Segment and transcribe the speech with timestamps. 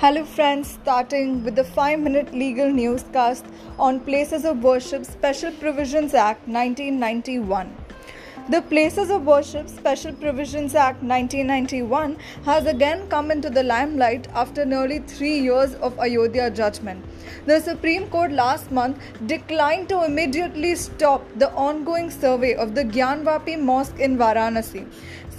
[0.00, 3.44] Hello, friends, starting with the 5 minute legal newscast
[3.78, 7.76] on Places of Worship Special Provisions Act 1991.
[8.48, 12.16] The Places of Worship Special Provisions Act 1991
[12.46, 17.04] has again come into the limelight after nearly three years of Ayodhya judgment.
[17.46, 23.60] The Supreme Court last month declined to immediately stop the ongoing survey of the Gyanvapi
[23.60, 24.86] Mosque in Varanasi.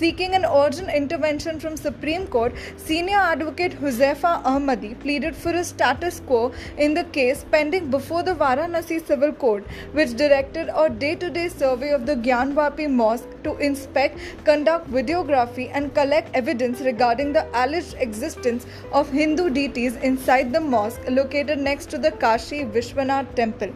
[0.01, 6.19] Seeking an urgent intervention from Supreme Court, senior advocate Huzaifa Ahmadi pleaded for a status
[6.25, 11.91] quo in the case pending before the Varanasi Civil Court, which directed a day-to-day survey
[11.91, 18.65] of the Gyanvapi Mosque to inspect, conduct videography and collect evidence regarding the alleged existence
[18.91, 23.71] of Hindu deities inside the mosque located next to the Kashi Vishwanath temple.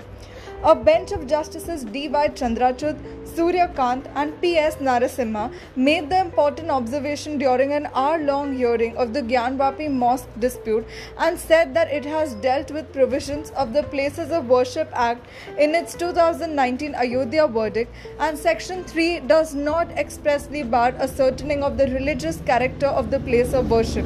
[0.64, 2.30] A bench of Justices D.Y.
[2.30, 2.98] Chandrachud,
[3.36, 4.78] Surya Kant, and P.S.
[4.78, 10.88] Narasimha made the important observation during an hour long hearing of the Gyanvapi Mosque dispute
[11.18, 15.28] and said that it has dealt with provisions of the Places of Worship Act
[15.58, 21.88] in its 2019 Ayodhya verdict, and Section 3 does not expressly bar ascertaining of the
[21.88, 24.06] religious character of the place of worship.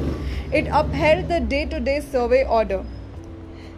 [0.52, 2.84] It upheld the day to day survey order.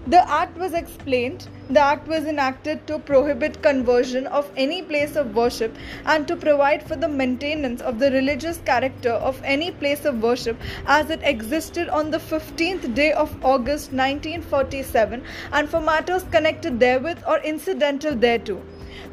[0.05, 1.47] The act was explained.
[1.71, 6.83] The act was enacted to prohibit conversion of any place of worship and to provide
[6.83, 11.89] for the maintenance of the religious character of any place of worship as it existed
[11.89, 15.23] on the 15th day of August 1947
[15.53, 18.61] and for matters connected therewith or incidental thereto.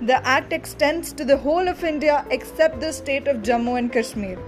[0.02, 4.40] The act extends to the whole of India except the state of Jammu and Kashmir.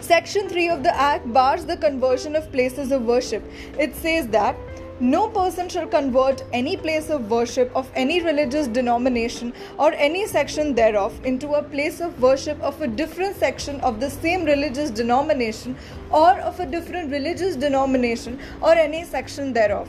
[0.00, 3.42] Section 3 of the Act bars the conversion of places of worship.
[3.78, 4.54] It says that
[5.00, 10.72] no person shall convert any place of worship of any religious denomination or any section
[10.72, 15.76] thereof into a place of worship of a different section of the same religious denomination
[16.12, 19.88] or of a different religious denomination or any section thereof.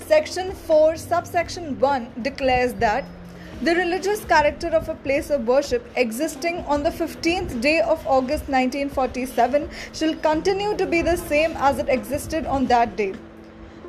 [0.00, 3.04] Section 4, subsection 1 declares that
[3.62, 8.48] the religious character of a place of worship existing on the 15th day of August
[8.48, 13.14] 1947 shall continue to be the same as it existed on that day.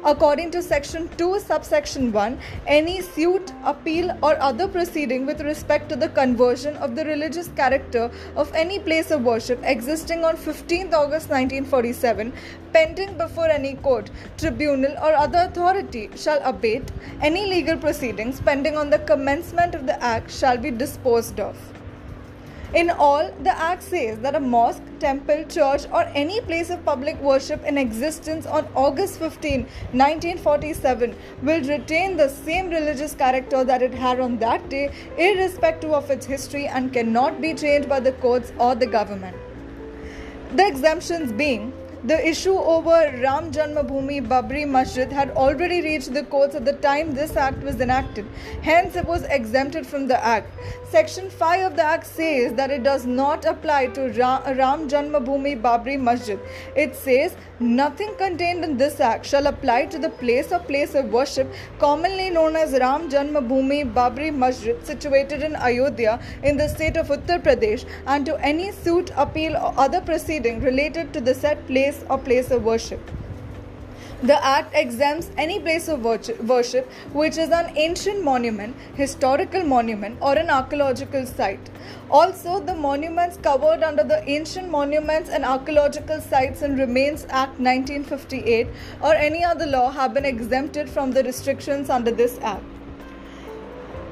[0.07, 5.95] According to Section 2, subsection 1, any suit, appeal, or other proceeding with respect to
[5.95, 11.31] the conversion of the religious character of any place of worship existing on 15th August
[11.31, 12.31] 1947,
[12.71, 16.91] pending before any court, tribunal, or other authority, shall abate
[17.23, 21.57] any legal proceedings pending on the commencement of the Act shall be disposed of.
[22.75, 27.21] In all, the Act says that a mosque, temple, church, or any place of public
[27.21, 29.61] worship in existence on August 15,
[29.93, 36.11] 1947, will retain the same religious character that it had on that day, irrespective of
[36.11, 39.37] its history, and cannot be changed by the courts or the government.
[40.53, 41.71] The exemptions being
[42.07, 47.15] the issue over Ram Janmabhoomi Babri Masjid had already reached the courts at the time
[47.15, 48.27] this act was enacted.
[48.61, 50.51] Hence, it was exempted from the act.
[50.89, 55.99] Section 5 of the act says that it does not apply to Ram Janmabhoomi Babri
[55.99, 56.39] Masjid.
[56.75, 61.05] It says nothing contained in this act shall apply to the place or place of
[61.05, 67.07] worship commonly known as Ram Janmabhoomi Babri Masjid situated in Ayodhya in the state of
[67.07, 72.03] Uttar Pradesh and to any suit, appeal, or other proceeding related to the said place
[72.09, 72.99] or place of worship.
[74.23, 80.33] The Act exempts any place of worship which is an ancient monument, historical monument, or
[80.33, 81.69] an archaeological site.
[82.09, 88.67] Also, the monuments covered under the Ancient Monuments and Archaeological Sites and Remains Act 1958
[89.01, 92.63] or any other law have been exempted from the restrictions under this Act.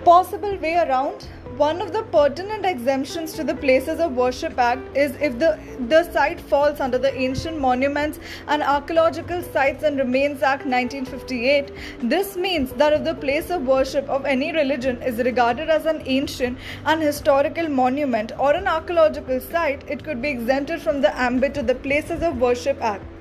[0.04, 1.28] Possible way around
[1.58, 6.12] one of the pertinent exemptions to the Places of Worship Act is if the, the
[6.12, 11.72] site falls under the Ancient Monuments and Archaeological Sites and Remains Act 1958.
[12.02, 16.02] This means that if the place of worship of any religion is regarded as an
[16.06, 21.58] ancient and historical monument or an archaeological site, it could be exempted from the ambit
[21.58, 23.13] of the Places of Worship Act.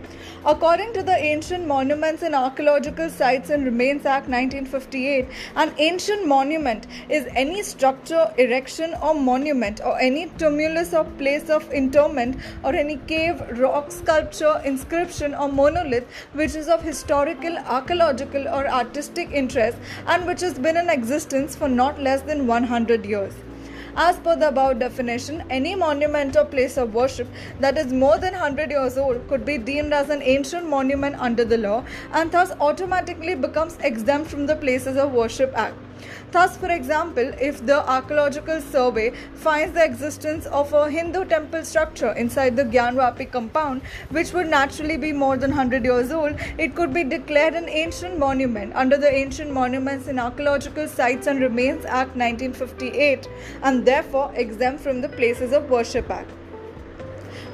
[0.45, 6.89] According to the Ancient Monuments and Archaeological Sites and Remains Act 1958, an ancient monument
[7.09, 12.97] is any structure, erection, or monument, or any tumulus or place of interment, or any
[13.07, 19.79] cave, rock, sculpture, inscription, or monolith which is of historical, archaeological, or artistic interest
[20.09, 23.33] and which has been in existence for not less than 100 years.
[23.95, 27.29] As per the above definition, any monument or place of worship
[27.61, 31.45] that is more than 100 years old could be deemed as an ancient monument under
[31.45, 35.75] the law and thus automatically becomes exempt from the Places of Worship Act.
[36.31, 42.13] Thus, for example, if the archaeological survey finds the existence of a Hindu temple structure
[42.13, 46.93] inside the Gyanvapi compound, which would naturally be more than 100 years old, it could
[46.93, 52.17] be declared an ancient monument under the Ancient Monuments in Archaeological Sites and Remains Act
[52.17, 53.29] 1958
[53.63, 56.31] and therefore exempt from the Places of Worship Act.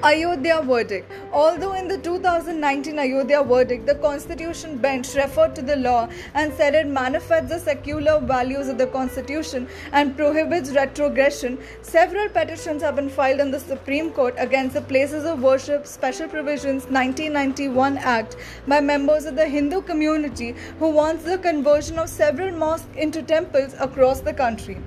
[0.00, 1.10] Ayodhya verdict.
[1.32, 6.76] Although in the 2019 Ayodhya verdict, the Constitution bench referred to the law and said
[6.76, 13.08] it manifests the secular values of the Constitution and prohibits retrogression, several petitions have been
[13.08, 18.36] filed in the Supreme Court against the Places of Worship Special Provisions 1991 Act
[18.68, 23.74] by members of the Hindu community who wants the conversion of several mosques into temples
[23.80, 24.78] across the country.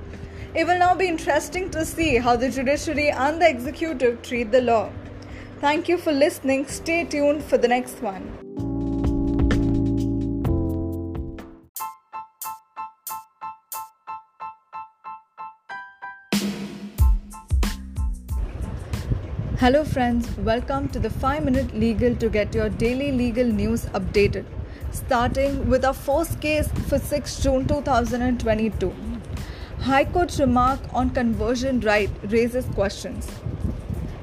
[0.56, 4.62] It will now be interesting to see how the judiciary and the executive treat the
[4.62, 4.90] law.
[5.62, 6.66] Thank you for listening.
[6.66, 8.24] Stay tuned for the next one.
[19.60, 20.36] Hello, friends.
[20.40, 24.46] Welcome to the 5 Minute Legal to get your daily legal news updated.
[24.90, 28.92] Starting with our first case for 6 June 2022.
[29.82, 33.30] High Court's remark on conversion right raises questions.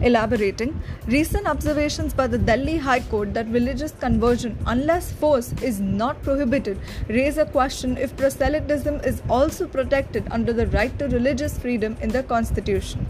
[0.00, 6.23] Elaborating, recent observations by the Delhi High Court that religious conversion, unless force is not
[6.23, 6.79] prohibited,
[7.09, 12.11] raise a question if proselytism is also protected under the right to religious freedom in
[12.11, 13.06] the Constitution.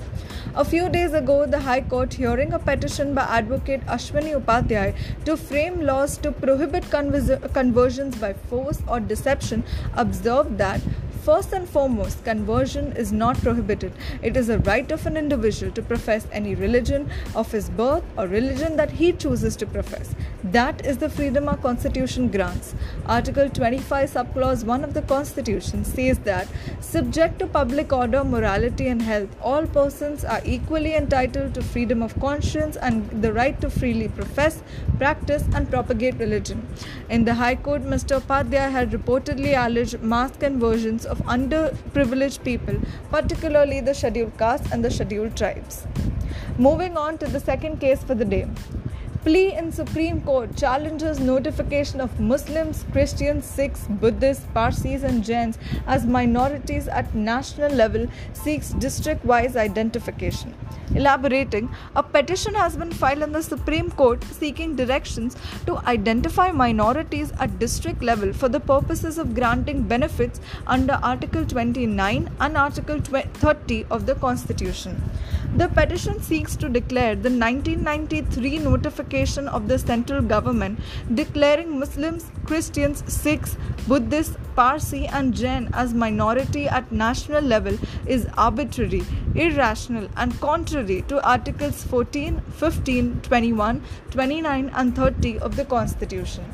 [0.54, 4.94] A few days ago, the High Court, hearing a petition by advocate Ashwini Upadhyay
[5.26, 9.62] to frame laws to prohibit conversions by force or deception,
[9.94, 10.80] observed that
[11.28, 13.92] First and foremost, conversion is not prohibited.
[14.22, 18.26] It is a right of an individual to profess any religion of his birth or
[18.26, 20.14] religion that he chooses to profess.
[20.42, 22.74] That is the freedom our Constitution grants.
[23.04, 26.48] Article 25, subclause 1 of the Constitution says that,
[26.80, 32.18] subject to public order, morality, and health, all persons are equally entitled to freedom of
[32.20, 34.62] conscience and the right to freely profess,
[34.96, 36.66] practice, and propagate religion.
[37.10, 38.18] In the High Court, Mr.
[38.18, 42.76] Upadhyay had reportedly alleged mass conversions of of underprivileged people,
[43.10, 45.86] particularly the scheduled castes and the scheduled tribes.
[46.58, 48.46] Moving on to the second case for the day.
[49.28, 56.06] Plea in Supreme Court challenges notification of Muslims, Christians, Sikhs, Buddhists, Parsis, and Jains as
[56.06, 60.54] minorities at national level seeks district wise identification.
[60.94, 65.36] Elaborating, a petition has been filed in the Supreme Court seeking directions
[65.66, 72.30] to identify minorities at district level for the purposes of granting benefits under Article 29
[72.40, 75.02] and Article 30 of the Constitution.
[75.56, 80.78] The petition seeks to declare the 1993 notification of the central government
[81.14, 83.56] declaring Muslims, Christians, Sikhs,
[83.86, 87.76] Buddhists, Parsi, and Jain as minority at national level
[88.06, 89.02] is arbitrary,
[89.34, 96.44] irrational, and contrary to Articles 14, 15, 21, 29, and 30 of the Constitution.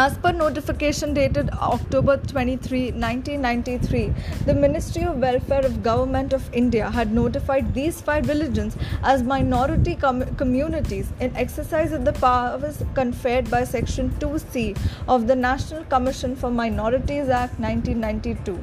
[0.00, 4.12] As per notification dated October 23, 1993,
[4.44, 9.94] the Ministry of Welfare of Government of India had notified these five religions as minority
[9.94, 14.76] com- communities in exercise of the powers conferred by Section 2C
[15.08, 18.60] of the National Commission for Minorities Act 1992.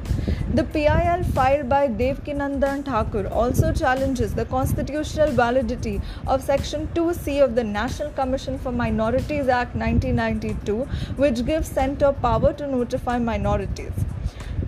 [0.54, 7.56] The PIL filed by Devkinandan Thakur also challenges the constitutional validity of Section 2C of
[7.56, 10.86] the National Commission for Minorities Act 1992
[11.24, 14.04] which gives center power to notify minorities.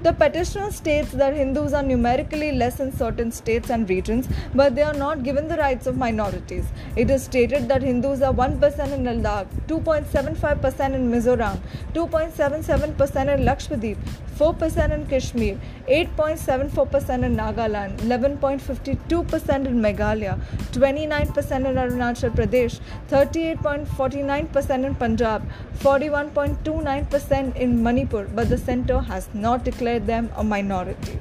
[0.03, 4.83] The petitioner states that Hindus are numerically less in certain states and regions, but they
[4.83, 6.67] are not given the rights of minorities.
[6.95, 11.59] It is stated that Hindus are 1% in Ladakh, 2.75% in Mizoram,
[11.95, 13.99] 2.77% in Lakshadweep,
[14.39, 20.39] 4% in Kashmir, 8.74% in Nagaland, 11.52% in Meghalaya,
[20.73, 29.65] 29% in Arunachal Pradesh, 38.49% in Punjab, 41.29% in Manipur, but the center has not
[29.65, 31.19] declared them a minority.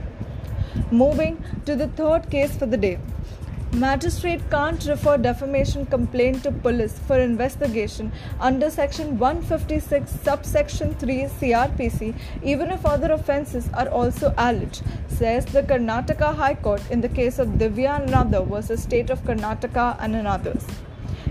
[0.91, 2.99] Moving to the third case for the day.
[3.79, 12.15] Magistrate can't refer defamation complaint to police for investigation under section 156 subsection 3 CRPC
[12.41, 17.37] even if other offences are also alleged says the Karnataka High Court in the case
[17.37, 20.65] of Divya and another versus State of Karnataka and another's.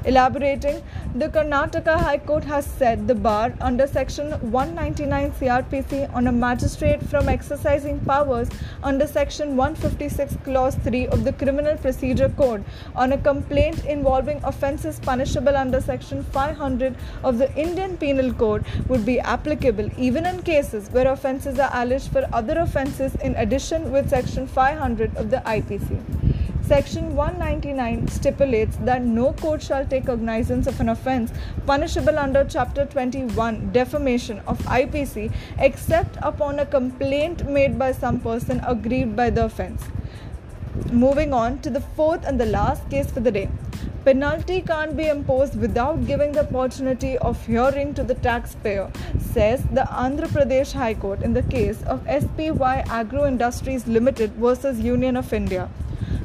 [0.06, 0.82] Elaborating,
[1.14, 7.02] the Karnataka High Court has said the bar under section 199 CRPC on a magistrate
[7.02, 8.50] from exercising powers
[8.82, 12.62] under section 156 clause 3 of the Criminal Procedure Code
[12.94, 19.06] on a complaint involving offences punishable under section 500 of the Indian Penal Code would
[19.06, 24.10] be applicable even in cases where offences are alleged for other offences in addition with
[24.10, 25.98] section 500 of the IPC.
[26.66, 31.32] Section 199 stipulates that no court shall take cognizance of an offence
[31.66, 38.60] punishable under Chapter 21 defamation of IPC except upon a complaint made by some person
[38.66, 39.84] aggrieved by the offence.
[40.90, 43.48] Moving on to the fourth and the last case for the day.
[44.04, 48.90] Penalty can't be imposed without giving the opportunity of hearing to the taxpayer,
[49.32, 54.80] says the Andhra Pradesh High Court in the case of SPY Agro Industries Limited versus
[54.80, 55.68] Union of India.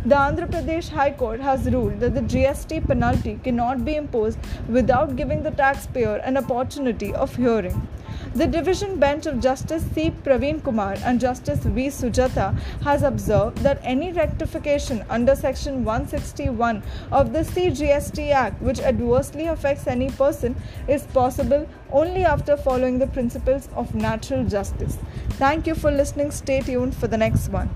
[0.06, 5.16] The Andhra Pradesh High Court has ruled that the GST penalty cannot be imposed without
[5.16, 7.88] giving the taxpayer an opportunity of hearing.
[8.34, 10.12] The division bench of Justice C.
[10.24, 11.88] Praveen Kumar and Justice V.
[11.88, 19.48] Sujata has observed that any rectification under Section 161 of the CGST Act which adversely
[19.48, 20.56] affects any person
[20.88, 24.98] is possible only after following the principles of natural justice.
[25.32, 26.32] Thank you for listening.
[26.32, 27.70] Stay tuned for the next one.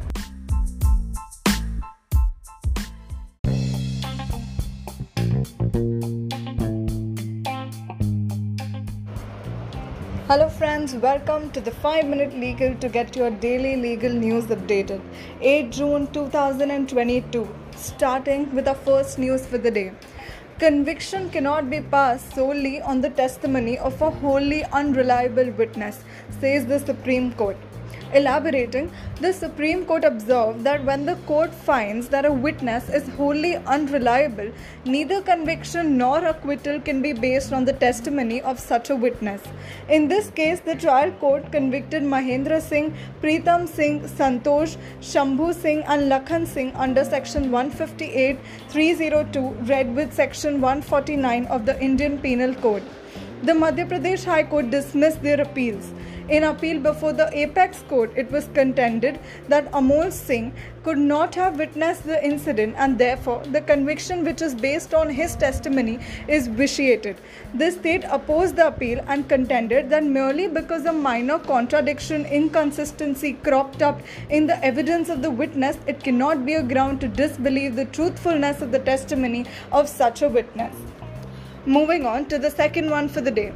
[10.27, 15.01] Hello, friends, welcome to the 5 Minute Legal to get your daily legal news updated.
[15.41, 19.93] 8 June 2022, starting with our first news for the day.
[20.59, 26.03] Conviction cannot be passed solely on the testimony of a wholly unreliable witness,
[26.39, 27.57] says the Supreme Court.
[28.13, 28.91] Elaborating,
[29.21, 34.51] the Supreme Court observed that when the court finds that a witness is wholly unreliable,
[34.85, 39.41] neither conviction nor acquittal can be based on the testimony of such a witness.
[39.89, 46.11] In this case, the trial court convicted Mahendra Singh, Pritam Singh, Santosh, Shambhu Singh, and
[46.11, 48.37] Lakhan Singh under Section 158
[48.69, 52.83] 302, read with Section 149 of the Indian Penal Code.
[53.43, 55.91] The Madhya Pradesh High Court dismissed their appeals.
[56.29, 60.53] In appeal before the apex court, it was contended that Amol Singh
[60.83, 65.35] could not have witnessed the incident and therefore the conviction which is based on his
[65.35, 65.99] testimony
[66.29, 67.17] is vitiated.
[67.53, 73.81] The state opposed the appeal and contended that merely because a minor contradiction, inconsistency cropped
[73.81, 77.85] up in the evidence of the witness, it cannot be a ground to disbelieve the
[77.85, 80.75] truthfulness of the testimony of such a witness.
[81.65, 83.53] Moving on to the second one for the day.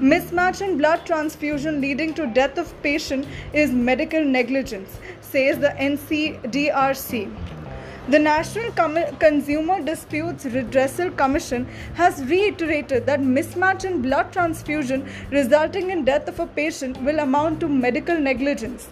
[0.00, 7.30] Mismatch in blood transfusion leading to death of patient is medical negligence, says the NCDRC.
[8.08, 15.90] The National Com- Consumer Disputes Redressal Commission has reiterated that mismatch in blood transfusion resulting
[15.90, 18.88] in death of a patient will amount to medical negligence.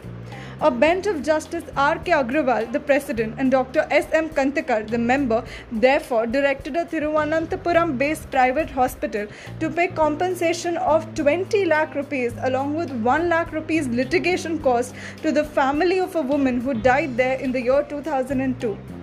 [0.63, 1.99] A bench of Justice R.
[1.99, 2.13] K.
[2.13, 3.87] Agrawal, the president, and Dr.
[3.91, 4.07] S.
[4.13, 4.29] M.
[4.29, 9.27] Kantikar, the member, therefore directed a Thiruvananthapuram based private hospital
[9.59, 15.33] to pay compensation of 20 lakh rupees along with 1 lakh rupees litigation cost to
[15.33, 19.00] the family of a woman who died there in the year 2002.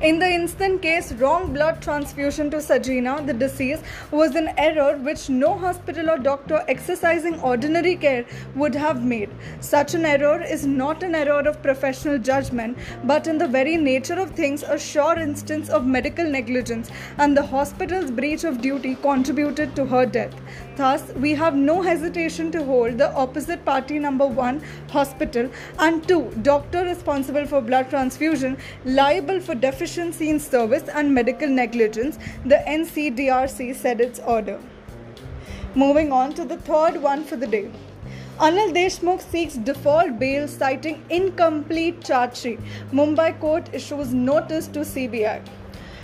[0.00, 5.28] In the instant case, wrong blood transfusion to Sajina, the deceased, was an error which
[5.28, 9.28] no hospital or doctor exercising ordinary care would have made.
[9.60, 14.18] Such an error is not an error of professional judgment, but in the very nature
[14.18, 19.76] of things, a sure instance of medical negligence, and the hospital's breach of duty contributed
[19.76, 20.34] to her death.
[20.80, 26.30] Thus, we have no hesitation to hold the opposite party number one, hospital, and two,
[26.40, 28.56] doctor responsible for blood transfusion,
[28.86, 34.58] liable for deficiency in service and medical negligence, the NCDRC said its order.
[35.74, 37.70] Moving on to the third one for the day.
[38.38, 42.58] Anil Deshmukh seeks default bail citing incomplete charge sheet.
[42.90, 45.42] Mumbai court issues notice to CBI.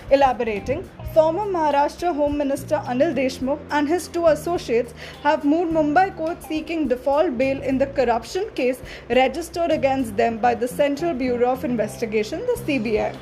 [0.09, 4.95] Elaborating, former Maharashtra Home Minister Anil Deshmukh and his two associates
[5.25, 10.55] have moved Mumbai court seeking default bail in the corruption case registered against them by
[10.55, 13.17] the Central Bureau of Investigation, the CBI.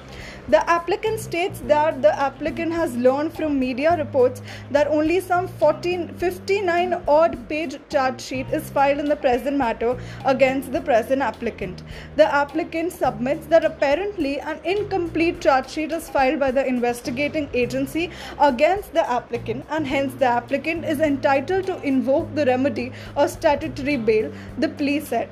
[0.46, 6.08] The applicant states that the applicant has learned from media reports that only some 14,
[6.18, 9.96] 59 odd page charge sheet is filed in the present matter
[10.26, 11.82] against the present applicant.
[12.16, 18.10] The applicant submits that apparently an incomplete charge sheet is filed by the investigating agency
[18.38, 23.96] against the applicant and hence the applicant is entitled to invoke the remedy of statutory
[23.96, 25.30] bail, the plea said.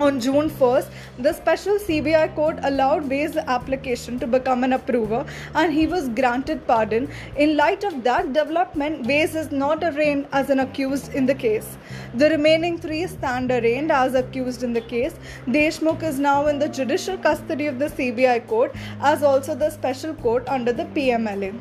[0.00, 0.88] On June 1st,
[1.20, 5.24] the special CBI court allowed Waze's application to become an approver
[5.54, 7.08] and he was granted pardon.
[7.36, 11.78] In light of that development, Waze is not arraigned as an accused in the case.
[12.14, 15.14] The remaining three stand arraigned as accused in the case.
[15.46, 20.12] Deshmukh is now in the judicial custody of the CBI court as also the special
[20.14, 21.60] court under the PMLA.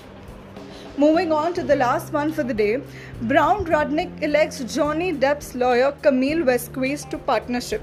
[0.97, 2.81] Moving on to the last one for the day,
[3.21, 7.81] Brown Rudnick elects Johnny Depp's lawyer Camille Vasquez to partnership.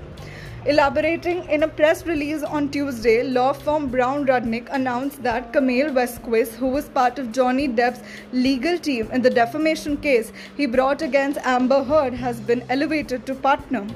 [0.67, 6.55] Elaborating in a press release on Tuesday, law firm Brown Rudnick announced that Camille Vasquez,
[6.55, 11.39] who was part of Johnny Depp's legal team in the defamation case he brought against
[11.45, 13.87] Amber Heard, has been elevated to partner.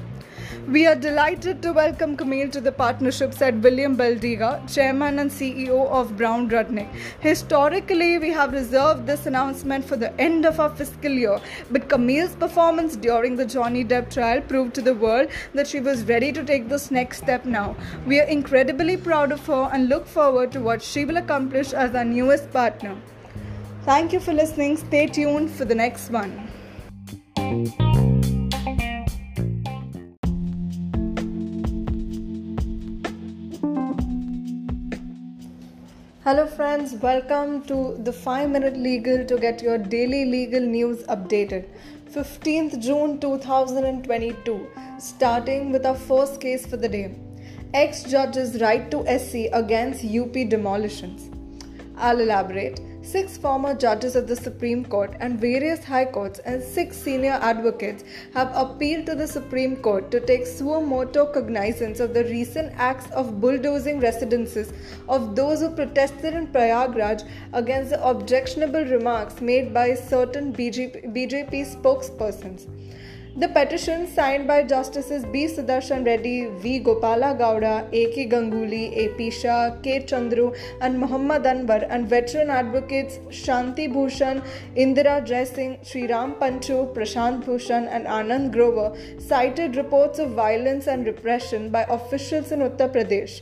[0.67, 5.87] We are delighted to welcome Camille to the partnership, said William Baldiga, chairman and CEO
[5.91, 6.89] of Brown Rudnick.
[7.19, 12.35] Historically, we have reserved this announcement for the end of our fiscal year, but Camille's
[12.35, 16.43] performance during the Johnny Depp trial proved to the world that she was ready to
[16.43, 17.75] take this next step now.
[18.07, 21.93] We are incredibly proud of her and look forward to what she will accomplish as
[21.93, 22.97] our newest partner.
[23.83, 24.77] Thank you for listening.
[24.77, 26.49] Stay tuned for the next one.
[36.25, 41.67] Hello, friends, welcome to the 5 Minute Legal to get your daily legal news updated.
[42.09, 44.67] 15th June 2022,
[44.97, 47.15] starting with our first case for the day
[47.75, 51.29] ex judge's right to SC against UP demolitions.
[51.95, 52.79] I'll elaborate.
[53.05, 58.03] Six former judges of the Supreme Court and various high courts and six senior advocates
[58.33, 63.09] have appealed to the Supreme Court to take suo motu cognizance of the recent acts
[63.11, 64.73] of bulldozing residences
[65.07, 67.21] of those who protested in Prayagraj
[67.53, 72.65] against the objectionable remarks made by certain BJP, BJP spokespersons.
[73.37, 75.45] The petition signed by Justices B.
[75.45, 76.79] Sudarshan Reddy, V.
[76.79, 78.13] Gopala Gowda, A.
[78.13, 78.29] K.
[78.29, 79.09] Ganguly, A.
[79.17, 79.29] P.
[79.29, 80.05] Shah, K.
[80.05, 84.41] Chandru, and Muhammad Anwar, and veteran advocates Shanti Bhushan,
[84.77, 91.05] Indira Jaising, Sri Ram Panchu, Prashant Bhushan, and Anand Grover cited reports of violence and
[91.05, 93.41] repression by officials in Uttar Pradesh.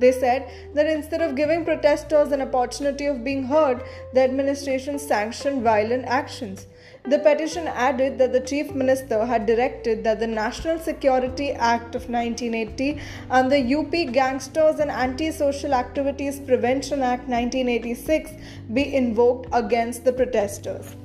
[0.00, 5.62] They said that instead of giving protesters an opportunity of being heard, the administration sanctioned
[5.62, 6.66] violent actions.
[7.04, 12.10] The petition added that the Chief Minister had directed that the National Security Act of
[12.10, 13.00] 1980
[13.30, 18.32] and the UP Gangsters and Anti-Social Activities Prevention Act 1986
[18.74, 20.96] be invoked against the protesters.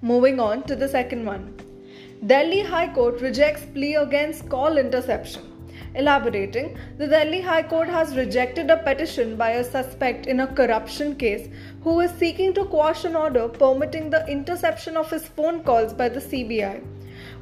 [0.00, 1.54] Moving on to the second one.
[2.26, 5.42] Delhi High Court rejects plea against call interception.
[5.94, 11.14] Elaborating, the Delhi High Court has rejected a petition by a suspect in a corruption
[11.16, 11.48] case
[11.84, 16.08] who is seeking to quash an order permitting the interception of his phone calls by
[16.08, 16.82] the CBI.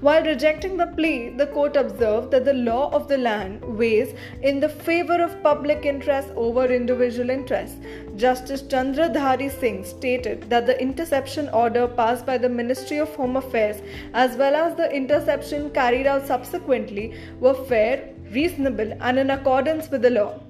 [0.01, 4.59] While rejecting the plea, the court observed that the law of the land weighs in
[4.59, 7.77] the favor of public interest over individual interest.
[8.17, 13.83] Justice Chandradhari Singh stated that the interception order passed by the Ministry of Home Affairs
[14.15, 20.01] as well as the interception carried out subsequently were fair, reasonable, and in accordance with
[20.01, 20.41] the law.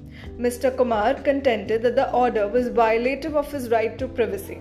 [0.40, 0.74] Mr.
[0.74, 4.60] Kumar contended that the order was violative of his right to privacy.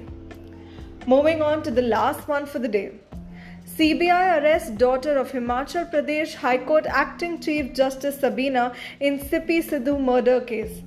[1.07, 2.91] Moving on to the last one for the day.
[3.77, 9.97] CBI arrests daughter of Himachal Pradesh High Court Acting Chief Justice Sabina in Sippy Sidhu
[9.97, 10.81] murder case.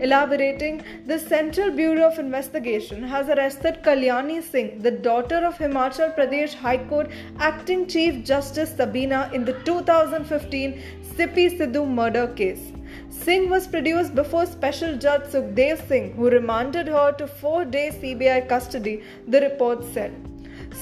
[0.00, 6.54] Elaborating, the Central Bureau of Investigation has arrested Kalyani Singh, the daughter of Himachal Pradesh
[6.54, 10.82] High Court Acting Chief Justice Sabina, in the 2015
[11.16, 12.72] Sippy Sidhu murder case.
[13.10, 18.48] Singh was produced before Special Judge Sukhdev Singh, who remanded her to four day CBI
[18.48, 20.12] custody, the report said.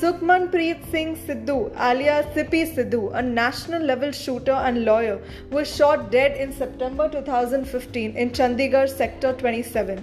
[0.01, 5.21] Sukhman Preet Singh Sidhu, alias Sippy Sidhu, a national level shooter and lawyer,
[5.51, 10.03] was shot dead in September 2015 in Chandigarh Sector 27.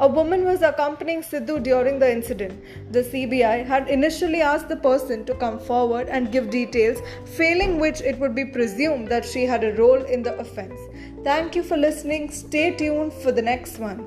[0.00, 2.60] A woman was accompanying Sidhu during the incident.
[2.90, 8.00] The CBI had initially asked the person to come forward and give details, failing which
[8.00, 10.78] it would be presumed that she had a role in the offense.
[11.24, 12.30] Thank you for listening.
[12.30, 13.98] Stay tuned for the next one.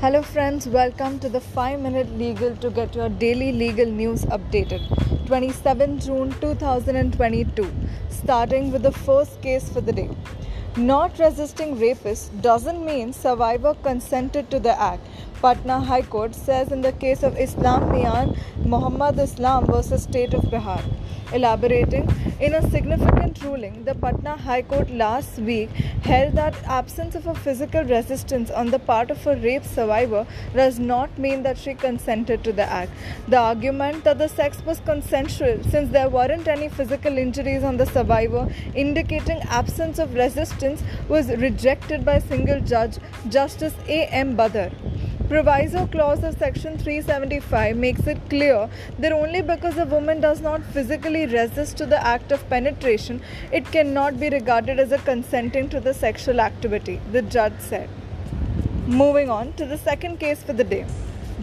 [0.00, 4.80] Hello, friends, welcome to the 5 Minute Legal to get your daily legal news updated.
[5.26, 7.70] 27 June 2022,
[8.08, 10.08] starting with the first case for the day.
[10.76, 15.06] Not resisting rapists doesn't mean survivor consented to the act.
[15.42, 20.42] Patna High Court says in the case of Islam Mian Muhammad Islam versus State of
[20.44, 20.82] Bihar.
[21.32, 22.08] Elaborating,
[22.40, 25.70] in a significant ruling, the Patna High Court last week
[26.02, 30.78] held that absence of a physical resistance on the part of a rape survivor does
[30.80, 32.90] not mean that she consented to the act.
[33.28, 37.86] The argument that the sex was consensual since there weren't any physical injuries on the
[37.86, 44.06] survivor indicating absence of resistance was rejected by single judge Justice A.
[44.06, 44.36] M.
[44.36, 44.72] Badar
[45.30, 50.60] proviso clause of section 375 makes it clear that only because a woman does not
[50.76, 55.80] physically resist to the act of penetration, it cannot be regarded as a consenting to
[55.80, 57.88] the sexual activity, the judge said.
[58.86, 60.86] Moving on to the second case for the day.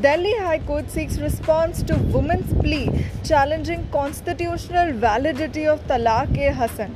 [0.01, 6.95] Delhi High Court seeks response to woman's plea challenging constitutional validity of Talaq-e-Hasan.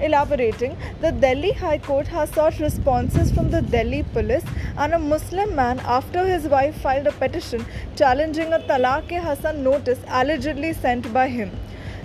[0.00, 4.44] Elaborating, the Delhi High Court has sought responses from the Delhi police
[4.78, 7.64] and a Muslim man after his wife filed a petition
[7.94, 11.50] challenging a Talaq-e-Hasan notice allegedly sent by him.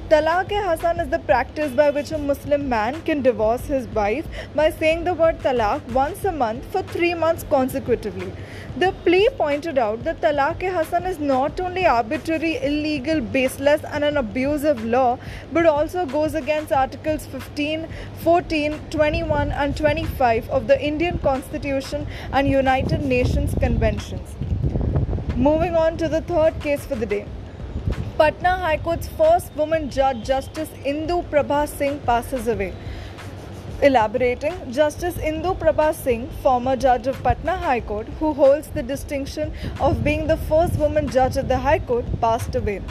[0.08, 5.04] Talaq-e-Hasan is the practice by which a Muslim man can divorce his wife by saying
[5.04, 8.32] the word talaq once a month for three months consecutively.
[8.78, 14.86] The plea pointed out that Talaq-e-Hasan is not only arbitrary, illegal, baseless, and an abusive
[14.86, 15.18] law,
[15.52, 17.88] but also goes against Articles 15,
[18.18, 24.36] 14, 21, and 25 of the Indian Constitution and United Nations Conventions.
[25.36, 27.26] Moving on to the third case for the day.
[28.18, 32.74] Patna High Court's first woman judge, Justice Indu Prabha Singh, passes away.
[33.84, 39.54] Elaborating, Justice Indu Prabha Singh, former judge of Patna High Court, who holds the distinction
[39.80, 42.82] of being the first woman judge at the High Court, passed away.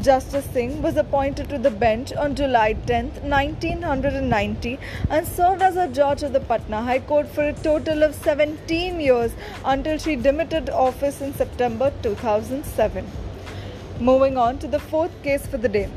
[0.00, 4.78] Justice Singh was appointed to the bench on July 10, 1990,
[5.10, 8.98] and served as a judge of the Patna High Court for a total of 17
[8.98, 9.32] years
[9.64, 13.27] until she demitted office in September 2007.
[14.00, 15.88] Moving on to the fourth case for the day.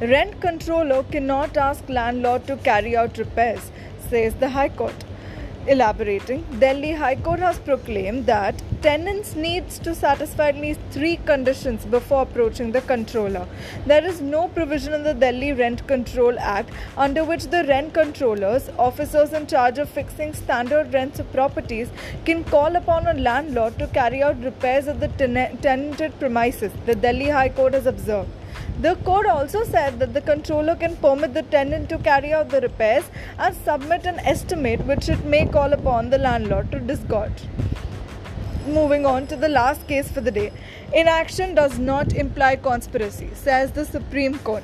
[0.00, 3.72] Rent controller cannot ask landlord to carry out repairs,
[4.08, 4.94] says the High Court.
[5.66, 11.84] Elaborating, Delhi High Court has proclaimed that tenants needs to satisfy at least three conditions
[11.84, 13.46] before approaching the controller.
[13.84, 18.70] There is no provision in the Delhi Rent Control Act under which the rent controllers,
[18.78, 21.90] officers in charge of fixing standard rents of properties,
[22.24, 26.94] can call upon a landlord to carry out repairs of the ten- tenanted premises, the
[26.94, 28.30] Delhi High Court has observed.
[28.78, 32.60] The court also said that the controller can permit the tenant to carry out the
[32.60, 33.04] repairs
[33.38, 37.42] and submit an estimate which it may call upon the landlord to disgorge.
[38.66, 40.52] Moving on to the last case for the day.
[40.92, 44.62] Inaction does not imply conspiracy, says the Supreme Court.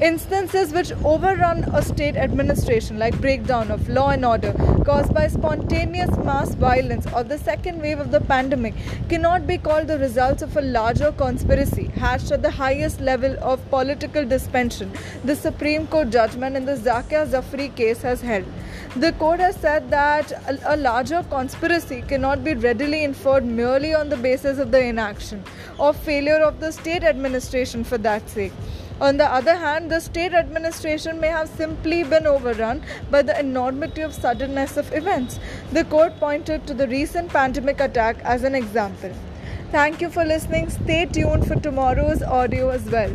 [0.00, 4.52] Instances which overrun a state administration, like breakdown of law and order
[4.84, 8.74] caused by spontaneous mass violence or the second wave of the pandemic,
[9.10, 13.68] cannot be called the results of a larger conspiracy hatched at the highest level of
[13.68, 14.90] political dissension.
[15.24, 18.46] The Supreme Court judgment in the Zakia Jafri case has held.
[18.96, 24.16] The court has said that a, larger conspiracy cannot be readily inferred merely on the
[24.16, 25.42] basis of the inaction
[25.78, 28.52] or failure of the state administration for that sake.
[29.00, 34.00] On the other hand, the state administration may have simply been overrun by the enormity
[34.00, 35.40] of suddenness of events.
[35.72, 39.12] The court pointed to the recent pandemic attack as an example.
[39.72, 40.70] Thank you for listening.
[40.70, 43.10] Stay tuned for tomorrow's audio as well.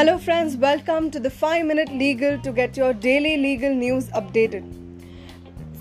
[0.00, 4.64] Hello, friends, welcome to the 5 Minute Legal to get your daily legal news updated.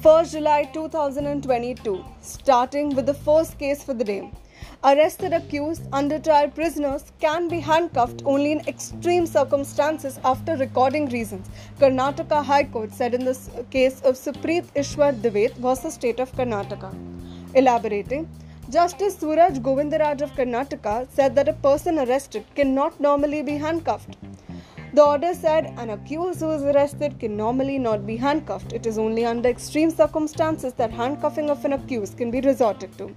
[0.01, 4.29] 1st July 2022, starting with the first case for the day.
[4.84, 11.49] Arrested accused under trial prisoners can be handcuffed only in extreme circumstances after recording reasons,
[11.79, 13.39] Karnataka High Court said in the
[13.71, 16.93] case of Supreet Ishwar Dwivedi versus State of Karnataka.
[17.55, 18.27] Elaborating,
[18.69, 24.15] Justice Suraj Govindaraj of Karnataka said that a person arrested cannot normally be handcuffed.
[24.93, 28.71] The order said an accused who is arrested can normally not be handcuffed.
[28.73, 33.08] It is only under extreme circumstances that handcuffing of an accused can be resorted to.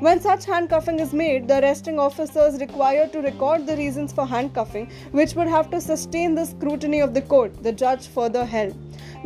[0.00, 4.26] When such handcuffing is made, the arresting officer is required to record the reasons for
[4.26, 8.76] handcuffing, which would have to sustain the scrutiny of the court, the judge further held.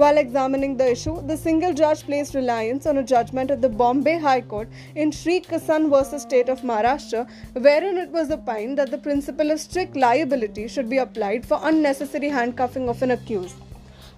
[0.01, 4.19] While examining the issue, the single judge placed reliance on a judgment of the Bombay
[4.19, 8.97] High Court in Sri Kisan versus State of Maharashtra, wherein it was opined that the
[8.97, 13.57] principle of strict liability should be applied for unnecessary handcuffing of an accused.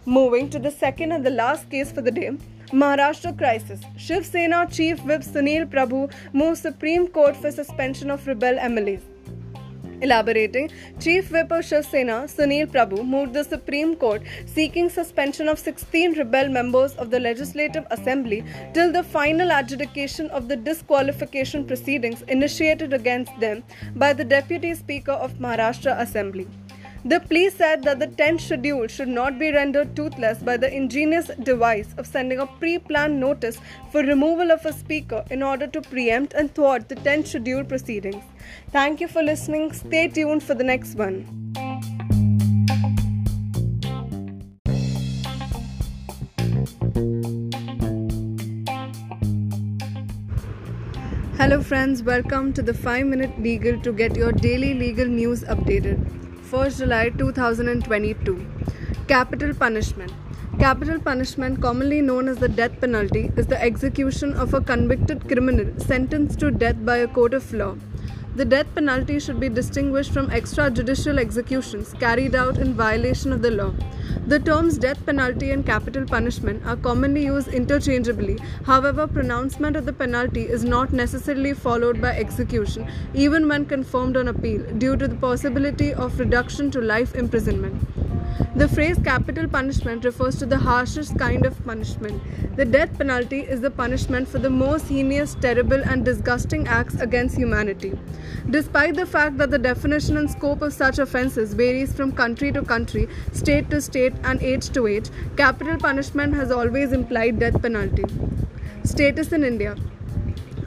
[0.07, 2.31] Moving to the second and the last case for the day,
[2.71, 3.81] Maharashtra crisis.
[3.97, 9.12] Shiv Sena Chief Whip Sunil Prabhu moves Supreme Court for suspension of rebel MLAs.
[10.03, 15.59] Elaborating, Chief Whip of Shiv Sena Sunil Prabhu moved the Supreme Court seeking suspension of
[15.59, 22.23] 16 rebel members of the Legislative Assembly till the final adjudication of the disqualification proceedings
[22.23, 23.63] initiated against them
[23.95, 26.49] by the Deputy Speaker of Maharashtra Assembly.
[27.05, 31.33] The plea said that the 10th schedule should not be rendered toothless by the ingenious
[31.43, 33.59] device of sending a pre planned notice
[33.91, 38.23] for removal of a speaker in order to preempt and thwart the 10th schedule proceedings.
[38.71, 39.73] Thank you for listening.
[39.73, 41.27] Stay tuned for the next one.
[51.37, 56.22] Hello, friends, welcome to the 5 Minute Legal to get your daily legal news updated.
[56.53, 58.47] 1st July 2022.
[59.09, 60.13] Capital punishment.
[60.59, 65.73] Capital punishment, commonly known as the death penalty, is the execution of a convicted criminal
[65.79, 67.75] sentenced to death by a court of law.
[68.35, 73.51] The death penalty should be distinguished from extrajudicial executions carried out in violation of the
[73.51, 73.75] law.
[74.27, 78.39] The terms death penalty and capital punishment are commonly used interchangeably.
[78.65, 84.29] However, pronouncement of the penalty is not necessarily followed by execution, even when confirmed on
[84.29, 87.87] appeal, due to the possibility of reduction to life imprisonment.
[88.55, 92.23] The phrase capital punishment refers to the harshest kind of punishment.
[92.57, 97.37] The death penalty is the punishment for the most heinous, terrible, and disgusting acts against
[97.37, 97.99] humanity.
[98.51, 102.63] Despite the fact that the definition and scope of such offences varies from country to
[102.63, 108.05] country, state to state, and age to age, capital punishment has always implied death penalty.
[108.85, 109.77] Status in India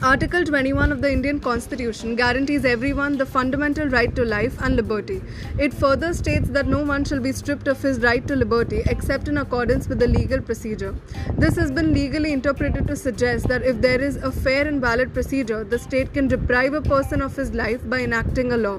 [0.06, 5.20] Article 21 of the Indian Constitution guarantees everyone the fundamental right to life and liberty.
[5.58, 9.26] It further states that no one shall be stripped of his right to liberty except
[9.26, 10.94] in accordance with the legal procedure.
[11.36, 15.12] This has been legally interpreted to suggest that if there is a fair and valid
[15.12, 18.78] procedure, the state can deprive a person of his life by enacting a law.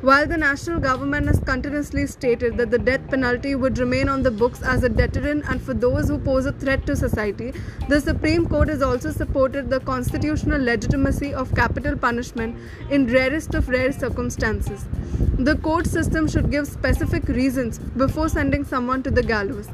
[0.00, 4.30] While the national government has continuously stated that the death penalty would remain on the
[4.30, 7.52] books as a deterrent and for those who pose a threat to society,
[7.90, 12.56] the Supreme Court has also supported the constitutional legitimacy of capital punishment
[12.90, 14.84] in rarest of rare circumstances.
[15.38, 19.68] The court system should give specific reasons before sending someone to the gallows.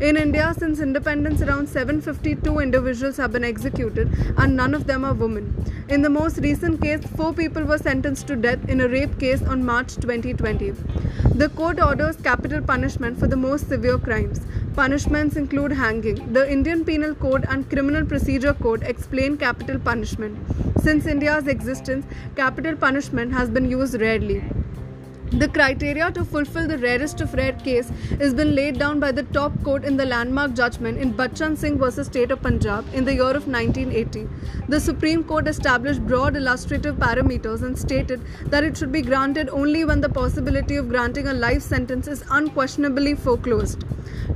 [0.00, 5.14] In India, since independence, around 752 individuals have been executed, and none of them are
[5.14, 5.54] women.
[5.88, 9.42] In the most recent case, four people were sentenced to death in a rape case
[9.42, 10.70] on March 2020.
[11.34, 14.40] The court orders capital punishment for the most severe crimes.
[14.74, 16.32] Punishments include hanging.
[16.32, 20.21] The Indian Penal Code and Criminal Procedure Code explain capital punishment.
[20.82, 22.06] Since India's existence,
[22.36, 24.42] capital punishment has been used rarely.
[25.38, 29.22] The criteria to fulfill the rarest of rare case has been laid down by the
[29.22, 32.06] top court in the landmark judgment in Bachan Singh vs.
[32.08, 34.28] State of Punjab in the year of 1980.
[34.68, 39.86] The Supreme Court established broad illustrative parameters and stated that it should be granted only
[39.86, 43.84] when the possibility of granting a life sentence is unquestionably foreclosed.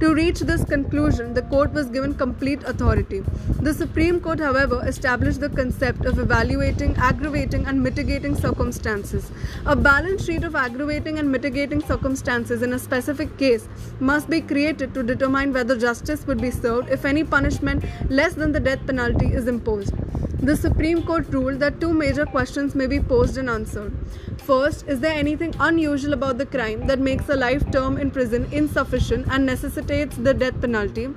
[0.00, 3.22] To reach this conclusion, the court was given complete authority.
[3.60, 9.30] The Supreme Court, however, established the concept of evaluating, aggravating, and mitigating circumstances.
[9.64, 13.66] A balance sheet of aggravating aggravating and mitigating circumstances in a specific case
[13.98, 18.52] must be created to determine whether justice would be served if any punishment less than
[18.52, 19.92] the death penalty is imposed.
[20.40, 23.92] The Supreme Court ruled that two major questions may be posed and answered.
[24.36, 28.46] First, is there anything unusual about the crime that makes a life term in prison
[28.52, 31.08] insufficient and necessitates the death penalty?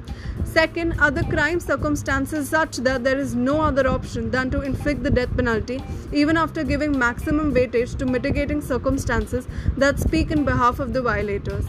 [0.46, 5.04] Second, are the crime circumstances such that there is no other option than to inflict
[5.04, 10.80] the death penalty, even after giving maximum weightage to mitigating circumstances that speak in behalf
[10.80, 11.66] of the violators?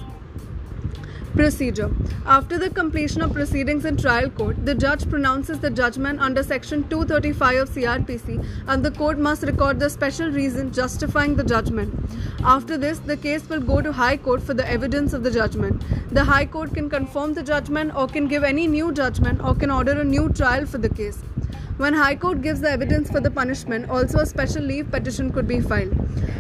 [1.34, 1.90] Procedure
[2.26, 6.88] After the completion of proceedings in trial court, the judge pronounces the judgment under section
[6.88, 11.94] 235 of CRPC and the court must record the special reason justifying the judgment.
[12.42, 15.82] After this, the case will go to High Court for the evidence of the judgment.
[16.12, 19.70] The High Court can confirm the judgment or can give any new judgment or can
[19.70, 21.22] order a new trial for the case.
[21.80, 25.48] When High Court gives the evidence for the punishment, also a special leave petition could
[25.48, 25.94] be filed.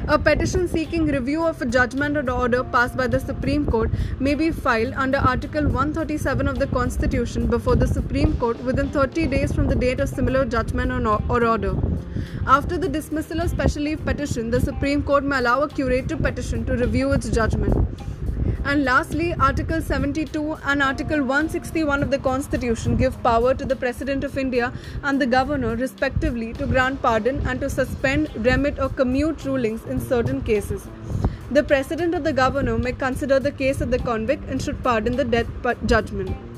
[0.06, 4.34] A petition seeking review of a judgment or order passed by the Supreme Court may
[4.34, 9.50] be filed under Article 137 of the Constitution before the Supreme Court within 30 days
[9.50, 11.74] from the date of similar judgment or order.
[12.46, 16.66] After the dismissal of special leave petition, the Supreme Court may allow a curative petition
[16.66, 17.74] to review its judgment.
[18.62, 24.22] And lastly, Article 72 and Article 161 of the Constitution give power to the President
[24.22, 29.44] of India and the Governor, respectively, to grant pardon and to suspend, remit, or commute
[29.44, 30.86] rulings in certain cases.
[31.50, 35.16] The President or the Governor may consider the case of the convict and should pardon
[35.16, 35.48] the death
[35.86, 36.49] judgment.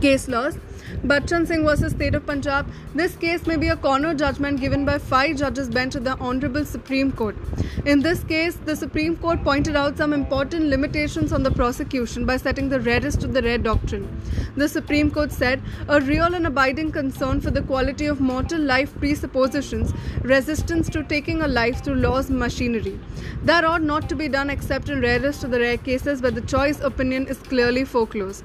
[0.00, 0.56] Case laws
[1.04, 2.66] Bachan Singh versus State of Punjab.
[2.94, 6.64] This case may be a corner judgment given by five judges bench of the Honorable
[6.64, 7.36] Supreme Court.
[7.84, 12.38] In this case, the Supreme Court pointed out some important limitations on the prosecution by
[12.38, 14.08] setting the rarest to the rare doctrine.
[14.56, 18.94] The Supreme Court said a real and abiding concern for the quality of mortal life
[18.98, 22.98] presuppositions resistance to taking a life through law's machinery.
[23.44, 26.40] That ought not to be done except in rarest of the rare cases where the
[26.40, 28.44] choice opinion is clearly foreclosed.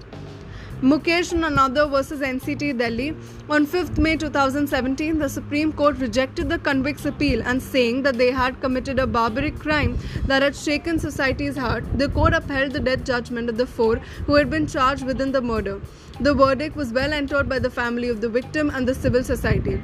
[0.81, 3.15] Mukesh Nanada versus NCT Delhi.
[3.49, 8.29] On 5th May 2017, the Supreme Court rejected the convicts' appeal and saying that they
[8.29, 13.05] had committed a barbaric crime that had shaken society's heart, the court upheld the death
[13.05, 15.79] judgment of the four who had been charged within the murder.
[16.19, 19.81] The verdict was well entered by the family of the victim and the civil society.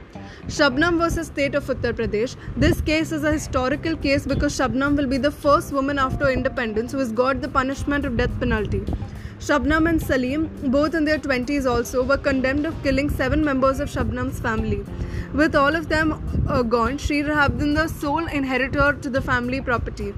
[0.48, 2.36] Shabnam versus State of Uttar Pradesh.
[2.58, 6.92] This case is a historical case because Shabnam will be the first woman after independence
[6.92, 8.84] who has got the punishment of death penalty.
[9.46, 13.90] Shabnam and Salim, both in their 20s also, were condemned of killing seven members of
[13.90, 14.86] Shabnam's family.
[15.34, 16.14] With all of them
[16.48, 20.14] uh, gone, Sri been the sole inheritor to the family property.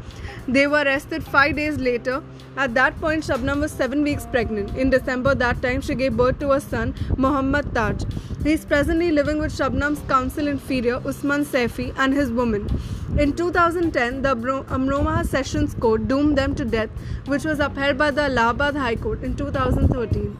[0.47, 2.21] They were arrested five days later.
[2.57, 4.75] At that point, Shabnam was seven weeks pregnant.
[4.75, 8.03] In December that time, she gave birth to a son, Muhammad Taj.
[8.43, 12.67] He is presently living with Shabnam's counsel inferior, Usman Saifi, and his woman.
[13.17, 16.89] In 2010, the Amroha Sessions Court doomed them to death,
[17.25, 20.37] which was upheld by the Allahabad High Court in 2013.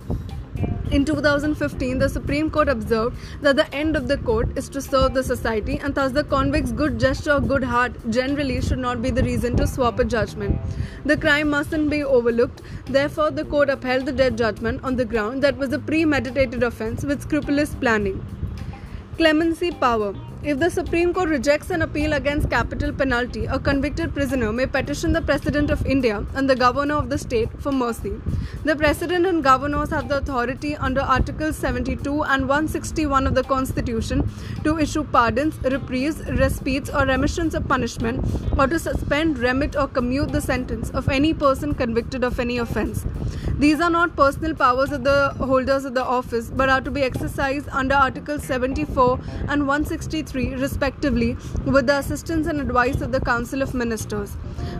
[0.92, 5.13] In 2015, the Supreme Court observed that the end of the court is to serve
[5.16, 9.10] the society, and thus the convict's good gesture or good heart generally should not be
[9.10, 10.60] the reason to swap a judgment.
[11.06, 12.62] The crime mustn't be overlooked.
[12.86, 17.04] Therefore, the court upheld the death judgment on the ground that was a premeditated offense
[17.04, 18.24] with scrupulous planning.
[19.18, 20.13] Clemency power.
[20.45, 25.13] If the Supreme Court rejects an appeal against capital penalty, a convicted prisoner may petition
[25.13, 28.12] the President of India and the Governor of the state for mercy.
[28.65, 34.29] The President and Governors have the authority under Articles 72 and 161 of the Constitution
[34.65, 38.25] to issue pardons, reprieves, respites, or remissions of punishment,
[38.60, 43.06] or to suspend, remit, or commute the sentence of any person convicted of any offence.
[43.58, 47.01] These are not personal powers of the holders of the office, but are to be
[47.01, 53.62] exercised under Articles 74 and 163 respectively, with the assistance and advice of the Council
[53.62, 54.32] of Ministers.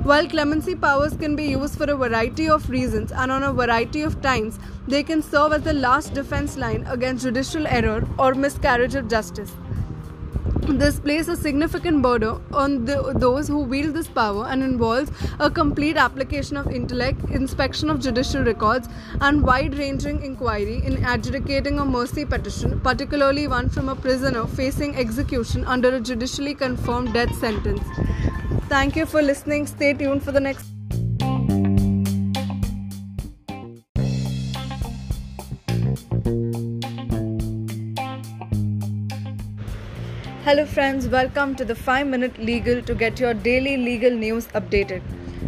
[0.04, 4.02] While clemency powers can be used for a variety of reasons and on a variety
[4.02, 8.96] of times, they can serve as the last defense line against judicial error or miscarriage
[8.96, 9.52] of justice.
[10.68, 15.50] This places a significant burden on the, those who wield this power and involves a
[15.50, 18.90] complete application of intellect, inspection of judicial records,
[19.22, 24.96] and wide ranging inquiry in adjudicating a mercy petition, particularly one from a prisoner facing
[24.96, 27.84] execution under a judicially confirmed death sentence.
[28.68, 29.68] Thank you for listening.
[29.68, 30.73] Stay tuned for the next.
[40.46, 45.02] Hello, friends, welcome to the 5 Minute Legal to get your daily legal news updated.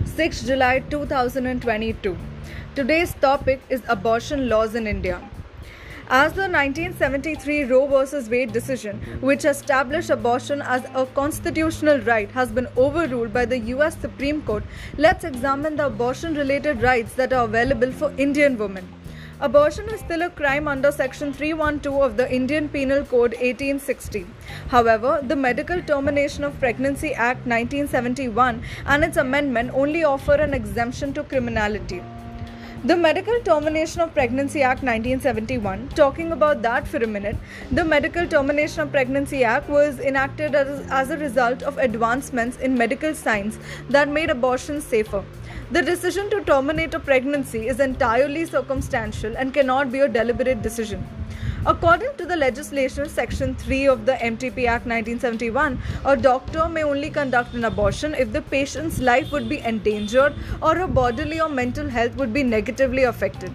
[0.05, 2.17] 6 July 2022.
[2.75, 5.17] Today's topic is abortion laws in India.
[6.07, 8.29] As the 1973 Roe v.
[8.29, 13.99] Wade decision, which established abortion as a constitutional right, has been overruled by the US
[13.99, 14.63] Supreme Court,
[14.97, 18.87] let's examine the abortion related rights that are available for Indian women.
[19.41, 24.25] Abortion is still a crime under Section 312 of the Indian Penal Code 1860.
[24.69, 31.13] However, the Medical Termination of Pregnancy Act 1971 and its amendment only offer an exemption
[31.15, 32.01] to criminality.
[32.85, 37.35] The Medical Termination of Pregnancy Act 1971, talking about that for a minute,
[37.71, 42.77] the Medical Termination of Pregnancy Act was enacted as, as a result of advancements in
[42.77, 43.57] medical science
[43.89, 45.23] that made abortion safer.
[45.71, 51.07] The decision to terminate a pregnancy is entirely circumstantial and cannot be a deliberate decision.
[51.67, 57.09] According to the legislation, Section 3 of the MTP Act 1971, a doctor may only
[57.09, 61.89] conduct an abortion if the patient's life would be endangered or her bodily or mental
[61.89, 63.51] health would be negatively affected.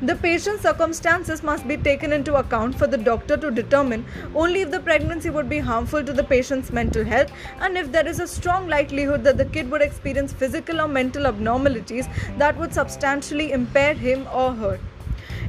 [0.00, 4.70] The patient's circumstances must be taken into account for the doctor to determine only if
[4.70, 8.26] the pregnancy would be harmful to the patient's mental health and if there is a
[8.26, 13.92] strong likelihood that the kid would experience physical or mental abnormalities that would substantially impair
[13.92, 14.80] him or her.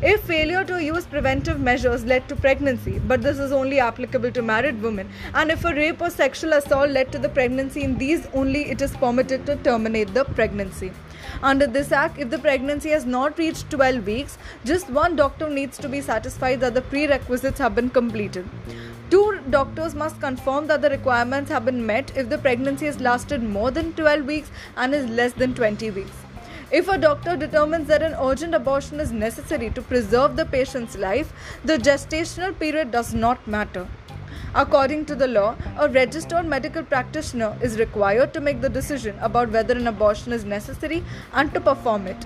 [0.03, 4.41] If failure to use preventive measures led to pregnancy, but this is only applicable to
[4.41, 8.25] married women, and if a rape or sexual assault led to the pregnancy, in these
[8.33, 10.91] only it is permitted to terminate the pregnancy.
[11.43, 15.77] Under this act, if the pregnancy has not reached 12 weeks, just one doctor needs
[15.77, 18.49] to be satisfied that the prerequisites have been completed.
[19.11, 23.43] Two doctors must confirm that the requirements have been met if the pregnancy has lasted
[23.43, 26.30] more than 12 weeks and is less than 20 weeks.
[26.71, 31.33] If a doctor determines that an urgent abortion is necessary to preserve the patient's life,
[31.65, 33.89] the gestational period does not matter.
[34.55, 39.51] According to the law, a registered medical practitioner is required to make the decision about
[39.51, 41.03] whether an abortion is necessary
[41.33, 42.25] and to perform it.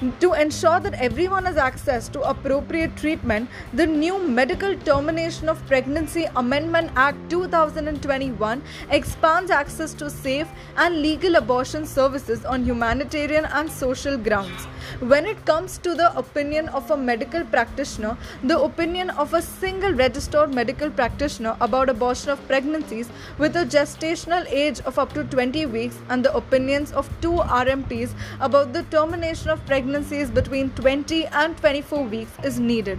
[0.00, 6.26] To ensure that everyone has access to appropriate treatment, the new Medical Termination of Pregnancy
[6.34, 14.18] Amendment Act 2021 expands access to safe and legal abortion services on humanitarian and social
[14.18, 14.66] grounds.
[14.98, 19.92] When it comes to the opinion of a medical practitioner, the opinion of a single
[19.92, 25.66] registered medical practitioner about abortion of pregnancies with a gestational age of up to 20
[25.66, 29.84] weeks and the opinions of two RMPs about the termination of pregnancy
[30.30, 32.98] between 20 and 24 weeks is needed.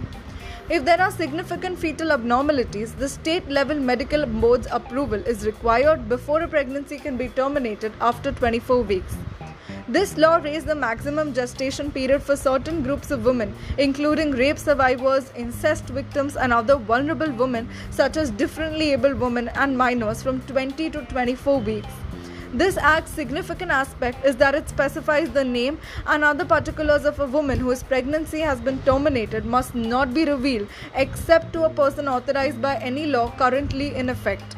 [0.70, 6.42] If there are significant fetal abnormalities, the state level medical board's approval is required before
[6.42, 9.14] a pregnancy can be terminated after 24 weeks.
[9.88, 15.30] This law raised the maximum gestation period for certain groups of women, including rape survivors,
[15.36, 20.90] incest victims, and other vulnerable women, such as differently able women and minors, from 20
[20.90, 21.92] to 24 weeks.
[22.52, 27.26] This act's significant aspect is that it specifies the name and other particulars of a
[27.26, 32.62] woman whose pregnancy has been terminated must not be revealed except to a person authorized
[32.62, 34.56] by any law currently in effect.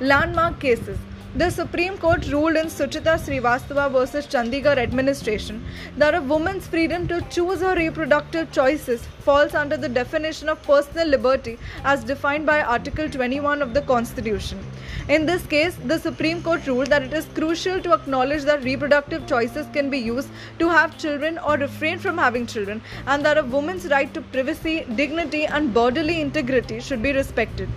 [0.00, 0.98] Landmark cases
[1.38, 5.62] the Supreme Court ruled in Suchita Srivastava versus Chandigarh administration
[5.98, 11.06] that a woman's freedom to choose her reproductive choices falls under the definition of personal
[11.06, 14.64] liberty as defined by Article 21 of the Constitution.
[15.10, 19.26] In this case, the Supreme Court ruled that it is crucial to acknowledge that reproductive
[19.26, 23.42] choices can be used to have children or refrain from having children, and that a
[23.42, 27.68] woman's right to privacy, dignity, and bodily integrity should be respected.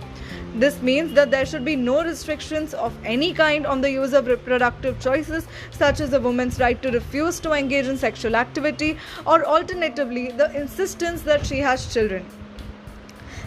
[0.54, 4.26] This means that there should be no restrictions of any kind on the use of
[4.26, 9.44] reproductive choices, such as a woman's right to refuse to engage in sexual activity, or
[9.44, 12.26] alternatively, the insistence that she has children.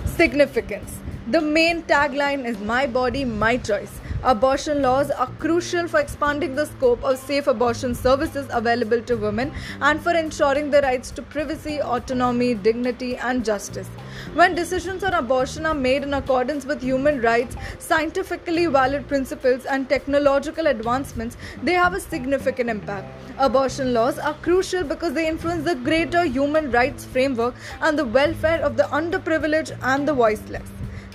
[0.06, 1.00] Significance
[1.30, 4.00] The main tagline is My Body, My Choice.
[4.26, 9.52] Abortion laws are crucial for expanding the scope of safe abortion services available to women
[9.82, 13.90] and for ensuring their rights to privacy, autonomy, dignity, and justice.
[14.34, 19.90] When decisions on abortion are made in accordance with human rights, scientifically valid principles, and
[19.90, 23.06] technological advancements, they have a significant impact.
[23.40, 28.62] Abortion laws are crucial because they influence the greater human rights framework and the welfare
[28.62, 30.70] of the underprivileged and the voiceless.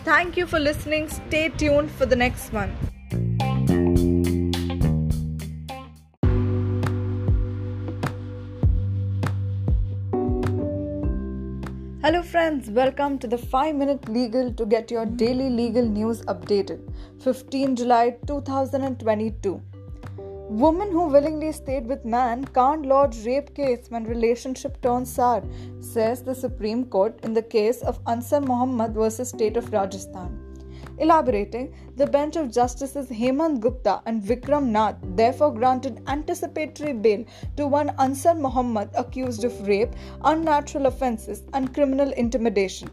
[0.05, 1.09] Thank you for listening.
[1.09, 2.77] Stay tuned for the next one.
[3.11, 3.21] Hello,
[12.23, 16.81] friends, welcome to the 5 Minute Legal to get your daily legal news updated.
[17.23, 19.63] 15 July 2022.
[20.51, 25.43] Woman who willingly stayed with man can't lodge rape case when relationship turns sour,
[25.81, 30.48] says the Supreme Court in the case of Ansar Mohammed versus State of Rajasthan.
[31.01, 37.25] Elaborating, the bench of Justices Hemant Gupta and Vikram Nath therefore granted anticipatory bail
[37.57, 39.95] to one Ansar Mohammed accused of rape,
[40.25, 42.91] unnatural offences, and criminal intimidation.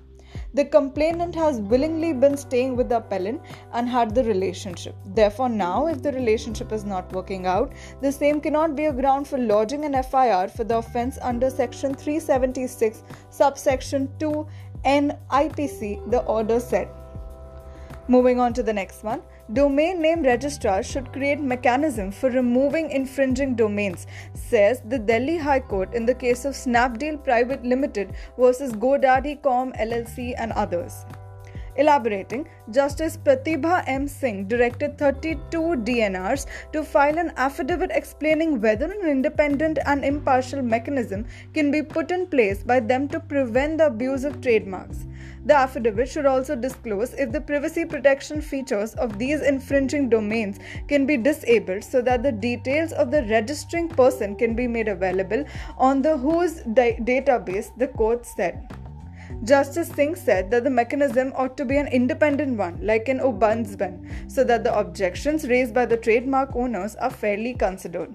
[0.53, 3.41] The complainant has willingly been staying with the appellant
[3.74, 4.95] and had the relationship.
[5.14, 9.28] Therefore, now, if the relationship is not working out, the same cannot be a ground
[9.28, 14.47] for lodging an FIR for the offence under Section 376, subsection 2
[14.86, 16.88] NIPC, the order said.
[18.08, 19.24] Moving on to the next one.
[19.53, 25.93] Domain name registrars should create mechanism for removing infringing domains, says the Delhi High Court
[25.93, 31.06] in the case of Snapdeal Private Limited versus GoDaddy.com LLC and others.
[31.78, 34.08] Elaborating, Justice Pratibha M.
[34.08, 41.26] Singh directed 32 DNRs to file an affidavit explaining whether an independent and impartial mechanism
[41.53, 45.06] can be put in place by them to prevent the abuse of trademarks.
[45.46, 51.06] The affidavit should also disclose if the privacy protection features of these infringing domains can
[51.06, 55.46] be disabled so that the details of the registering person can be made available
[55.78, 58.68] on the WHOIS di- database, the court said.
[59.43, 64.32] Justice Singh said that the mechanism ought to be an independent one, like an ombudsman,
[64.32, 68.14] so that the objections raised by the trademark owners are fairly considered.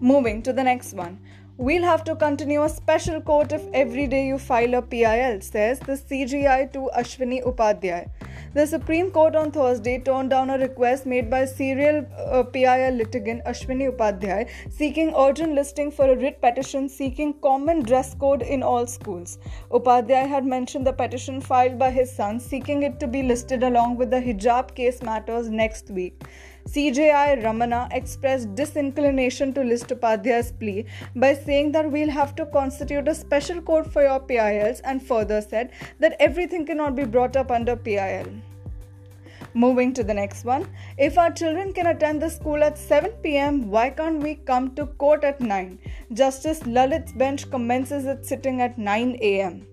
[0.00, 1.18] Moving to the next one.
[1.58, 5.78] We'll have to continue a special court if every day you file a PIL, says
[5.78, 8.10] the CJI to Ashwini Upadhyay.
[8.52, 13.42] The Supreme Court on Thursday turned down a request made by serial uh, PIL litigant
[13.46, 18.86] Ashwini Upadhyay seeking urgent listing for a writ petition seeking common dress code in all
[18.86, 19.38] schools.
[19.70, 23.96] Upadhyay had mentioned the petition filed by his son seeking it to be listed along
[23.96, 26.22] with the hijab case matters next week.
[26.66, 33.06] CJI Ramana expressed disinclination to list Upadhyay's plea by saying that we'll have to constitute
[33.06, 37.52] a special court for your PILs and further said that everything cannot be brought up
[37.52, 38.26] under PIL.
[39.54, 40.68] Moving to the next one.
[40.98, 44.86] If our children can attend the school at 7 pm, why can't we come to
[44.86, 45.78] court at 9?
[46.12, 49.66] Justice Lalit's bench commences its sitting at 9 am.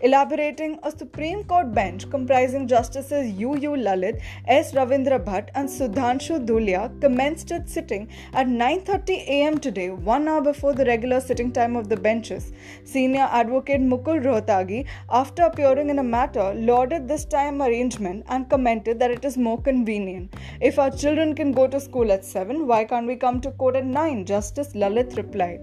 [0.00, 3.56] Elaborating, a Supreme Court bench comprising Justices U.
[3.56, 3.70] U.
[3.70, 4.72] Lalit, S.
[4.72, 9.58] Ravindra Bhatt, and Sudhanshu Dhulia commenced its sitting at 9:30 a.m.
[9.58, 12.52] today, one hour before the regular sitting time of the benches.
[12.84, 19.00] Senior Advocate Mukul Rohatgi, after appearing in a matter, lauded this time arrangement and commented
[19.00, 20.32] that it is more convenient.
[20.60, 23.74] If our children can go to school at 7, why can't we come to court
[23.74, 24.24] at 9?
[24.26, 25.60] Justice Lalit replied.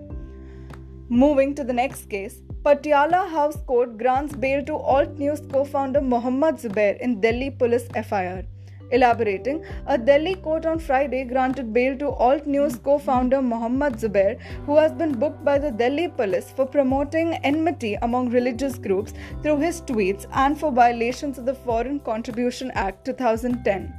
[1.08, 6.02] Moving to the next case, Patiala House Court grants bail to Alt News co founder
[6.02, 8.55] Mohammad Zubair in Delhi police FIR.
[8.92, 14.40] Elaborating, a Delhi court on Friday granted bail to Alt News co founder Mohammad Zubair,
[14.66, 19.58] who has been booked by the Delhi police for promoting enmity among religious groups through
[19.60, 23.94] his tweets and for violations of the Foreign Contribution Act 2010.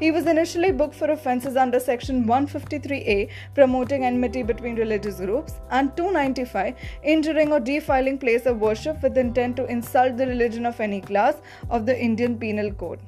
[0.00, 5.96] He was initially booked for offences under Section 153A, promoting enmity between religious groups, and
[5.96, 11.00] 295, injuring or defiling place of worship with intent to insult the religion of any
[11.00, 11.36] class
[11.70, 13.00] of the Indian Penal Code.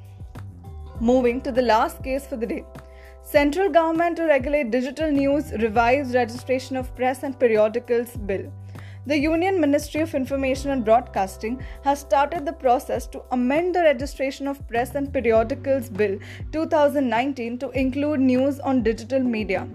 [1.02, 2.64] Moving to the last case for the day.
[3.22, 8.52] Central government to regulate digital news revives registration of press and periodicals bill.
[9.06, 14.46] The Union Ministry of Information and Broadcasting has started the process to amend the Registration
[14.46, 16.18] of Press and Periodicals Bill
[16.52, 19.66] 2019 to include news on digital media.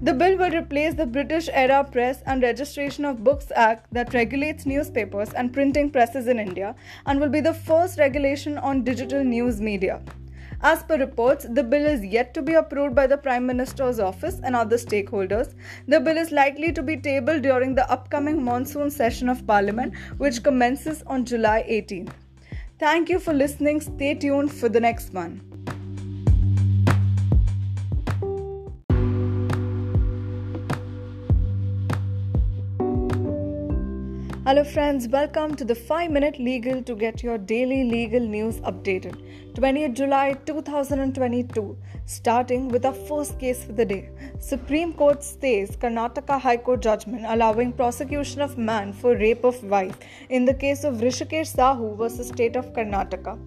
[0.00, 4.64] The bill will replace the British era Press and Registration of Books Act that regulates
[4.64, 9.60] newspapers and printing presses in India and will be the first regulation on digital news
[9.60, 10.00] media.
[10.64, 14.40] As per reports, the bill is yet to be approved by the Prime Minister's office
[14.44, 15.54] and other stakeholders.
[15.88, 20.44] The bill is likely to be tabled during the upcoming monsoon session of Parliament, which
[20.44, 22.12] commences on July 18th.
[22.78, 23.80] Thank you for listening.
[23.80, 25.40] Stay tuned for the next one.
[34.44, 39.16] Hello, friends, welcome to the 5 Minute Legal to get your daily legal news updated.
[39.54, 41.76] 20th July 2022,
[42.06, 44.08] starting with our first case for the day.
[44.38, 49.98] Supreme Court stays Karnataka High Court judgment allowing prosecution of man for rape of wife
[50.30, 53.38] in the case of Rishikesh Sahu versus State of Karnataka.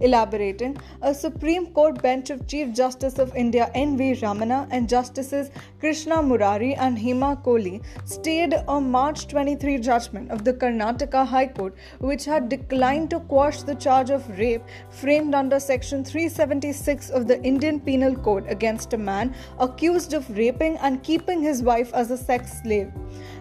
[0.00, 4.12] Elaborating, a Supreme Court bench of Chief Justice of India N.V.
[4.20, 5.50] Ramana and Justices
[5.80, 11.74] Krishna Murari and Hema Kohli stayed a March 23 judgment of the Karnataka High Court,
[11.98, 17.42] which had declined to quash the charge of rape framed under Section 376 of the
[17.42, 22.18] Indian Penal Code against a man accused of raping and keeping his wife as a
[22.18, 22.92] sex slave.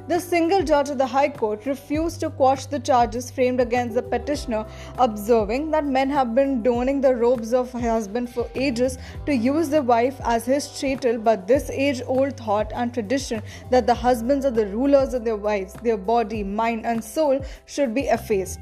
[0.08, 4.02] The single judge of the High Court refused to quash the charges framed against the
[4.02, 4.66] petitioner,
[4.98, 9.82] observing that men have been donning the robes of husband for ages to use the
[9.82, 14.52] wife as his chattel, but this age old thought and tradition that the husbands are
[14.52, 18.62] the rulers of their wives, their body, mind, and soul should be effaced.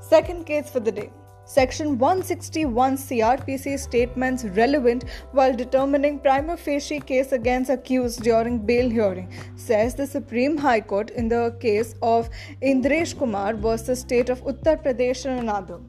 [0.00, 1.10] Second case for the day.
[1.52, 9.28] Section 161 CRPC statements relevant while determining prima facie case against accused during bail hearing,
[9.56, 12.30] says the Supreme High Court in the case of
[12.62, 15.80] Indresh Kumar versus State of Uttar Pradesh and another.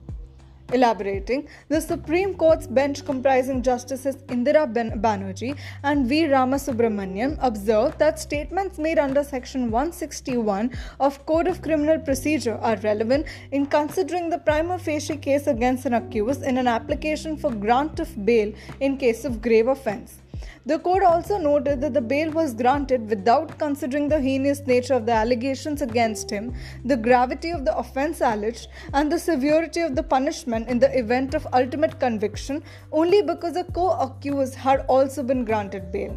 [0.73, 6.23] Elaborating, the Supreme Court's bench comprising Justices Indira Banerjee and V.
[6.25, 13.25] Ramasubramanian observed that statements made under Section 161 of Code of Criminal Procedure are relevant
[13.51, 18.25] in considering the prima facie case against an accused in an application for grant of
[18.25, 20.21] bail in case of grave offense.
[20.63, 25.07] The court also noted that the bail was granted without considering the heinous nature of
[25.07, 26.53] the allegations against him,
[26.85, 31.33] the gravity of the offense alleged, and the severity of the punishment in the event
[31.33, 36.15] of ultimate conviction, only because a co accused had also been granted bail.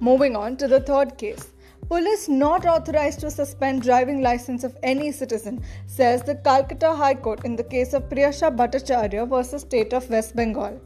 [0.00, 1.52] Moving on to the third case.
[1.88, 7.44] Police not authorized to suspend driving license of any citizen, says the Calcutta High Court
[7.44, 10.80] in the case of Priyasha Bhattacharya versus State of West Bengal.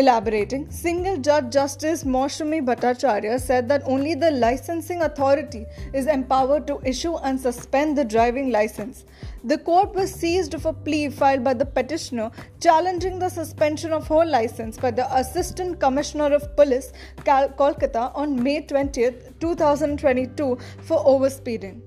[0.00, 6.80] Elaborating, single judge Justice Moushumi Bhattacharya said that only the licensing authority is empowered to
[6.82, 9.04] issue and suspend the driving license.
[9.44, 12.30] The court was seized of a plea filed by the petitioner
[12.60, 18.62] challenging the suspension of her license by the Assistant Commissioner of Police, Kolkata, on May
[18.62, 21.82] 20, 2022, for overspeeding.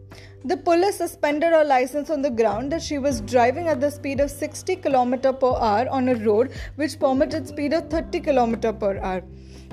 [0.46, 4.20] The police suspended her license on the ground that she was driving at the speed
[4.20, 8.98] of 60 km per hour on a road which permitted speed of 30 km per
[8.98, 9.24] hour.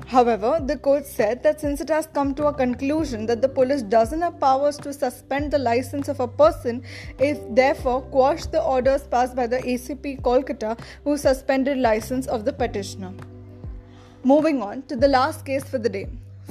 [0.07, 3.81] However, the court said that since it has come to a conclusion that the police
[3.81, 6.83] doesn't have powers to suspend the license of a person,
[7.19, 12.53] it therefore quashed the orders passed by the ACP Kolkata who suspended license of the
[12.53, 13.11] petitioner.
[14.23, 16.07] Moving on to the last case for the day.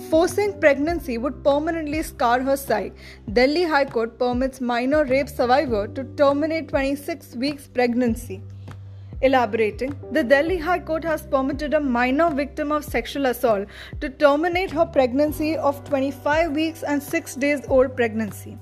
[0.08, 2.94] Forcing pregnancy would permanently scar her sight.
[3.32, 8.42] Delhi High Court permits minor rape survivor to terminate 26 weeks pregnancy.
[9.22, 13.68] Elaborating, the Delhi High Court has permitted a minor victim of sexual assault
[14.00, 18.56] to terminate her pregnancy of 25 weeks and 6 days old pregnancy.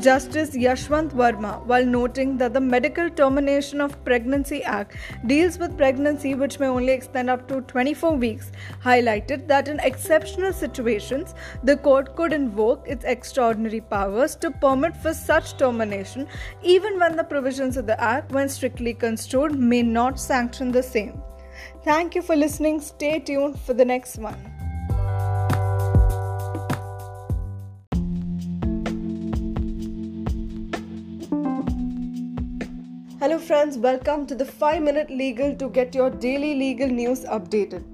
[0.00, 6.34] Justice Yashwant Verma, while noting that the Medical Termination of Pregnancy Act deals with pregnancy
[6.34, 12.16] which may only extend up to 24 weeks, highlighted that in exceptional situations, the court
[12.16, 16.26] could invoke its extraordinary powers to permit for such termination,
[16.62, 21.20] even when the provisions of the Act, when strictly construed, may not sanction the same.
[21.84, 22.80] Thank you for listening.
[22.80, 24.51] Stay tuned for the next one.
[33.22, 37.84] Hello, friends, welcome to the 5 Minute Legal to get your daily legal news updated.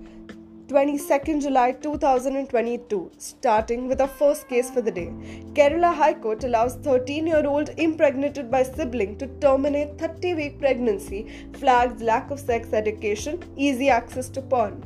[0.68, 5.12] 22nd July 2022, starting with our first case for the day.
[5.52, 11.26] Kerala High Court allows 13 year old impregnated by sibling to terminate 30 week pregnancy,
[11.58, 14.82] flags lack of sex education, easy access to porn.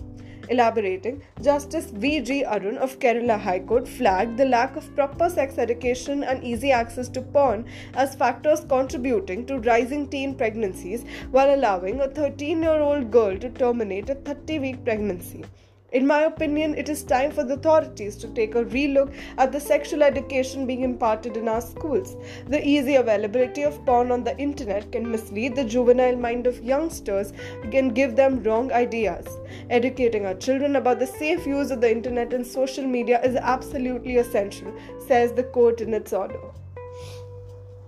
[0.49, 2.45] Elaborating, Justice V.G.
[2.45, 7.09] Arun of Kerala High Court flagged the lack of proper sex education and easy access
[7.11, 7.65] to porn
[7.95, 13.51] as factors contributing to rising teen pregnancies while allowing a 13 year old girl to
[13.51, 15.45] terminate a 30 week pregnancy.
[15.93, 19.61] In my opinion, it is time for the authorities to take a relook at the
[19.61, 22.17] sexual education being imparted in our schools.
[22.49, 27.35] The easy availability of porn on the internet can mislead the juvenile mind of youngsters
[27.75, 29.27] and give them wrong ideas.
[29.69, 34.17] Educating our children about the safe use of the internet and social media is absolutely
[34.17, 34.73] essential,
[35.07, 36.41] says the court in its order.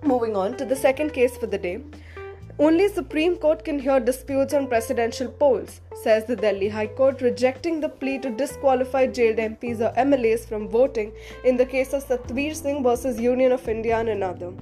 [0.03, 1.81] Moving on to the second case for the day.
[2.57, 7.81] Only Supreme Court can hear disputes on presidential polls, says the Delhi High Court, rejecting
[7.81, 11.13] the plea to disqualify jailed MPs or MLAs from voting
[11.45, 14.53] in the case of Satveer Singh versus Union of India and another.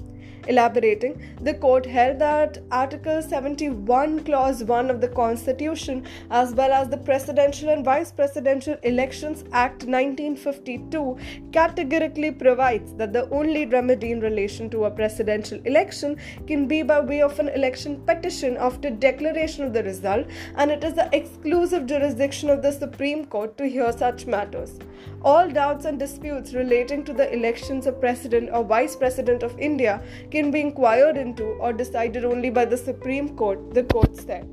[0.48, 6.88] Elaborating, the court held that Article 71, Clause 1 of the Constitution, as well as
[6.88, 11.16] the Presidential and Vice Presidential Elections Act 1952,
[11.52, 16.16] categorically provides that the only remedy in relation to a presidential election
[16.48, 20.26] can be by way of an election petition after declaration of the result,
[20.56, 24.78] and it is the exclusive jurisdiction of the Supreme Court to hear such matters.
[25.22, 30.02] All doubts and disputes relating to the elections of President or Vice President of India
[30.32, 34.48] can be inquired into or decided only by the Supreme Court, the court said.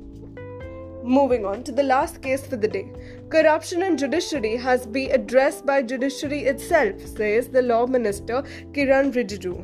[1.02, 2.86] Moving on to the last case for the day.
[3.30, 9.54] Corruption in judiciary has been addressed by judiciary itself, says the law minister Kiran Rijiju.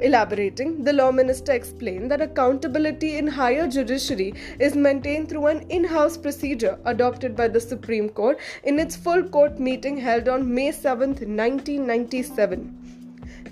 [0.00, 5.84] Elaborating, the law minister explained that accountability in higher judiciary is maintained through an in
[5.84, 10.72] house procedure adopted by the Supreme Court in its full court meeting held on May
[10.72, 12.81] 7, 1997.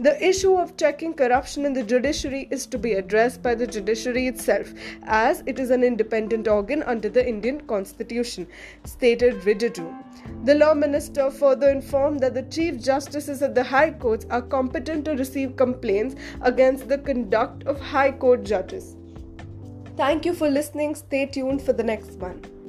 [0.01, 4.29] The issue of checking corruption in the judiciary is to be addressed by the judiciary
[4.29, 4.73] itself,
[5.03, 8.47] as it is an independent organ under the Indian Constitution,
[8.85, 9.95] stated Rijiju.
[10.47, 15.05] The law minister further informed that the chief justices of the high courts are competent
[15.05, 18.97] to receive complaints against the conduct of high court judges.
[19.99, 20.95] Thank you for listening.
[20.95, 22.60] Stay tuned for the next one.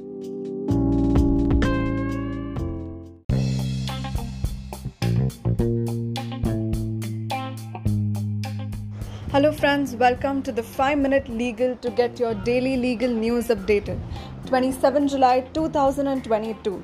[9.33, 13.97] Hello, friends, welcome to the 5 Minute Legal to get your daily legal news updated.
[14.47, 16.83] 27 July 2022.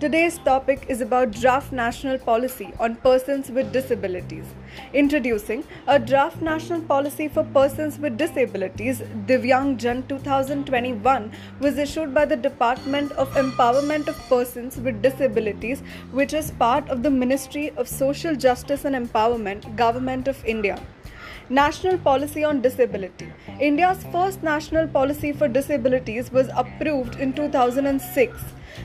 [0.00, 4.46] Today's topic is about draft national policy on persons with disabilities.
[4.94, 11.30] Introducing a draft national policy for persons with disabilities, Divyang Jan 2021,
[11.60, 17.02] was issued by the Department of Empowerment of Persons with Disabilities, which is part of
[17.02, 20.82] the Ministry of Social Justice and Empowerment, Government of India.
[21.52, 23.30] National Policy on Disability.
[23.60, 28.42] India's first national policy for disabilities was approved in 2006.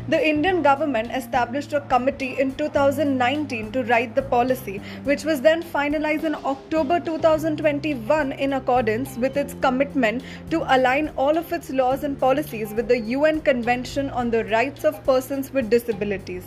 [0.10, 5.64] The Indian government established a committee in 2019 to write the policy, which was then
[5.64, 12.04] finalized in October 2021 in accordance with its commitment to align all of its laws
[12.04, 16.46] and policies with the UN Convention on the Rights of Persons with Disabilities.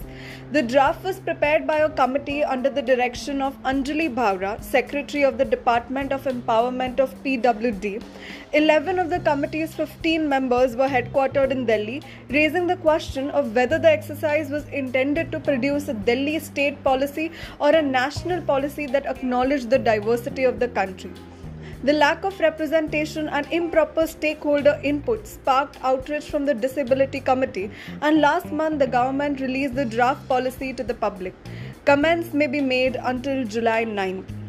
[0.53, 5.39] The draft was prepared by a committee under the direction of Anjali Bhawra, Secretary of
[5.39, 8.03] the Department of Empowerment of PWD.
[8.53, 13.79] 11 of the committee's 15 members were headquartered in Delhi, raising the question of whether
[13.79, 17.31] the exercise was intended to produce a Delhi state policy
[17.61, 21.13] or a national policy that acknowledged the diversity of the country.
[21.85, 27.71] The lack of representation and improper stakeholder input sparked outrage from the Disability Committee,
[28.03, 31.35] and last month the government released the draft policy to the public.
[31.85, 34.40] Comments may be made until July 9th.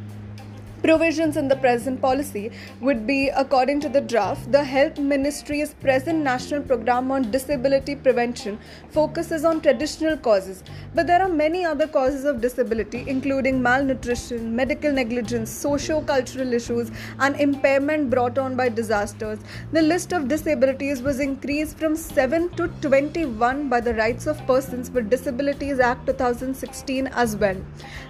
[0.84, 6.24] Provisions in the present policy would be, according to the draft, the Health Ministry's present
[6.24, 8.58] national program on disability prevention
[8.90, 10.64] focuses on traditional causes,
[10.96, 16.90] but there are many other causes of disability, including malnutrition, medical negligence, socio cultural issues,
[17.20, 19.38] and impairment brought on by disasters.
[19.74, 24.90] The list of disabilities was increased from 7 to 21 by the Rights of Persons
[24.90, 27.58] with Disabilities Act 2016 as well.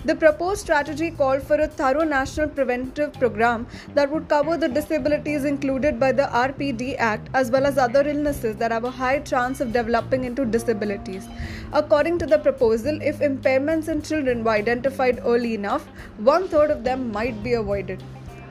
[0.06, 5.46] The proposed strategy called for a thorough national preventive program that would cover the disabilities
[5.46, 9.62] included by the RPD Act as well as other illnesses that have a high chance
[9.62, 11.28] of developing into disabilities.
[11.74, 15.88] According to the proposal, if impairments in children were identified early enough,
[16.18, 18.04] one third of them might be avoided.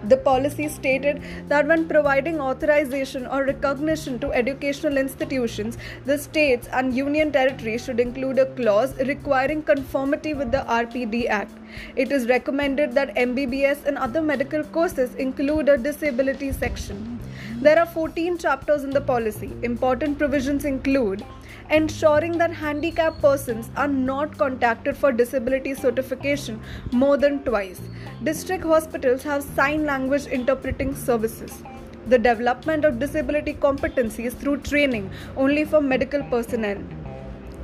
[0.05, 5.77] The policy stated that when providing authorization or recognition to educational institutions,
[6.07, 11.53] the states and union territories should include a clause requiring conformity with the RPD Act.
[11.97, 17.21] It is recommended that MBBS and other medical courses include a disability section.
[17.61, 19.53] There are 14 chapters in the policy.
[19.63, 21.23] Important provisions include
[21.71, 26.61] ensuring that handicapped persons are not contacted for disability certification
[26.93, 27.81] more than twice.
[28.25, 31.63] District hospitals have sign language interpreting services.
[32.07, 36.83] The development of disability competencies through training only for medical personnel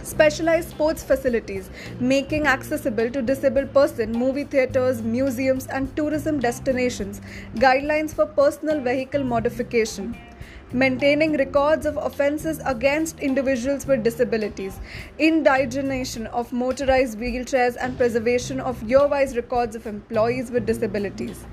[0.02, 7.20] specialized sports facilities making accessible to disabled person movie theaters museums and tourism destinations
[7.56, 10.16] guidelines for personal vehicle modification
[10.72, 14.80] maintaining records of offences against individuals with disabilities,
[15.18, 21.44] indigenation of motorized wheelchairs, and preservation of year-wise records of employees with disabilities.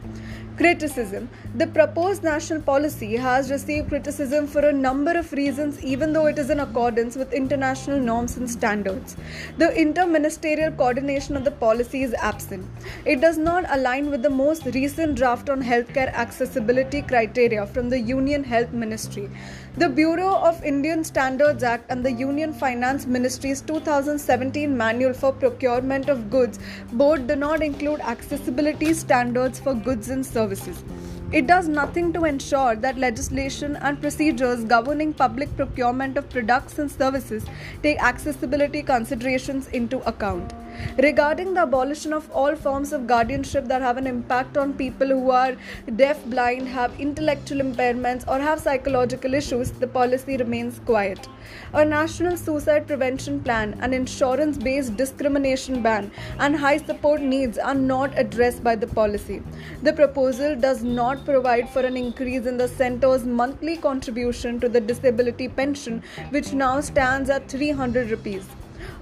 [0.55, 6.27] Criticism The proposed national policy has received criticism for a number of reasons, even though
[6.27, 9.15] it is in accordance with international norms and standards.
[9.57, 12.67] The interministerial coordination of the policy is absent.
[13.03, 17.99] It does not align with the most recent draft on healthcare accessibility criteria from the
[17.99, 19.31] Union Health Ministry.
[19.75, 26.09] The Bureau of Indian Standards Act and the Union Finance Ministry's 2017 Manual for Procurement
[26.09, 26.59] of Goods
[26.91, 30.83] both do not include accessibility standards for goods and services.
[31.31, 36.91] It does nothing to ensure that legislation and procedures governing public procurement of products and
[36.91, 37.43] services
[37.81, 40.53] take accessibility considerations into account.
[40.97, 45.31] Regarding the abolition of all forms of guardianship that have an impact on people who
[45.31, 45.55] are
[45.95, 51.27] deaf, blind, have intellectual impairments, or have psychological issues, the policy remains quiet.
[51.73, 57.75] A national suicide prevention plan, an insurance based discrimination ban, and high support needs are
[57.75, 59.41] not addressed by the policy.
[59.81, 64.81] The proposal does not provide for an increase in the center's monthly contribution to the
[64.81, 68.45] disability pension, which now stands at 300 rupees.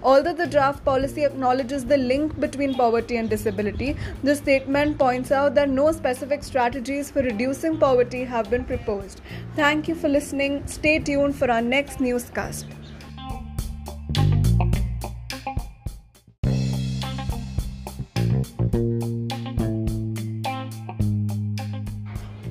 [0.04, 5.54] Although the draft policy acknowledges the link between poverty and disability, the statement points out
[5.54, 9.22] that no specific strategies for reducing poverty have been proposed.
[9.56, 10.66] Thank you for listening.
[10.66, 12.66] Stay tuned for our next newscast.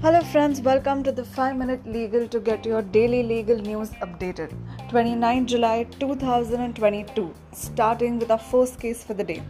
[0.03, 4.57] Hello, friends, welcome to the 5 Minute Legal to get your daily legal news updated.
[4.91, 9.41] 29 July 2022, starting with our first case for the day.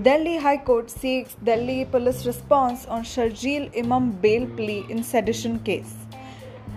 [0.00, 5.92] Delhi High Court seeks Delhi police response on Sharjeel Imam bail plea in sedition case.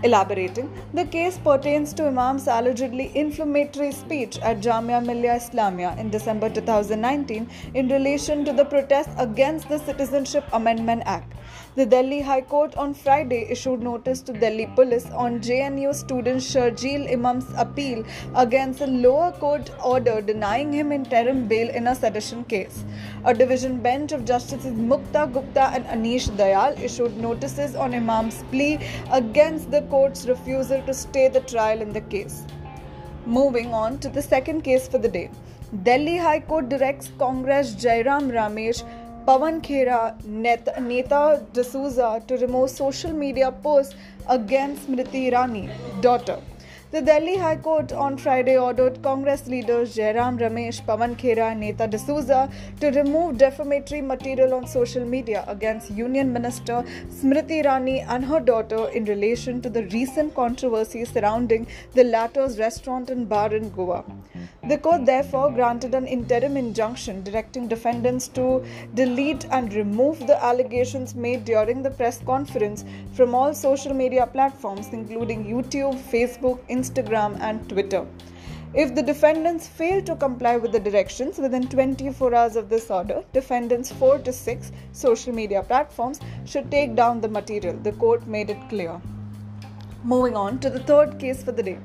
[0.04, 6.50] Elaborating, the case pertains to Imam's allegedly inflammatory speech at Jamia Millia Islamia in December
[6.50, 11.32] 2019 in relation to the protest against the Citizenship Amendment Act.
[11.76, 17.12] The Delhi High Court on Friday issued notice to Delhi police on JNU student Sharjeel
[17.12, 18.06] Imam's appeal
[18.36, 22.84] against a lower court order denying him interim bail in a sedition case.
[23.26, 28.78] A division bench of Justices Mukta Gupta and Anish Dayal issued notices on Imam's plea
[29.12, 32.46] against the court's refusal to stay the trial in the case.
[33.26, 35.32] Moving on to the second case for the day.
[35.82, 38.84] Delhi High Court directs Congress Jairam Ramesh,
[39.26, 43.96] Pawan Khera, Neta, Neta D'Souza to remove social media posts
[44.28, 45.70] against Smriti Irani,
[46.02, 46.40] daughter.
[46.94, 51.88] The Delhi High Court on Friday ordered Congress leaders Jairam Ramesh, Pawan Khera, and Netta
[51.88, 58.40] D'Souza to remove defamatory material on social media against Union Minister Smriti Irani and her
[58.40, 61.66] daughter in relation to the recent controversy surrounding
[61.96, 64.06] the latter's restaurant and bar in Goa.
[64.70, 68.64] The court therefore granted an interim injunction directing defendants to
[68.94, 74.90] delete and remove the allegations made during the press conference from all social media platforms,
[74.94, 78.06] including YouTube, Facebook, Instagram, and Twitter.
[78.74, 83.24] If the defendants fail to comply with the directions within 24 hours of this order,
[83.32, 87.78] defendants 4 to 6 social media platforms should take down the material.
[87.78, 89.00] The court made it clear.
[90.04, 91.78] Moving on to the third case for the day.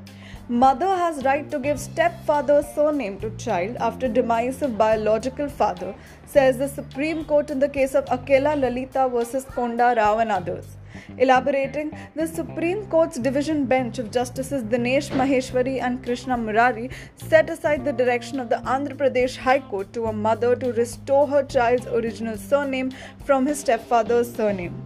[0.48, 5.94] Mother has right to give stepfather's surname to child after demise of biological father,
[6.24, 10.77] says the Supreme Court in the case of Akella Lalitha versus Konda Rao and others.
[11.16, 17.84] Elaborating, the Supreme Court's division bench of Justices Dinesh Maheshwari and Krishna Murari set aside
[17.84, 21.86] the direction of the Andhra Pradesh High Court to a mother to restore her child's
[21.86, 22.92] original surname
[23.24, 24.82] from his stepfather's surname.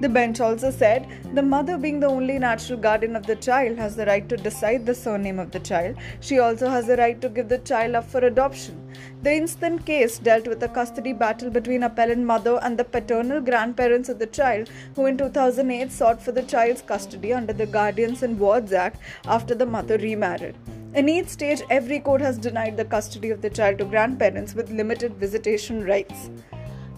[0.00, 3.94] The bench also said the mother, being the only natural guardian of the child, has
[3.94, 5.96] the right to decide the surname of the child.
[6.20, 8.87] She also has the right to give the child up for adoption.
[9.20, 14.08] The instant case dealt with a custody battle between appellant mother and the paternal grandparents
[14.08, 18.38] of the child, who in 2008 sought for the child's custody under the Guardians and
[18.38, 20.54] Wards Act after the mother remarried.
[20.94, 24.70] In each stage, every court has denied the custody of the child to grandparents with
[24.70, 26.30] limited visitation rights.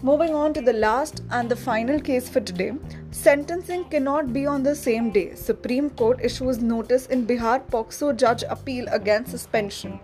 [0.03, 2.73] Moving on to the last and the final case for today.
[3.13, 5.35] Sentencing cannot be on the same day.
[5.35, 9.99] Supreme Court issues notice in Bihar POCSO judge appeal against suspension.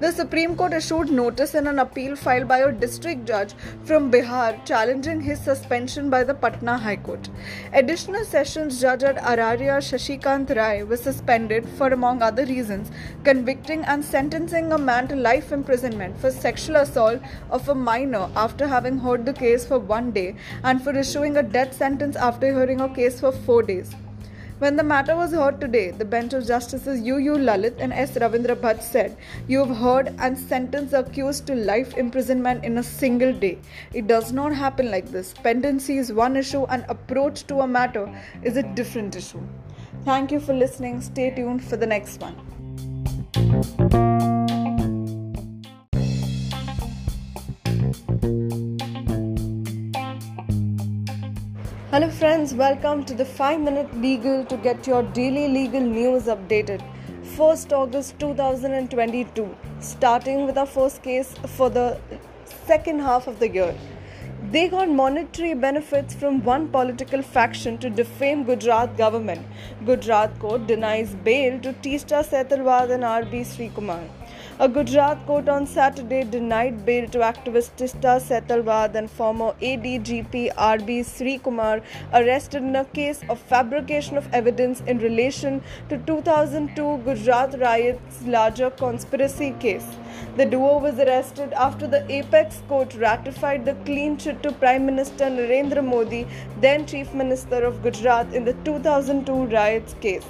[0.00, 3.52] The Supreme Court issued notice in an appeal filed by a district judge
[3.84, 7.28] from Bihar challenging his suspension by the Patna High Court.
[7.74, 12.90] Additional sessions judge at Araria Shashikant Rai was suspended for, among other reasons,
[13.24, 17.20] convicting and sentencing a man to life imprisonment for sexual assault
[17.50, 20.34] of a minor after having heard the case for one day
[20.64, 23.94] and for issuing a death sentence after hearing a case for four days.
[24.58, 27.18] When the matter was heard today, the bench of Justices U.
[27.18, 27.34] U.
[27.34, 28.16] Lalit and S.
[28.16, 29.16] Ravindra Bhatt said,
[29.46, 33.58] You have heard and sentenced the accused to life imprisonment in a single day.
[33.94, 35.32] It does not happen like this.
[35.32, 38.12] Pendency is one issue, and approach to a matter
[38.42, 39.42] is a different issue.
[40.04, 41.02] Thank you for listening.
[41.02, 42.34] Stay tuned for the next one.
[51.90, 56.82] Hello, friends, welcome to the 5 Minute Legal to get your daily legal news updated.
[57.36, 61.98] 1st August 2022, starting with our first case for the
[62.66, 63.74] second half of the year.
[64.50, 69.46] They got monetary benefits from one political faction to defame Gujarat government.
[69.86, 74.02] Gujarat court denies bail to Teesta Setalvad and RB Srikumar.
[74.60, 80.96] A Gujarat court on Saturday denied bail to activist Teesta Setalvad and former ADGP RB
[81.10, 81.80] Srikumar
[82.12, 88.70] arrested in a case of fabrication of evidence in relation to 2002 Gujarat riots larger
[88.70, 89.86] conspiracy case.
[90.36, 95.26] The duo was arrested after the apex court ratified the clean chit to Prime Minister
[95.26, 96.26] Narendra Modi,
[96.60, 100.26] then Chief Minister of Gujarat, in the 2002 riots case.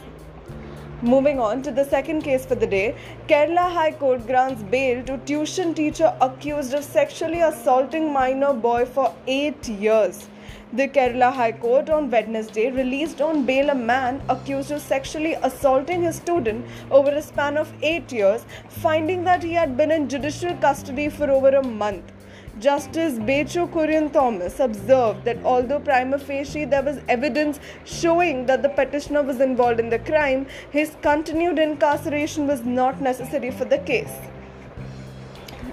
[1.00, 2.96] Moving on to the second case for the day,
[3.28, 9.14] Kerala High Court grants bail to tuition teacher accused of sexually assaulting minor boy for
[9.28, 10.28] 8 years.
[10.72, 16.02] The Kerala High Court on Wednesday released on bail a man accused of sexually assaulting
[16.02, 20.56] his student over a span of 8 years, finding that he had been in judicial
[20.56, 22.12] custody for over a month.
[22.60, 28.68] Justice Bechu Kurian Thomas observed that although prima facie there was evidence showing that the
[28.68, 34.10] petitioner was involved in the crime, his continued incarceration was not necessary for the case.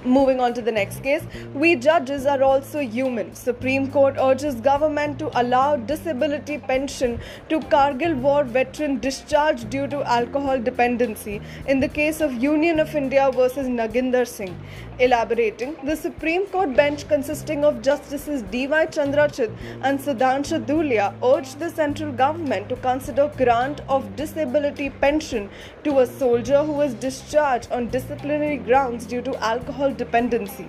[0.06, 1.24] Moving on to the next case,
[1.56, 3.34] we judges are also human.
[3.34, 10.04] Supreme Court urges government to allow disability pension to Kargil war veteran discharged due to
[10.04, 14.56] alcohol dependency in the case of Union of India versus Naginder Singh.
[15.00, 18.86] Elaborating, the Supreme Court bench consisting of Justices D.Y.
[18.86, 25.50] Chandrachud and Sudhanshu Dhulia urged the central government to consider grant of disability pension
[25.84, 30.68] to a soldier who was discharged on disciplinary grounds due to alcohol dependency.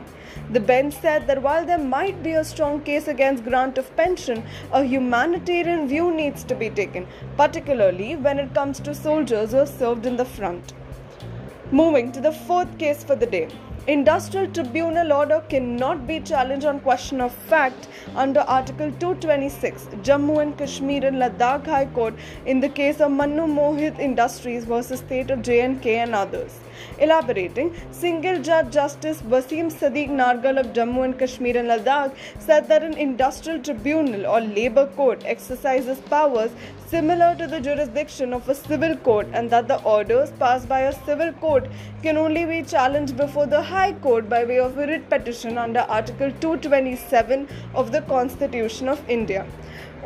[0.51, 4.45] The bench said that while there might be a strong case against grant of pension,
[4.73, 7.07] a humanitarian view needs to be taken,
[7.37, 10.73] particularly when it comes to soldiers who have served in the front.
[11.73, 13.49] Moving to the fourth case for the day.
[13.89, 20.57] Industrial Tribunal order cannot be challenged on question of fact under Article 226 Jammu and
[20.57, 22.15] Kashmir and Ladakh High Court
[22.47, 26.61] in the case of Manu Mohit Industries versus State of J&K and others.
[26.99, 32.85] Elaborating, single judge Justice Wasim Sadiq Nargal of Jammu and Kashmir and Ladakh said that
[32.85, 36.53] an industrial tribunal or labor court exercises powers
[36.89, 40.93] similar to the jurisdiction of a civil court and that the orders passed by a
[41.05, 41.69] civil court
[42.03, 45.81] can only be challenged before the High Court by way of a writ petition under
[45.81, 49.45] Article 227 of the Constitution of India.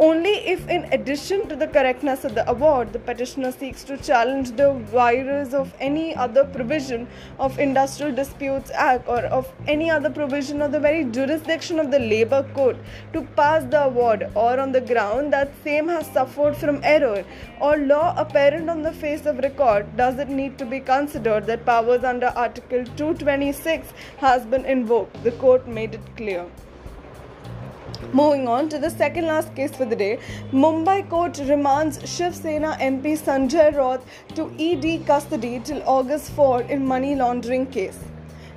[0.02, 4.52] Only if, in addition to the correctness of the award, the petitioner seeks to challenge
[4.52, 7.06] the vires of any other provision
[7.38, 11.98] of Industrial Disputes Act or of any other provision of the very jurisdiction of the
[11.98, 12.78] Labour Court
[13.12, 17.22] to pass the award, or on the ground that same has suffered from error
[17.60, 21.66] or law apparent on the face of record, does it need to be considered that
[21.66, 25.22] powers under Article 226 has been invoked.
[25.24, 26.46] The court made it clear.
[28.12, 30.18] Moving on to the second last case for the day,
[30.52, 34.02] Mumbai court remands Shiv Sena MP Sanjay Raut
[34.34, 37.98] to ED custody till August 4 in money laundering case.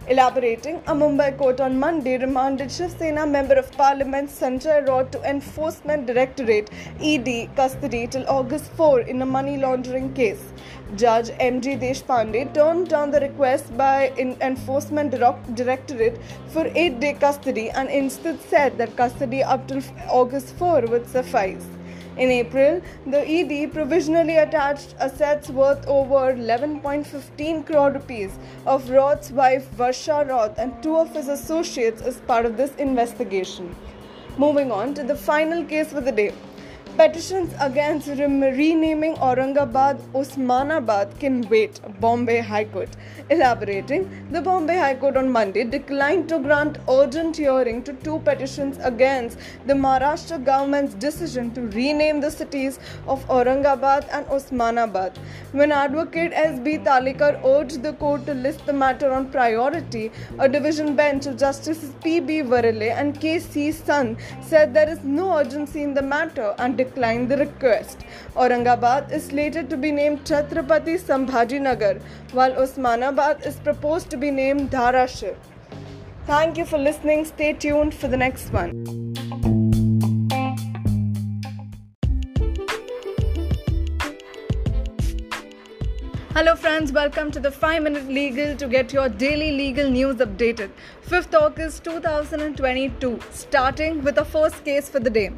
[0.08, 5.22] Elaborating, a Mumbai court on Monday remanded Shiv Sena Member of Parliament Sanjay Raut to
[5.30, 6.70] Enforcement Directorate
[7.00, 10.52] ED custody till August 4 in a money laundering case.
[10.96, 11.76] Judge M.G.
[11.78, 18.78] Deshpande turned down the request by Enforcement Directorate for 8 day custody and instead said
[18.78, 21.66] that custody up till August 4 would suffice.
[22.16, 28.38] In April, the ED provisionally attached assets worth over 11.15 crore rupees
[28.68, 33.76] of Raut's wife Varsha Roth and two of his associates as part of this investigation.
[34.38, 36.34] Moving on to the final case for the day.
[36.98, 42.90] Petitions against renaming Aurangabad Osmanabad can wait, Bombay High Court.
[43.32, 48.78] Elaborating, the Bombay High Court on Monday declined to grant urgent hearing to two petitions
[48.84, 52.78] against the Maharashtra government's decision to rename the cities
[53.08, 55.18] of Aurangabad and Osmanabad.
[55.52, 56.78] When advocate S.B.
[56.78, 61.92] Talikar urged the court to list the matter on priority, a division bench of Justices
[62.04, 62.42] P.B.
[62.42, 63.72] Varale and K.C.
[63.72, 68.06] Sant said there is no urgency in the matter and declined the request.
[68.36, 74.70] Aurangabad is slated to be named Chhatrapati Sambhajinagar, while Osmanabad is proposed to be named
[74.72, 75.36] Dharashiv.
[76.26, 77.26] Thank you for listening.
[77.26, 79.13] Stay tuned for the next one.
[86.36, 90.72] Hello, friends, welcome to the 5 Minute Legal to get your daily legal news updated.
[91.08, 95.30] 5th August 2022, starting with the first case for the day.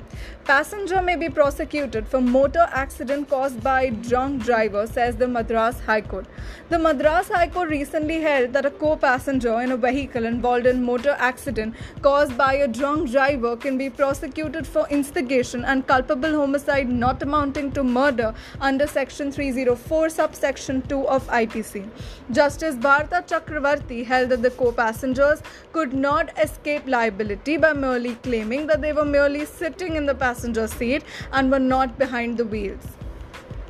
[0.45, 5.99] Passenger may be prosecuted for motor accident caused by drunk driver, says the Madras High
[5.99, 6.27] Court.
[6.69, 10.81] The Madras High Court recently held that a co passenger in a vehicle involved in
[10.81, 16.87] motor accident caused by a drunk driver can be prosecuted for instigation and culpable homicide
[16.87, 21.89] not amounting to murder under Section 304, subsection 2 of IPC.
[22.31, 28.67] Justice Bharata Chakravarti held that the co passengers could not escape liability by merely claiming
[28.67, 32.85] that they were merely sitting in the passenger seat and were not behind the wheels.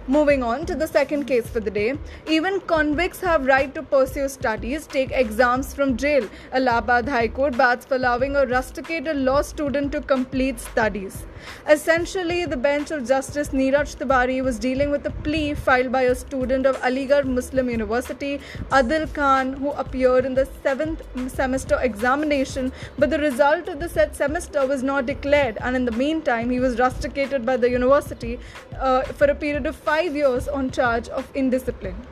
[0.08, 1.98] Moving on to the second case for the day.
[2.28, 6.30] Even convicts have right to pursue studies, take exams from jail.
[6.52, 11.26] A Allahabad High Court bats for allowing a rusticated law student to complete studies.
[11.68, 16.14] Essentially, the bench of Justice Neeraj Tiwari was dealing with a plea filed by a
[16.14, 18.40] student of Aligarh Muslim University,
[18.70, 21.02] Adil Khan, who appeared in the seventh
[21.32, 25.92] semester examination, but the result of the said semester was not declared, and in the
[25.92, 28.40] meantime, he was rusticated by the university
[28.80, 32.06] uh, for a period of five years on charge of indiscipline.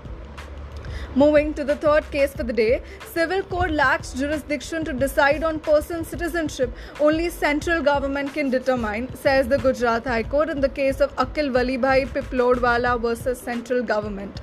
[1.15, 5.59] Moving to the third case for the day, civil court lacks jurisdiction to decide on
[5.59, 6.73] person citizenship.
[6.99, 11.49] Only central government can determine, says the Gujarat High Court in the case of Akil
[11.49, 14.41] Walibhai Piplodwala versus central government.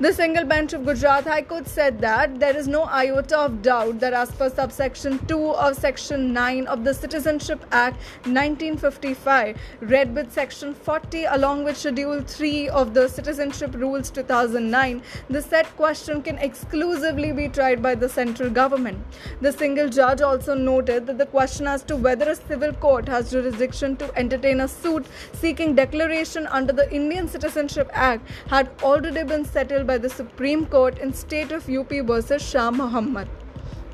[0.00, 4.00] The single bench of Gujarat High Court said that there is no iota of doubt
[4.00, 10.32] that, as per subsection 2 of section 9 of the Citizenship Act 1955, read with
[10.32, 16.38] section 40 along with schedule 3 of the Citizenship Rules 2009, the said question can
[16.38, 18.98] exclusively be tried by the central government.
[19.42, 23.30] The single judge also noted that the question as to whether a civil court has
[23.30, 29.44] jurisdiction to entertain a suit seeking declaration under the Indian Citizenship Act had already been
[29.44, 33.28] settled by the Supreme Court in state of UP versus Shah Muhammad.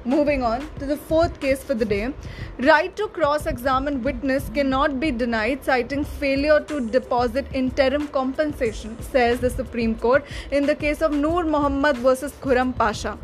[0.04, 2.14] Moving on to the fourth case for the day.
[2.58, 9.40] Right to cross examine witness cannot be denied, citing failure to deposit interim compensation, says
[9.40, 13.18] the Supreme Court in the case of Noor Muhammad versus Khurram Pasha.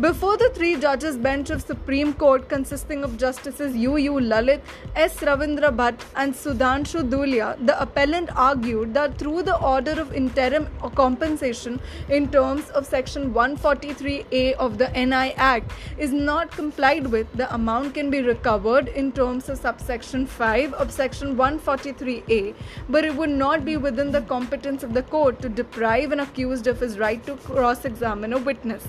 [0.00, 3.96] Before the three judges bench of Supreme Court consisting of Justices U.
[3.96, 4.12] U.
[4.12, 4.60] Lalit,
[4.94, 5.16] S.
[5.20, 11.80] Ravindra Bhatt and Sudhanshu Dhulia, the appellant argued that through the order of interim compensation
[12.08, 17.94] in terms of section 143A of the NI Act is not complied with, the amount
[17.94, 22.54] can be recovered in terms of subsection 5 of section 143A,
[22.88, 26.66] but it would not be within the competence of the court to deprive an accused
[26.66, 28.84] of his right to cross-examine a witness.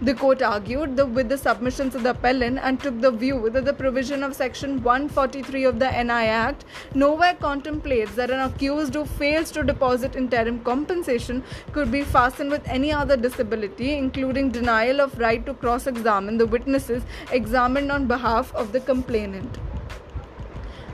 [0.00, 3.64] The court argued the, with the submissions of the appellant and took the view that
[3.64, 9.04] the provision of section 143 of the NI Act nowhere contemplates that an accused who
[9.04, 11.42] fails to deposit interim compensation
[11.72, 16.46] could be fastened with any other disability, including denial of right to cross examine the
[16.46, 19.58] witnesses examined on behalf of the complainant.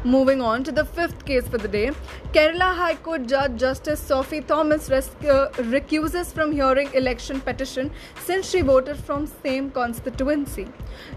[0.07, 1.91] Moving on to the fifth case for the day,
[2.35, 7.91] Kerala High Court Judge Justice Sophie Thomas recuses from hearing election petition
[8.23, 10.67] since she voted from same constituency.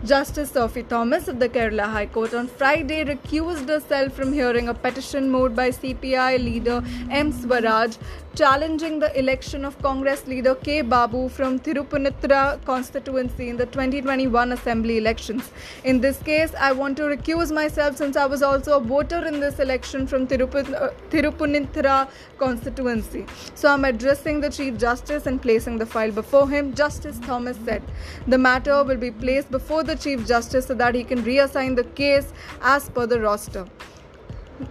[0.06, 4.74] Justice Sophie Thomas of the Kerala High Court on Friday recused herself from hearing a
[4.74, 6.82] petition moved by CPI leader
[7.12, 7.34] M.
[7.34, 7.98] Swaraj
[8.38, 10.82] challenging the election of Congress leader K.
[10.84, 15.50] Babu from Thirupunithura constituency in the 2021 assembly elections.
[15.84, 19.40] In this case, I want to recuse myself since I was also a voter in
[19.40, 22.08] this election from Tirupun- uh, Thirupunithura
[22.38, 23.26] constituency.
[23.56, 26.76] So I'm addressing the Chief Justice and placing the file before him.
[26.76, 27.82] Justice Thomas said
[28.28, 31.86] the matter will be placed before the Chief Justice so that he can reassign the
[32.02, 32.32] case
[32.62, 33.66] as per the roster.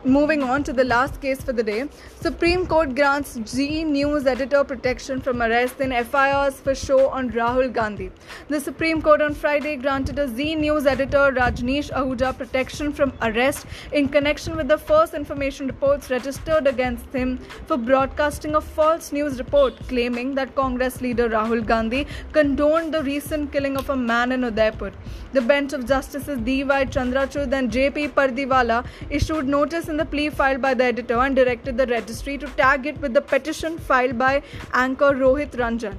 [0.03, 1.89] Moving on to the last case for the day,
[2.21, 7.73] Supreme Court grants Zee News editor protection from arrest in FIRs for show on Rahul
[7.73, 8.11] Gandhi.
[8.49, 13.67] The Supreme Court on Friday granted a Zee News editor Rajneesh Ahuja protection from arrest
[13.93, 19.39] in connection with the first information reports registered against him for broadcasting a false news
[19.39, 24.43] report claiming that Congress leader Rahul Gandhi condoned the recent killing of a man in
[24.43, 24.93] Udaipur.
[25.33, 26.87] The bench of Justices D.Y.
[26.87, 28.09] Chandrachud and J.P.
[28.09, 32.47] Pardiwala issued notice in the plea filed by the editor and directed the registry to
[32.49, 35.97] tag it with the petition filed by anchor Rohit Ranjan.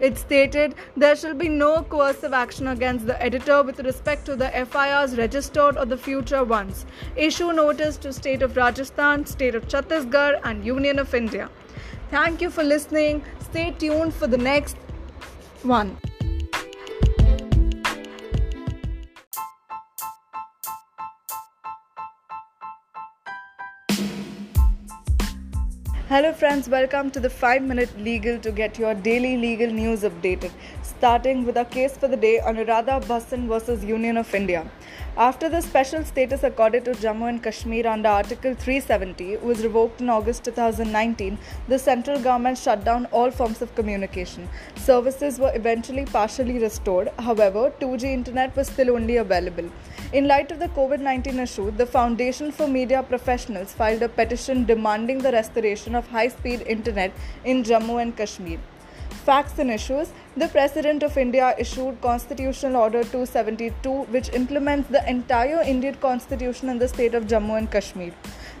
[0.00, 4.48] It stated there shall be no coercive action against the editor with respect to the
[4.48, 6.86] FIRs registered or the future ones.
[7.14, 11.50] Issue notice to State of Rajasthan, State of Chhattisgarh, and Union of India.
[12.10, 13.22] Thank you for listening.
[13.50, 14.76] Stay tuned for the next
[15.62, 15.96] one.
[26.10, 30.50] Hello, friends, welcome to the 5 Minute Legal to get your daily legal news updated.
[30.82, 34.68] Starting with our case for the day Anuradha Bhasin versus Union of India.
[35.16, 40.08] After the special status accorded to Jammu and Kashmir under Article 370 was revoked in
[40.08, 41.36] August 2019,
[41.68, 44.48] the central government shut down all forms of communication.
[44.76, 49.70] Services were eventually partially restored, however, 2G internet was still only available.
[50.12, 54.64] In light of the COVID 19 issue, the Foundation for Media Professionals filed a petition
[54.64, 57.12] demanding the restoration of high speed internet
[57.44, 58.58] in Jammu and Kashmir.
[59.24, 65.60] Facts and issues The President of India issued Constitutional Order 272, which implements the entire
[65.60, 68.12] Indian Constitution in the state of Jammu and Kashmir.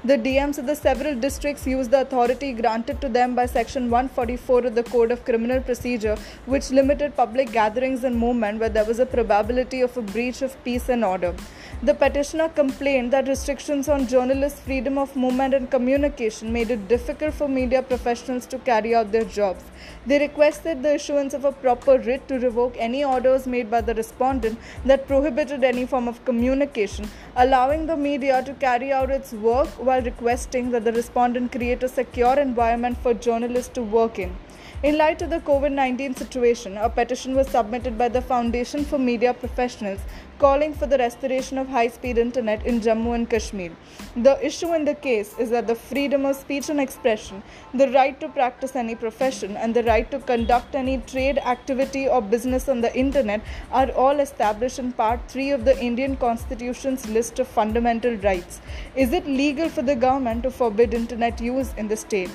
[0.02, 4.66] The DMs of the several districts use the authority granted to them by Section 144
[4.66, 6.16] of the Code of Criminal Procedure,
[6.46, 10.56] which limited public gatherings and movement where there was a probability of a breach of
[10.64, 11.36] peace and order.
[11.82, 17.32] The petitioner complained that restrictions on journalists' freedom of movement and communication made it difficult
[17.32, 19.64] for media professionals to carry out their jobs.
[20.04, 23.94] They requested the issuance of a proper writ to revoke any orders made by the
[23.94, 29.68] respondent that prohibited any form of communication, allowing the media to carry out its work
[29.78, 34.36] while requesting that the respondent create a secure environment for journalists to work in.
[34.82, 38.98] In light of the COVID 19 situation, a petition was submitted by the Foundation for
[38.98, 40.00] Media Professionals
[40.40, 43.72] calling for the restoration of high speed internet in Jammu and Kashmir.
[44.16, 47.42] The issue in the case is that the freedom of speech and expression,
[47.74, 52.22] the right to practice any profession, and the right to conduct any trade activity or
[52.22, 57.38] business on the internet are all established in Part 3 of the Indian Constitution's list
[57.38, 58.60] of fundamental rights.
[58.96, 62.30] Is it legal for the government to forbid internet use in the state?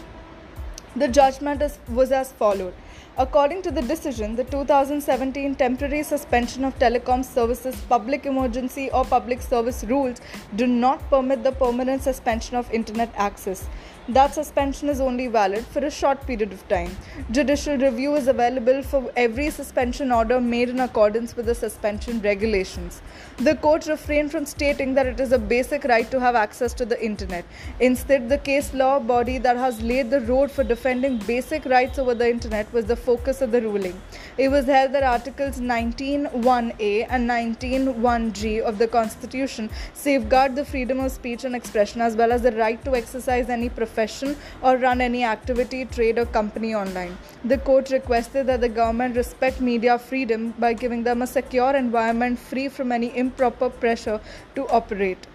[0.96, 2.74] The judgment is, was as followed.
[3.18, 9.42] According to the decision, the 2017 temporary suspension of telecom services public emergency or public
[9.42, 10.20] service rules
[10.58, 13.70] do not permit the permanent suspension of internet access.
[14.08, 16.96] that suspension is only valid for a short period of time.
[17.32, 23.02] Judicial review is available for every suspension order made in accordance with the suspension regulations.
[23.38, 26.86] The court refrained from stating that it is a basic right to have access to
[26.86, 27.44] the internet.
[27.82, 32.16] Instead, the case law body that has laid the road for defending basic rights over
[32.16, 34.02] the internet was the focus of the ruling.
[34.38, 41.12] It was held that Articles 19.1a and 19.1g of the Constitution safeguard the freedom of
[41.12, 45.26] speech and expression as well as the right to exercise any profession or run any
[45.26, 47.18] activity, trade, or company online.
[47.44, 52.40] The court requested that the government respect media freedom by giving them a secure environment
[52.40, 54.20] free from any improper pressure
[54.56, 55.32] to operate.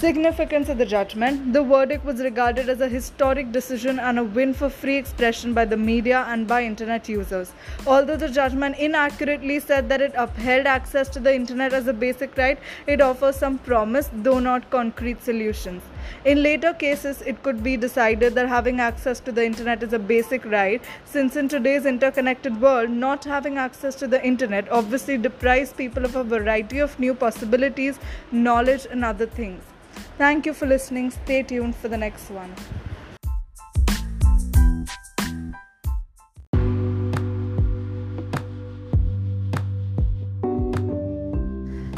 [0.00, 4.54] Significance of the judgment The verdict was regarded as a historic decision and a win
[4.54, 7.52] for free expression by the media and by internet users.
[7.86, 12.36] Although the judgment inaccurately said that it upheld access to the internet as a basic
[12.36, 15.82] right, it offers some promise, though not concrete solutions.
[16.24, 19.98] In later cases, it could be decided that having access to the internet is a
[19.98, 25.72] basic right, since in today's interconnected world, not having access to the internet obviously deprives
[25.72, 27.98] people of a variety of new possibilities,
[28.30, 29.62] knowledge, and other things.
[30.18, 31.10] Thank you for listening.
[31.10, 32.54] Stay tuned for the next one.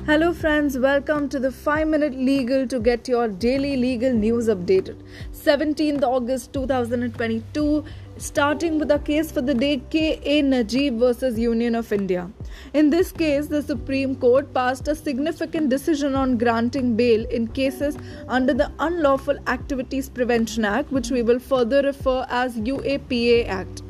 [0.06, 4.98] Hello, friends, welcome to the 5 Minute Legal to get your daily legal news updated.
[5.32, 7.82] 17th August 2022,
[8.18, 10.42] starting with a case for the day K.A.
[10.42, 12.30] Najeeb versus Union of India.
[12.74, 17.96] In this case, the Supreme Court passed a significant decision on granting bail in cases
[18.28, 23.82] under the Unlawful Activities Prevention Act, which we will further refer as UAPA Act.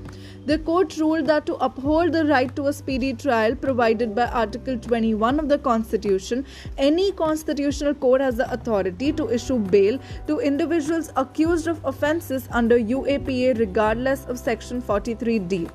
[0.47, 4.77] The court ruled that to uphold the right to a speedy trial provided by Article
[4.77, 6.45] 21 of the Constitution,
[6.77, 12.79] any constitutional court has the authority to issue bail to individuals accused of offences under
[12.79, 15.71] UAPA regardless of Section 43D.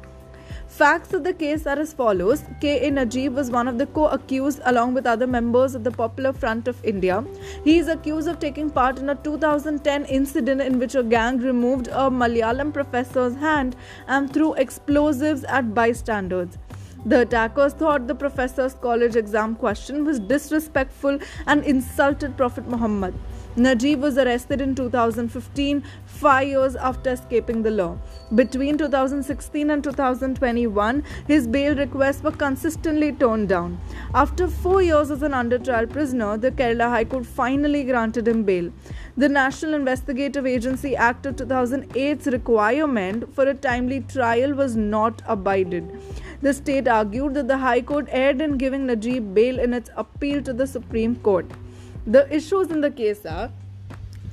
[0.80, 2.90] Facts of the case are as follows K.A.
[2.90, 6.70] Najeeb was one of the co accused along with other members of the Popular Front
[6.70, 7.22] of India.
[7.66, 11.90] He is accused of taking part in a 2010 incident in which a gang removed
[11.90, 13.76] a Malayalam professor's hand
[14.08, 16.58] and threw explosives at bystanders.
[17.06, 23.14] The attackers thought the professor's college exam question was disrespectful and insulted Prophet Muhammad.
[23.58, 25.84] Najeeb was arrested in 2015,
[26.22, 27.98] five years after escaping the law.
[28.36, 33.80] Between 2016 and 2021, his bail requests were consistently toned down.
[34.14, 38.44] After four years as an under trial prisoner, the Kerala High Court finally granted him
[38.44, 38.72] bail.
[39.18, 45.90] The National Investigative Agency Act of 2008's requirement for a timely trial was not abided.
[46.42, 50.42] The state argued that the High Court erred in giving Najeeb bail in its appeal
[50.44, 51.46] to the Supreme Court.
[52.08, 53.52] The issues in the case are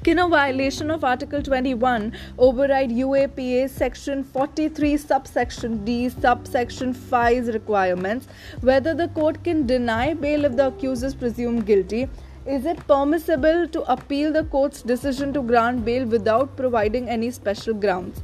[0.06, 8.28] can a violation of Article 21 override UAPA Section 43 subsection D subsection 5's requirements?
[8.60, 12.08] Whether the court can deny bail if the accused is presumed guilty?
[12.46, 17.74] Is it permissible to appeal the court's decision to grant bail without providing any special
[17.74, 18.22] grounds?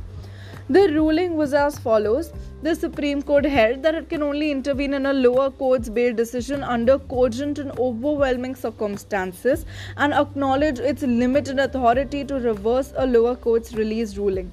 [0.70, 2.32] The ruling was as follows
[2.62, 6.62] The Supreme Court held that it can only intervene in a lower court's bail decision
[6.62, 9.66] under cogent and overwhelming circumstances
[9.96, 14.52] and acknowledge its limited authority to reverse a lower court's release ruling.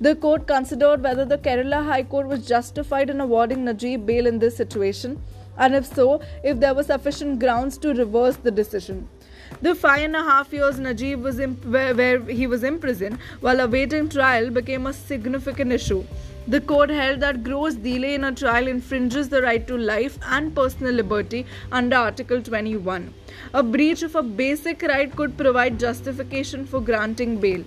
[0.00, 4.38] The court considered whether the Kerala High Court was justified in awarding Najeeb bail in
[4.38, 5.22] this situation,
[5.58, 9.06] and if so, if there were sufficient grounds to reverse the decision.
[9.60, 13.60] The five and a half years Najeeb was in, where, where he was imprisoned while
[13.60, 16.06] awaiting trial became a significant issue.
[16.50, 20.52] The court held that gross delay in a trial infringes the right to life and
[20.52, 23.14] personal liberty under Article 21.
[23.54, 27.62] A breach of a basic right could provide justification for granting bail.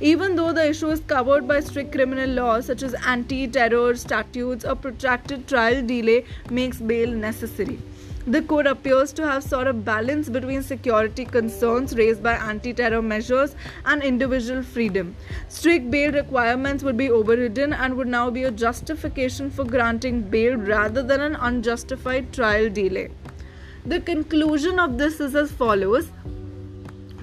[0.00, 4.64] Even though the issue is covered by strict criminal laws such as anti terror statutes,
[4.64, 7.78] a protracted trial delay makes bail necessary.
[8.26, 13.02] The court appears to have sought a balance between security concerns raised by anti terror
[13.02, 15.14] measures and individual freedom.
[15.48, 20.56] Strict bail requirements would be overridden and would now be a justification for granting bail
[20.56, 23.10] rather than an unjustified trial delay.
[23.84, 26.10] The conclusion of this is as follows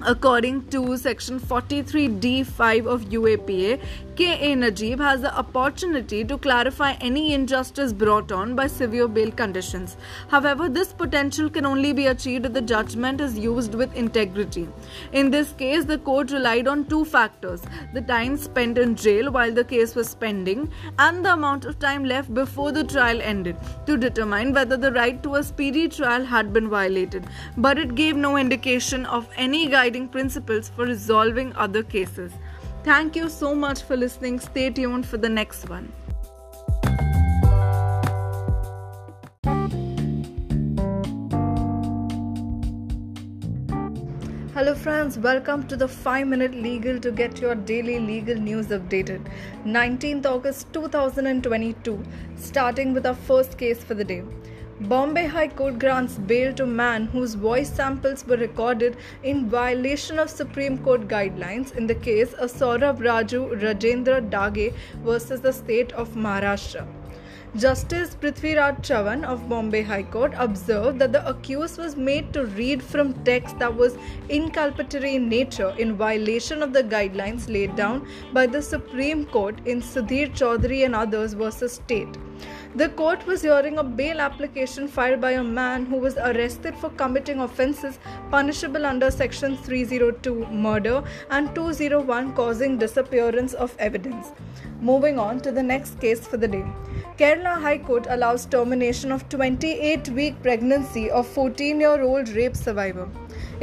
[0.04, 3.80] According to section 43D5 of UAPA,
[4.14, 4.54] K.A.
[4.54, 9.96] Najeeb has the opportunity to clarify any injustice brought on by severe bail conditions.
[10.28, 14.68] However, this potential can only be achieved if the judgment is used with integrity.
[15.12, 17.62] In this case, the court relied on two factors
[17.94, 22.04] the time spent in jail while the case was pending and the amount of time
[22.04, 23.56] left before the trial ended
[23.86, 27.26] to determine whether the right to a speedy trial had been violated.
[27.56, 32.32] But it gave no indication of any guiding principles for resolving other cases.
[32.84, 34.40] Thank you so much for listening.
[34.40, 35.92] Stay tuned for the next one.
[44.52, 49.30] Hello, friends, welcome to the 5 Minute Legal to get your daily legal news updated.
[49.64, 52.02] 19th August 2022,
[52.34, 54.24] starting with our first case for the day.
[54.88, 60.28] Bombay High Court grants bail to man whose voice samples were recorded in violation of
[60.28, 66.14] Supreme Court guidelines in the case of Saurabh Raju Rajendra Dage versus the state of
[66.14, 66.84] Maharashtra.
[67.54, 72.82] Justice Prithviraj Chavan of Bombay High Court observed that the accused was made to read
[72.82, 73.94] from text that was
[74.30, 79.80] inculpatory in nature in violation of the guidelines laid down by the Supreme Court in
[79.80, 82.18] Sudhir Chaudhary and others versus state.
[82.74, 86.88] The court was hearing a bail application filed by a man who was arrested for
[86.88, 87.98] committing offences
[88.30, 94.32] punishable under section 302 murder and 201 causing disappearance of evidence.
[94.80, 96.64] Moving on to the next case for the day.
[97.18, 103.06] Kerala High Court allows termination of 28 week pregnancy of 14 year old rape survivor.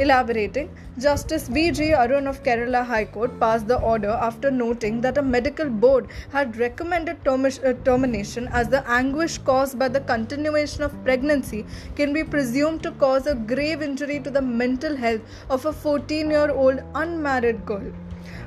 [0.02, 1.92] Elaborating, Justice V.G.
[1.92, 6.56] Arun of Kerala High Court passed the order after noting that a medical board had
[6.56, 11.66] recommended uh, termination as the anguish caused by the continuation of pregnancy
[11.96, 15.20] can be presumed to cause a grave injury to the mental health
[15.50, 17.92] of a 14 year old unmarried girl.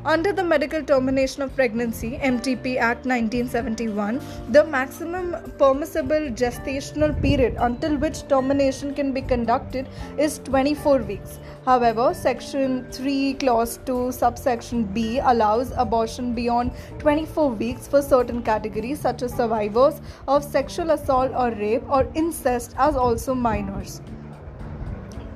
[0.05, 4.19] Under the Medical Termination of Pregnancy MTP Act 1971,
[4.49, 11.39] the maximum permissible gestational period until which termination can be conducted is 24 weeks.
[11.65, 18.99] However, Section 3, Clause 2, subsection B allows abortion beyond 24 weeks for certain categories
[18.99, 24.01] such as survivors of sexual assault or rape or incest as also minors.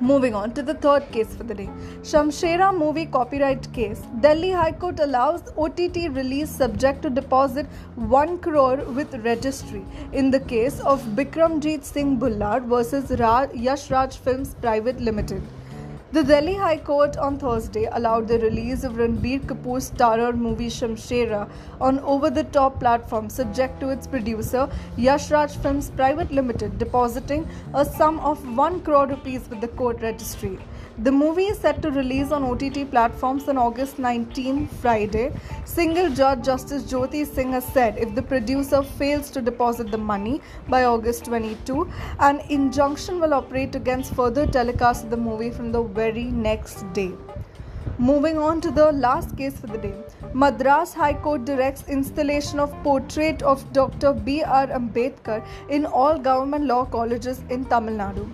[0.00, 1.68] Moving on to the third case for the day.
[2.02, 4.00] Shamshera movie copyright case.
[4.20, 7.66] Delhi High Court allows OTT release subject to deposit
[7.96, 14.16] 1 crore with registry in the case of Bikramjeet Singh Bhullar versus Raj, Yash Raj
[14.16, 15.42] Films Private Limited.
[16.10, 21.46] The Delhi High Court on Thursday allowed the release of Ranbir Kapoor's starrer movie Shamshera
[21.82, 28.20] on over-the-top platform subject to its producer Yash Raj Films Private Limited depositing a sum
[28.20, 30.58] of 1 crore rupees with the court registry.
[31.00, 35.32] The movie is set to release on OTT platforms on August 19, Friday.
[35.64, 40.40] Single judge Justice Jyoti Singh has said if the producer fails to deposit the money
[40.68, 41.88] by August 22,
[42.18, 47.12] an injunction will operate against further telecast of the movie from the very next day.
[47.98, 49.94] Moving on to the last case for the day.
[50.32, 54.12] Madras High Court directs installation of portrait of Dr.
[54.14, 54.42] B.
[54.42, 54.66] R.
[54.66, 58.28] Ambedkar in all government law colleges in Tamil Nadu.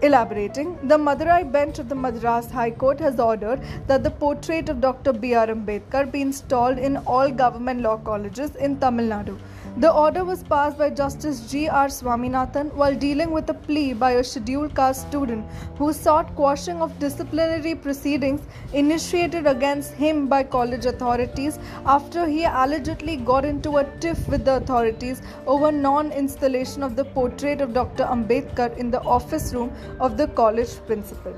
[0.00, 4.80] Elaborating, the Madurai bench of the Madras High Court has ordered that the portrait of
[4.80, 5.12] Dr.
[5.12, 5.34] B.
[5.34, 5.48] R.
[5.48, 9.36] Ambedkar be installed in all government law colleges in Tamil Nadu.
[9.76, 11.68] The order was passed by Justice G.
[11.68, 11.86] R.
[11.86, 15.44] Swaminathan while dealing with a plea by a scheduled caste student
[15.76, 18.40] who sought quashing of disciplinary proceedings
[18.72, 24.56] initiated against him by college authorities after he allegedly got into a tiff with the
[24.56, 28.04] authorities over non installation of the portrait of Dr.
[28.04, 31.34] Ambedkar in the office room of the college principal.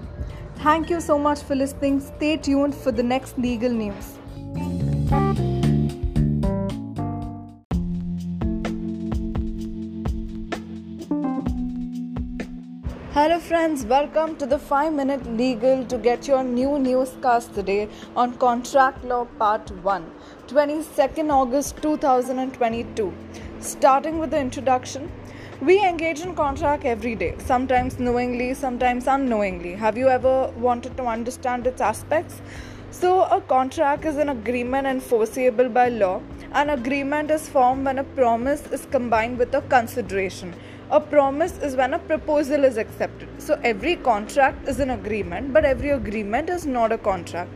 [0.62, 2.00] Thank you so much for listening.
[2.00, 5.49] Stay tuned for the next legal news.
[13.14, 18.36] Hello, friends, welcome to the 5 Minute Legal to get your new newscast today on
[18.38, 20.12] Contract Law Part 1,
[20.46, 23.12] 22nd August 2022.
[23.58, 25.10] Starting with the introduction,
[25.60, 29.74] we engage in contract every day, sometimes knowingly, sometimes unknowingly.
[29.74, 32.40] Have you ever wanted to understand its aspects?
[32.92, 36.22] So, a contract is an agreement enforceable by law.
[36.52, 40.54] An agreement is formed when a promise is combined with a consideration.
[40.92, 43.28] A promise is when a proposal is accepted.
[43.38, 47.52] So, every contract is an agreement, but every agreement is not a contract.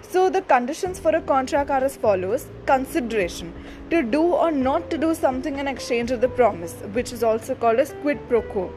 [0.00, 3.52] So, the conditions for a contract are as follows consideration
[3.90, 7.54] to do or not to do something in exchange of the promise, which is also
[7.54, 8.72] called as quid pro quo.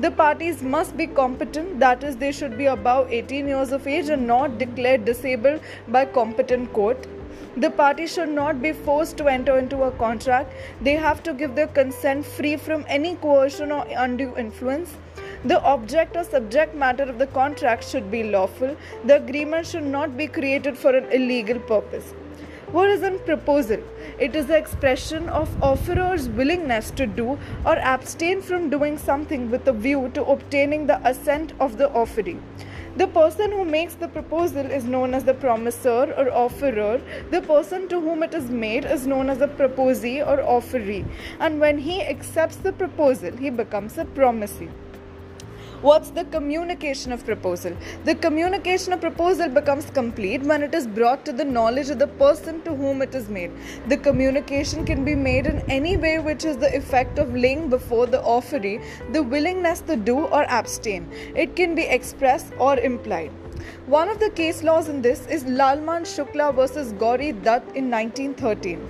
[0.00, 4.08] The parties must be competent, that is, they should be above 18 years of age
[4.08, 7.06] and not declared disabled by competent court.
[7.56, 10.52] The parties should not be forced to enter into a contract.
[10.80, 14.96] They have to give their consent free from any coercion or undue influence.
[15.44, 18.76] The object or subject matter of the contract should be lawful.
[19.04, 22.12] The agreement should not be created for an illegal purpose.
[22.72, 23.80] What is a proposal?
[24.18, 29.68] It is the expression of offerer's willingness to do or abstain from doing something with
[29.68, 32.40] a view to obtaining the assent of the offeree.
[32.96, 37.00] The person who makes the proposal is known as the promisor or offerer.
[37.32, 41.04] The person to whom it is made is known as a proposee or offeree.
[41.40, 44.68] And when he accepts the proposal, he becomes a promisee.
[45.84, 47.76] What's the communication of proposal?
[48.06, 52.06] The communication of proposal becomes complete when it is brought to the knowledge of the
[52.06, 53.50] person to whom it is made.
[53.88, 58.06] The communication can be made in any way which is the effect of laying before
[58.06, 58.82] the offeree
[59.12, 61.06] the willingness to do or abstain.
[61.36, 63.30] It can be expressed or implied.
[63.86, 68.80] One of the case laws in this is Lalman Shukla versus Gauri Dutt in 1913.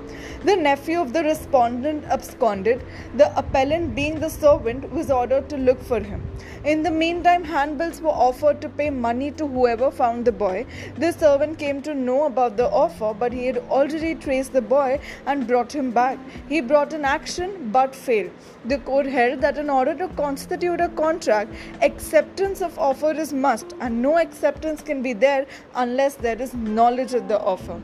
[0.45, 2.85] The nephew of the respondent absconded.
[3.17, 6.23] The appellant, being the servant, was ordered to look for him.
[6.65, 10.65] In the meantime, handbills were offered to pay money to whoever found the boy.
[10.97, 15.01] The servant came to know about the offer, but he had already traced the boy
[15.27, 16.21] and brought him back.
[16.49, 18.31] He brought an action but failed.
[18.65, 21.53] The court held that in order to constitute a contract,
[21.83, 27.15] acceptance of offer is must, and no acceptance can be there unless there is knowledge
[27.15, 27.81] of the offer.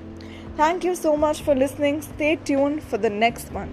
[0.56, 2.02] Thank you so much for listening.
[2.02, 3.72] Stay tuned for the next one.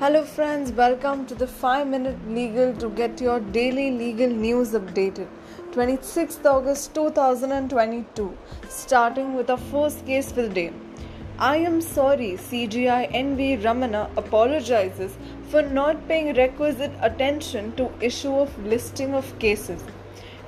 [0.00, 5.28] Hello, friends, welcome to the 5 Minute Legal to get your daily legal news updated.
[5.72, 8.36] 26th August 2022,
[8.68, 10.72] starting with our first case for the day.
[11.40, 15.16] I am sorry, CJI NV Ramana apologizes
[15.50, 19.84] for not paying requisite attention to issue of listing of cases.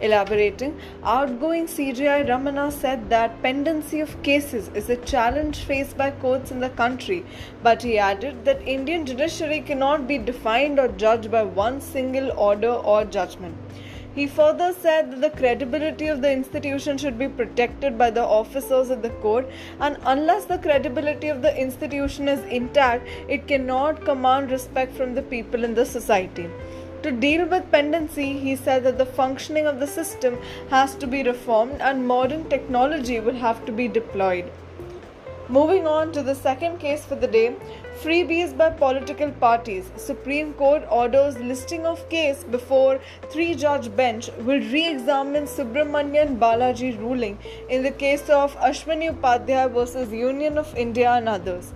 [0.00, 6.50] Elaborating, outgoing CJI Ramana said that pendency of cases is a challenge faced by courts
[6.50, 7.24] in the country,
[7.62, 12.72] but he added that Indian judiciary cannot be defined or judged by one single order
[12.72, 13.56] or judgment.
[14.14, 18.90] He further said that the credibility of the institution should be protected by the officers
[18.90, 19.46] of the court,
[19.78, 25.22] and unless the credibility of the institution is intact, it cannot command respect from the
[25.22, 26.50] people in the society.
[27.04, 30.38] To deal with pendency, he said that the functioning of the system
[30.70, 34.50] has to be reformed and modern technology will have to be deployed.
[35.48, 37.56] Moving on to the second case for the day
[38.02, 39.90] freebies by political parties.
[39.96, 42.98] Supreme Court orders listing of case before
[43.30, 49.70] three judge bench will re examine Subramanian Balaji ruling in the case of Ashwini Upadhyay
[49.74, 51.74] versus Union of India and others.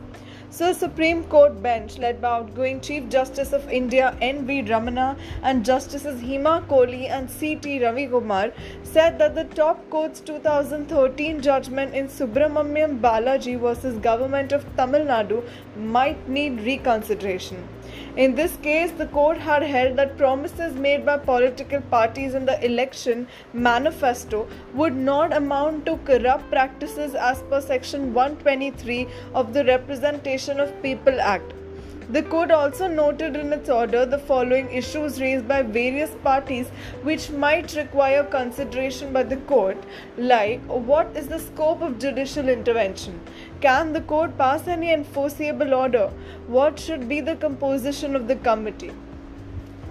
[0.57, 4.63] So, Supreme Court bench, led by outgoing Chief Justice of India N.V.
[4.63, 7.85] Ramana and Justices Hema Kohli and C.T.
[7.85, 8.53] Ravi Kumar,
[8.85, 15.43] said that the top court's 2013 judgment in Subramaniam Balaji versus Government of Tamil Nadu
[15.77, 17.69] might need reconsideration.
[18.16, 22.65] In this case, the court had held that promises made by political parties in the
[22.65, 30.61] election manifesto would not amount to corrupt practices as per section 123 of the Representation
[30.61, 31.55] of People Act.
[32.11, 36.69] The court also noted in its order the following issues raised by various parties
[37.03, 39.78] which might require consideration by the court,
[40.19, 43.19] like what is the scope of judicial intervention?
[43.65, 46.11] Can the court pass any enforceable order?
[46.47, 48.93] What should be the composition of the committee?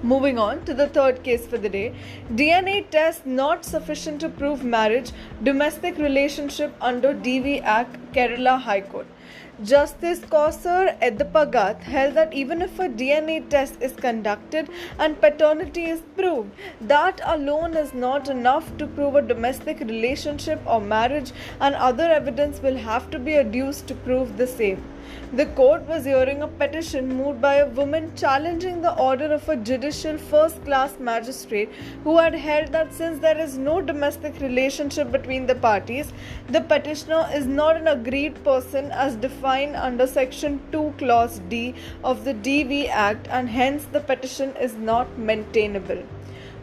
[0.03, 1.95] Moving on to the third case for the day
[2.41, 9.07] DNA test not sufficient to prove marriage, domestic relationship under DV Act, Kerala High Court.
[9.63, 14.67] Justice Kausar Edappagath held that even if a DNA test is conducted
[14.99, 20.81] and paternity is proved, that alone is not enough to prove a domestic relationship or
[20.81, 21.31] marriage,
[21.61, 24.83] and other evidence will have to be adduced to prove the same.
[25.35, 29.55] The court was hearing a petition moved by a woman challenging the order of a
[29.55, 31.71] judicial first class magistrate
[32.03, 36.13] who had held that since there is no domestic relationship between the parties,
[36.49, 41.73] the petitioner is not an aggrieved person as defined under Section 2, Clause D
[42.03, 46.03] of the DV Act, and hence the petition is not maintainable.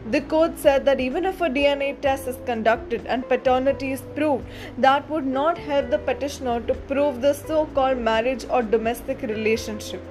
[0.09, 4.45] The court said that even if a DNA test is conducted and paternity is proved,
[4.79, 10.01] that would not help the petitioner to prove the so called marriage or domestic relationship.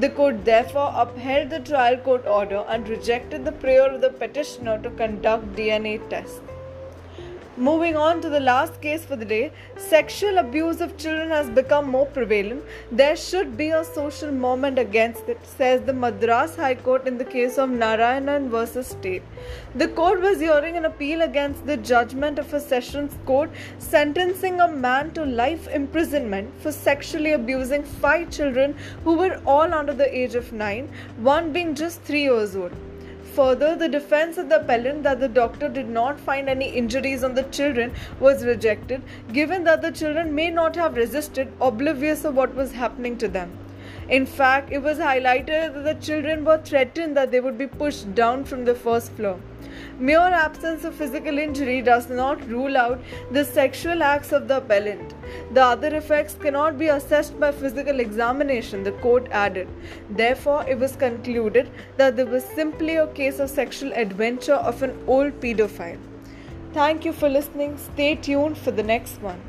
[0.00, 4.78] The court therefore upheld the trial court order and rejected the prayer of the petitioner
[4.82, 6.40] to conduct DNA tests.
[7.56, 11.88] Moving on to the last case for the day, sexual abuse of children has become
[11.88, 12.64] more prevalent.
[12.90, 17.24] There should be a social movement against it, says the Madras High Court in the
[17.24, 19.22] case of Narayanan versus State.
[19.76, 24.66] The court was hearing an appeal against the judgment of a sessions court sentencing a
[24.66, 28.74] man to life imprisonment for sexually abusing five children
[29.04, 32.72] who were all under the age of nine, one being just three years old.
[33.34, 37.34] Further, the defense of the appellant that the doctor did not find any injuries on
[37.34, 39.02] the children was rejected,
[39.32, 43.58] given that the children may not have resisted, oblivious of what was happening to them.
[44.08, 48.14] In fact, it was highlighted that the children were threatened that they would be pushed
[48.14, 49.40] down from the first floor.
[49.98, 53.00] Mere absence of physical injury does not rule out
[53.30, 55.14] the sexual acts of the appellant.
[55.52, 59.68] The other effects cannot be assessed by physical examination, the court added.
[60.10, 64.98] Therefore, it was concluded that there was simply a case of sexual adventure of an
[65.06, 66.00] old pedophile.
[66.72, 67.78] Thank you for listening.
[67.78, 69.40] Stay tuned for the next one.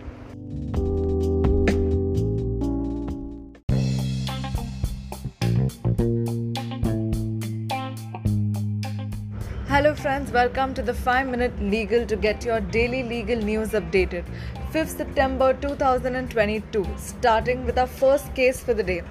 [9.75, 14.23] Hello, friends, welcome to the 5 Minute Legal to get your daily legal news updated.
[14.71, 19.01] 5th September 2022, starting with our first case for the day.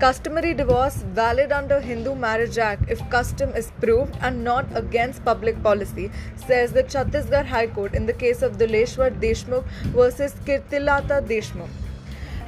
[0.00, 5.62] Customary divorce valid under Hindu Marriage Act if custom is proved and not against public
[5.62, 9.62] policy, says the Chhattisgarh High Court in the case of Duleshwar Deshmukh
[10.00, 11.87] versus Kirtilata Deshmukh.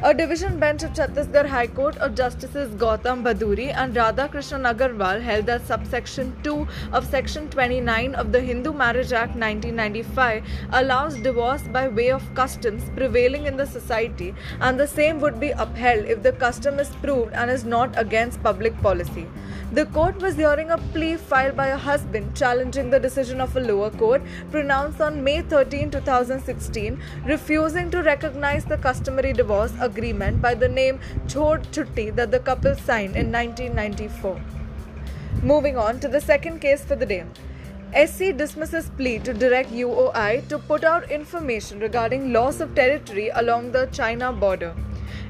[0.03, 5.45] A division bench of Chhattisgarh High Court of Justices Gautam Bhaduri and Radhakrishnan Agarwal held
[5.45, 11.87] that subsection 2 of section 29 of the Hindu Marriage Act 1995 allows divorce by
[11.87, 16.33] way of customs prevailing in the society and the same would be upheld if the
[16.33, 19.27] custom is proved and is not against public policy.
[19.73, 23.61] The court was hearing a plea filed by a husband challenging the decision of a
[23.61, 24.21] lower court
[24.51, 30.99] pronounced on May 13, 2016, refusing to recognize the customary divorce agreement by the name
[31.29, 34.41] Chhod Chutti that the couple signed in 1994.
[35.45, 37.25] Moving on to the second case for the day.
[37.95, 43.71] SC dismisses plea to direct UOI to put out information regarding loss of territory along
[43.71, 44.75] the China border.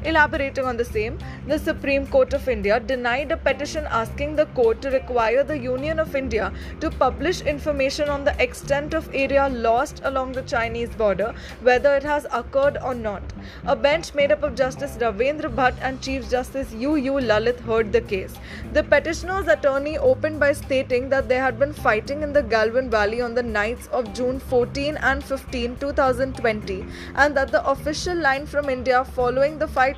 [0.02, 4.80] Elaborating on the same, the Supreme Court of India denied a petition asking the court
[4.80, 10.00] to require the Union of India to publish information on the extent of area lost
[10.04, 13.22] along the Chinese border, whether it has occurred or not.
[13.66, 16.96] A bench made up of Justice Ravindra Bhatt and Chief Justice U.
[16.96, 17.12] U.
[17.12, 18.32] Lalit heard the case.
[18.72, 23.20] The petitioner's attorney opened by stating that they had been fighting in the Galwan Valley
[23.20, 26.86] on the nights of June 14 and 15, 2020,
[27.16, 29.89] and that the official line from India following the fight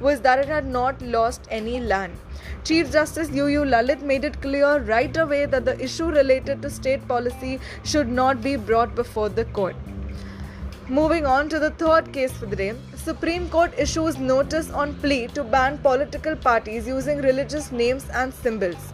[0.00, 2.12] was that it had not lost any land.
[2.64, 3.46] Chief Justice U.
[3.46, 3.60] U.
[3.60, 8.42] Lalit made it clear right away that the issue related to state policy should not
[8.42, 9.76] be brought before the court.
[10.88, 15.26] Moving on to the third case for the day, Supreme Court issues notice on plea
[15.28, 18.92] to ban political parties using religious names and symbols.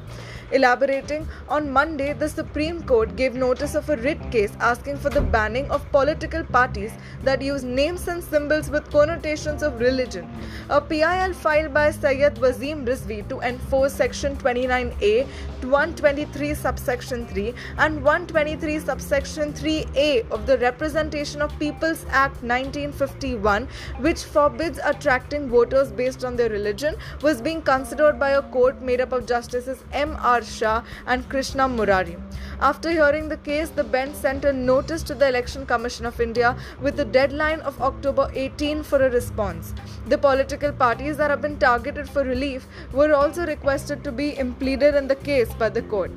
[0.51, 5.21] Elaborating, on Monday, the Supreme Court gave notice of a writ case asking for the
[5.21, 6.93] banning of political parties
[7.23, 10.27] that use names and symbols with connotations of religion.
[10.71, 15.27] A PIL filed by Syed Wasim Rizvi to enforce Section 29A,
[15.61, 23.69] 123 subsection 3, and 123 subsection 3A of the Representation of Peoples Act 1951,
[23.99, 29.03] which forbids attracting voters based on their religion, was being considered by a court made
[29.03, 30.17] up of Justices M.
[31.07, 32.17] And Krishna Murari.
[32.61, 36.57] After hearing the case, the bench sent a notice to the Election Commission of India
[36.81, 39.75] with a deadline of October 18 for a response.
[40.07, 44.97] The political parties that have been targeted for relief were also requested to be impleaded
[44.97, 46.11] in the case by the court.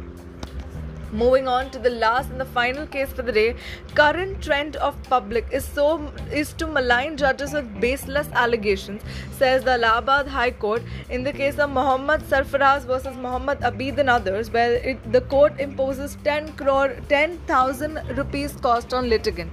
[1.12, 3.56] Moving on to the last and the final case for the day,
[3.96, 9.02] current trend of public is so is to malign judges with baseless allegations,
[9.38, 14.10] says the Allahabad High Court in the case of Muhammad Sarfaraz versus Muhammad Abid and
[14.10, 19.52] others, where it, the court imposes 10 crore 10,000 rupees cost on litigant.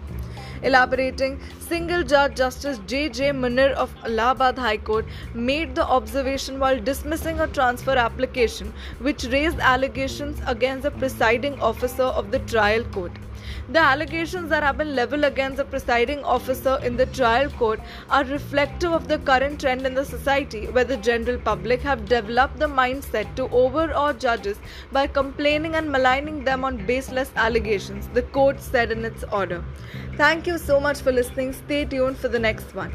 [0.62, 3.08] Elaborating, single judge Justice J.
[3.08, 3.30] J.
[3.30, 9.60] Munir of Allahabad High Court made the observation while dismissing a transfer application which raised
[9.60, 13.12] allegations against the presiding officer of the trial court.
[13.70, 18.24] The allegations that have been leveled against the presiding officer in the trial court are
[18.24, 22.66] reflective of the current trend in the society where the general public have developed the
[22.66, 24.58] mindset to overawe judges
[24.90, 29.62] by complaining and maligning them on baseless allegations, the court said in its order.
[30.16, 31.52] Thank you so much for listening.
[31.52, 32.94] Stay tuned for the next one.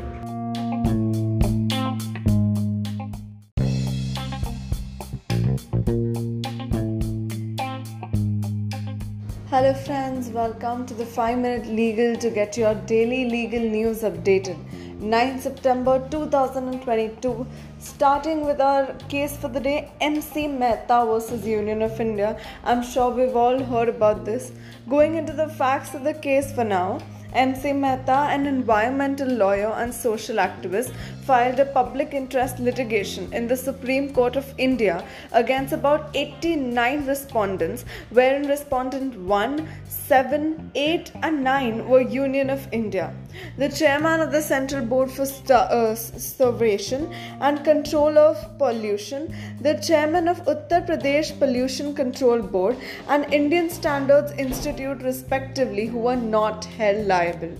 [9.53, 14.57] Hello, friends, welcome to the 5 Minute Legal to get your daily legal news updated.
[14.99, 17.45] 9 September 2022,
[17.77, 22.35] starting with our case for the day MC Mehta versus Union of India.
[22.63, 24.51] I'm sure we've all heard about this.
[24.89, 26.97] Going into the facts of the case for now.
[27.33, 30.93] MC Mehta, an environmental lawyer and social activist,
[31.25, 37.85] filed a public interest litigation in the Supreme Court of India against about 89 respondents,
[38.09, 43.13] wherein respondent 1, 7, 8, and 9 were Union of India.
[43.57, 50.27] the chairman of the Central Board for Conservation uh, and Control of Pollution, the chairman
[50.27, 52.77] of Uttar Pradesh Pollution Control Board,
[53.07, 57.53] and Indian Standards Institute, respectively, who were not held liable.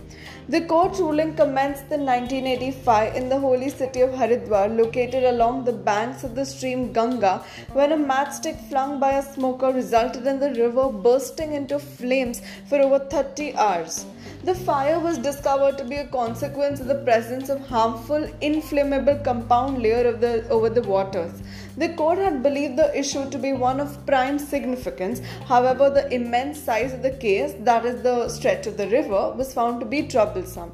[0.49, 5.72] The court ruling commenced in 1985 in the holy city of Haridwar, located along the
[5.72, 10.52] banks of the stream Ganga, when a matchstick flung by a smoker resulted in the
[10.52, 14.06] river bursting into flames for over 30 hours.
[14.43, 19.81] The fire was discovered to be a consequence of the presence of harmful inflammable compound
[19.81, 21.41] layer of the, over the waters.
[21.77, 25.21] The court had believed the issue to be one of prime significance.
[25.47, 29.53] However, the immense size of the case, that is the stretch of the river, was
[29.53, 30.71] found to be troublesome.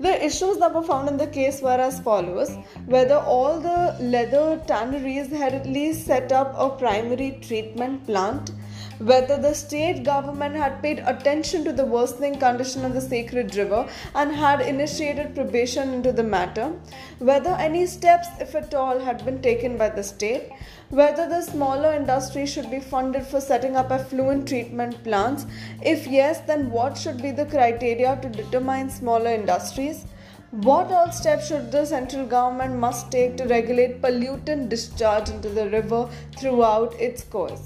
[0.00, 2.56] The issues that were found in the case were as follows
[2.86, 8.52] whether all the leather tanneries had at least set up a primary treatment plant
[8.98, 13.88] whether the state government had paid attention to the worsening condition of the sacred river
[14.14, 16.72] and had initiated probation into the matter,
[17.20, 20.50] whether any steps, if at all, had been taken by the state,
[20.90, 25.46] whether the smaller industry should be funded for setting up effluent treatment plants.
[25.80, 30.06] If yes, then what should be the criteria to determine smaller industries?
[30.50, 35.68] What all steps should the central government must take to regulate pollutant discharge into the
[35.68, 36.08] river
[36.38, 37.60] throughout its course?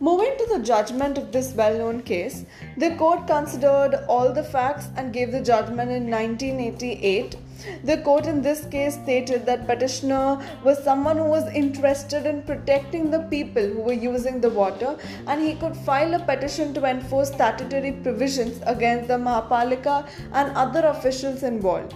[0.00, 2.44] Moving to the judgment of this well known case,
[2.76, 7.36] the court considered all the facts and gave the judgment in 1988.
[7.84, 13.12] The court in this case stated that petitioner was someone who was interested in protecting
[13.12, 14.98] the people who were using the water
[15.28, 20.86] and he could file a petition to enforce statutory provisions against the Mahapalika and other
[20.86, 21.94] officials involved.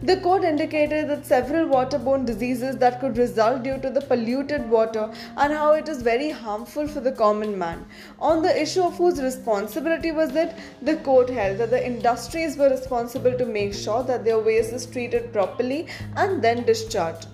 [0.00, 5.10] The court indicated that several waterborne diseases that could result due to the polluted water
[5.36, 7.84] and how it is very harmful for the common man.
[8.20, 12.70] On the issue of whose responsibility was it, the court held that the industries were
[12.70, 17.26] responsible to make sure that their waste is treated properly and then discharged.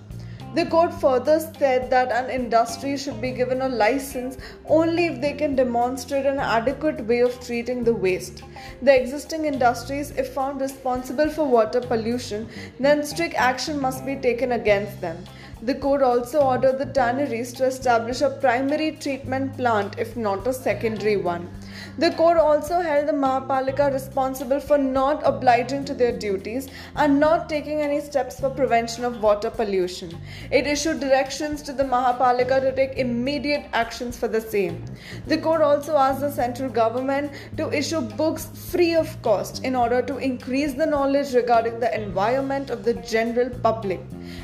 [0.55, 4.37] The court further said that an industry should be given a license
[4.67, 8.41] only if they can demonstrate an adequate way of treating the waste.
[8.81, 12.47] The existing industries, if found responsible for water pollution,
[12.79, 15.17] then strict action must be taken against them.
[15.61, 20.53] The court also ordered the tanneries to establish a primary treatment plant, if not a
[20.53, 21.49] secondary one.
[21.97, 26.67] The court also held the Mahapalika responsible for not obliging to their duties
[26.97, 30.17] and not taking any steps for prevention of water pollution.
[30.51, 34.83] It issued directions to the Mahapalika to take immediate actions for the same.
[35.27, 40.01] The court also asked the central government to issue books free of cost in order
[40.01, 44.01] to increase the knowledge regarding the environment of the general public.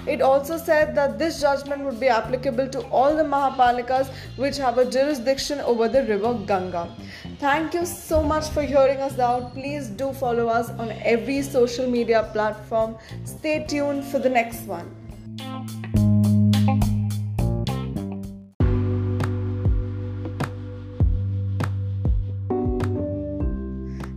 [0.07, 4.77] It also said that this judgment would be applicable to all the Mahapalikas which have
[4.77, 6.89] a jurisdiction over the river Ganga.
[7.39, 9.53] Thank you so much for hearing us out.
[9.53, 12.97] Please do follow us on every social media platform.
[13.23, 14.95] Stay tuned for the next one.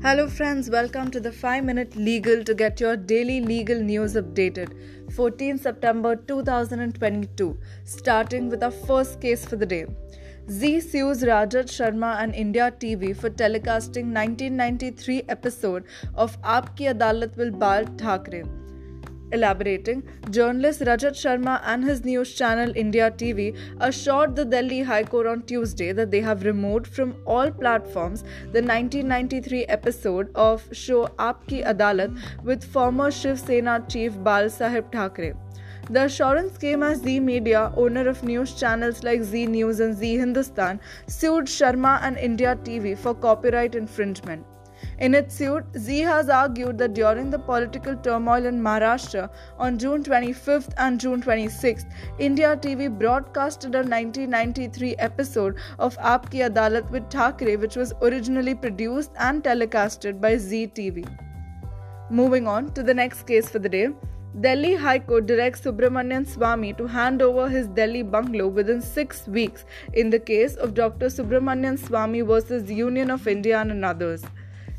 [0.07, 4.75] Hello, friends, welcome to the 5 Minute Legal to get your daily legal news updated.
[5.17, 9.87] 14 September 2022, starting with our first case for the day.
[10.51, 15.85] Zee sues Rajat Sharma and India TV for telecasting 1993 episode
[16.17, 18.45] of Aapki Adalat will Bal Thackeray.
[19.35, 25.27] Elaborating, journalist Rajat Sharma and his news channel India TV assured the Delhi High Court
[25.27, 31.65] on Tuesday that they have removed from all platforms the 1993 episode of show Aapki
[31.65, 35.35] Adalat with former Shiv Sena chief Balasaheb Thackeray.
[35.91, 40.17] The assurance came as Zee Media, owner of news channels like Zee News and Zee
[40.17, 44.47] Hindustan, sued Sharma and India TV for copyright infringement.
[44.99, 50.05] In its suit, Zee has argued that during the political turmoil in Maharashtra on June
[50.05, 57.57] 25th and June 26th, India TV broadcasted a 1993 episode of Aapki Adalat with Thackeray,
[57.57, 61.05] which was originally produced and telecasted by Zee TV.
[62.11, 63.89] Moving on to the next case for the day.
[64.41, 69.65] Delhi High Court directs Subramanian Swamy to hand over his Delhi bungalow within six weeks
[69.93, 71.07] in the case of Dr.
[71.07, 74.25] Subramanian Swamy versus Union of India and others.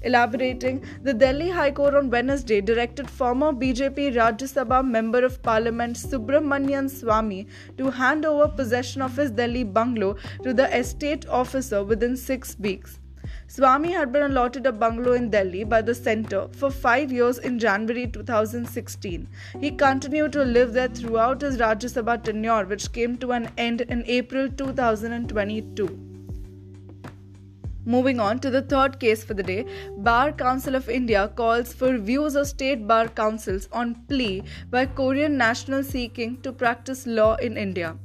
[0.01, 5.95] Elaborating, the Delhi High Court on Wednesday directed former BJP Rajya Sabha Member of Parliament
[5.95, 7.47] Subramanian Swamy
[7.77, 12.99] to hand over possession of his Delhi bungalow to the estate officer within six weeks.
[13.47, 17.59] Swamy had been allotted a bungalow in Delhi by the centre for five years in
[17.59, 19.27] January 2016.
[19.61, 23.81] He continued to live there throughout his Rajya Sabha tenure, which came to an end
[23.81, 26.14] in April 2022.
[27.87, 29.65] Moving on to the third case for the day,
[29.97, 34.41] Bar Council of India calls for views of state bar councils on plea
[34.71, 37.95] by Korean nationals seeking to practice law in India.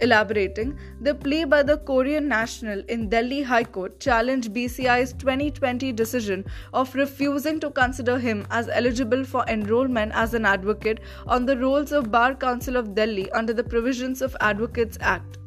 [0.00, 6.44] Elaborating, the plea by the Korean national in Delhi High Court challenged BCI's 2020 decision
[6.74, 10.98] of refusing to consider him as eligible for enrollment as an advocate
[11.28, 15.38] on the rolls of Bar Council of Delhi under the provisions of Advocates Act.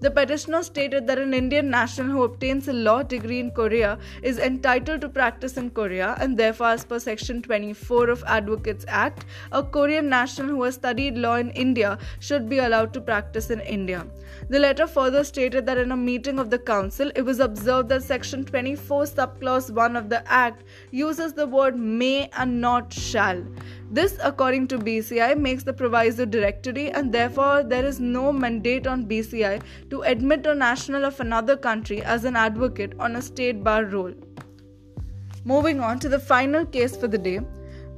[0.00, 4.38] The petitioner stated that an Indian national who obtains a law degree in Korea is
[4.38, 9.62] entitled to practice in Korea and therefore as per section 24 of Advocates Act a
[9.62, 14.06] Korean national who has studied law in India should be allowed to practice in India.
[14.50, 18.02] The letter further stated that in a meeting of the council it was observed that
[18.02, 23.44] section 24 subclause 1 of the act uses the word may and not shall.
[23.90, 29.04] This, according to BCI, makes the proviso directory, and therefore there is no mandate on
[29.04, 29.60] BCI
[29.90, 34.14] to admit a national of another country as an advocate on a state bar roll.
[35.44, 37.40] Moving on to the final case for the day,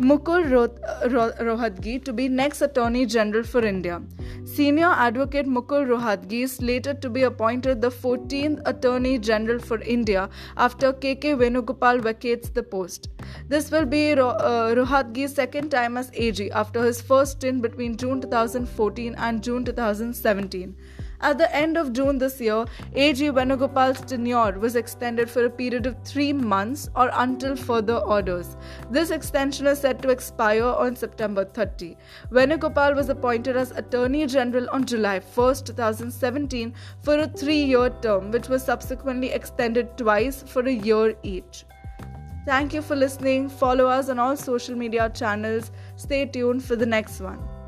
[0.01, 0.45] Mukul
[1.45, 4.01] Rohatgi to be next Attorney General for India.
[4.45, 10.31] Senior advocate Mukul Rohatgi is slated to be appointed the 14th Attorney General for India
[10.57, 13.11] after KK Venugopal vacates the post.
[13.49, 18.23] This will be uh, Rohatgi's second time as AG after his first stint between June
[18.23, 20.75] 2014 and June 2017.
[21.23, 22.65] At the end of June this year,
[22.95, 28.57] AG Venugopal's tenure was extended for a period of three months or until further orders.
[28.91, 31.97] This extension is set to expire on September 30.
[32.33, 36.73] Venugopal was appointed as Attorney General on July 1, 2017
[37.03, 41.65] for a three year term, which was subsequently extended twice for a year each.
[42.47, 43.51] Thank you for listening.
[43.51, 45.71] Follow us on all social media channels.
[45.97, 47.60] Stay tuned for the next one.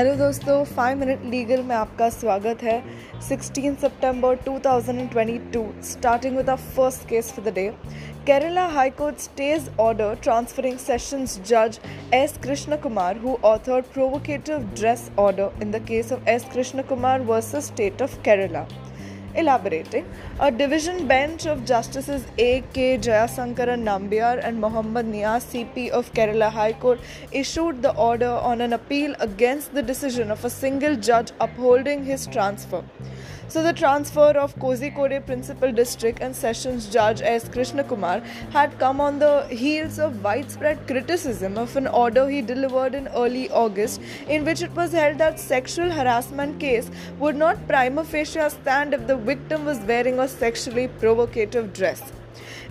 [0.00, 2.76] Hello दोस्तों five minute legal में आपका स्वागत है।
[3.22, 7.68] 16 सितंबर 2022 starting with the first case for the day
[8.26, 11.78] Kerala high court stays order transferring sessions जज
[12.14, 17.20] S Krishna Kumar who authored provocative dress order in the case of S Krishna Kumar
[17.26, 18.66] versus state of Kerala
[19.36, 20.04] Elaborating,
[20.40, 22.62] a division bench of Justices A.
[22.72, 22.98] K.
[22.98, 26.98] Jayasankaran Nambiar and Mohammad Niaz CP of Kerala High Court
[27.30, 32.26] issued the order on an appeal against the decision of a single judge upholding his
[32.26, 32.82] transfer.
[33.50, 37.48] So the transfer of Kozhikode Principal District and Sessions Judge S.
[37.48, 38.20] Krishna Kumar
[38.50, 43.50] had come on the heels of widespread criticism of an order he delivered in early
[43.50, 48.94] August in which it was held that sexual harassment case would not prima facie stand
[48.94, 52.00] if the victim was wearing a sexually provocative dress.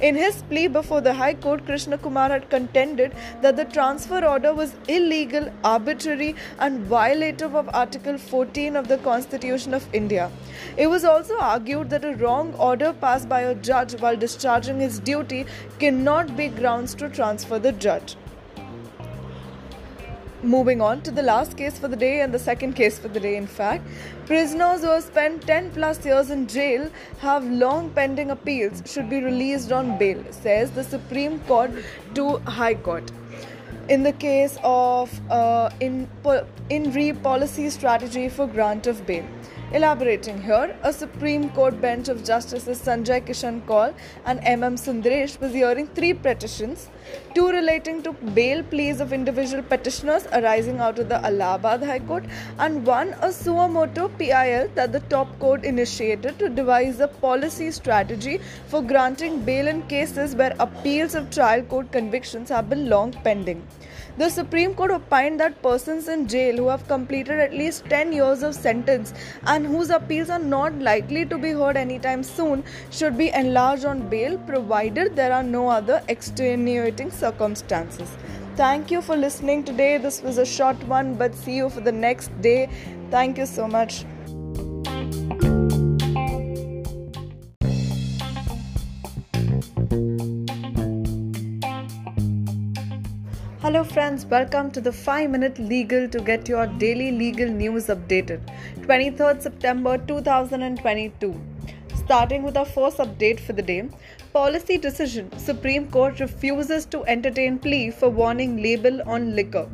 [0.01, 3.11] In his plea before the High Court, Krishna Kumar had contended
[3.41, 9.73] that the transfer order was illegal, arbitrary, and violative of Article 14 of the Constitution
[9.73, 10.31] of India.
[10.77, 14.99] It was also argued that a wrong order passed by a judge while discharging his
[15.01, 15.45] duty
[15.80, 18.15] cannot be grounds to transfer the judge.
[20.41, 23.20] Moving on to the last case for the day and the second case for the
[23.20, 23.86] day, in fact.
[24.26, 26.90] Prisoners who have spent 10 plus years in jail
[27.20, 31.72] have long pending appeals should be released on bail, says the Supreme Court
[32.16, 33.11] to High Court.
[33.90, 36.07] In the case of uh, in,
[36.70, 39.26] in re policy strategy for grant of bail.
[39.72, 43.94] Elaborating here, a Supreme Court bench of Justices Sanjay Kishan Kaul
[44.26, 44.78] and M.M.
[44.78, 46.90] Sundaresh was hearing three petitions,
[47.36, 52.24] two relating to bail pleas of individual petitioners arising out of the Allahabad High Court,
[52.58, 53.68] and one a suo
[54.18, 59.84] PIL that the top court initiated to devise a policy strategy for granting bail in
[59.84, 63.62] cases where appeals of trial court convictions have been long pending.
[64.20, 68.44] The Supreme Court opined that persons in jail who have completed at least 10 years
[68.44, 69.14] of sentence
[69.44, 74.10] and whose appeals are not likely to be heard anytime soon should be enlarged on
[74.10, 78.10] bail provided there are no other extenuating circumstances.
[78.58, 79.98] Thank you for listening today.
[79.98, 82.68] This was a short one, but see you for the next day.
[83.12, 84.04] Thank you so much.
[93.70, 98.40] Hello, friends, welcome to the 5 Minute Legal to get your daily legal news updated.
[98.78, 101.40] 23rd September 2022.
[101.94, 103.88] Starting with our first update for the day
[104.34, 109.70] Policy decision Supreme Court refuses to entertain plea for warning label on liquor.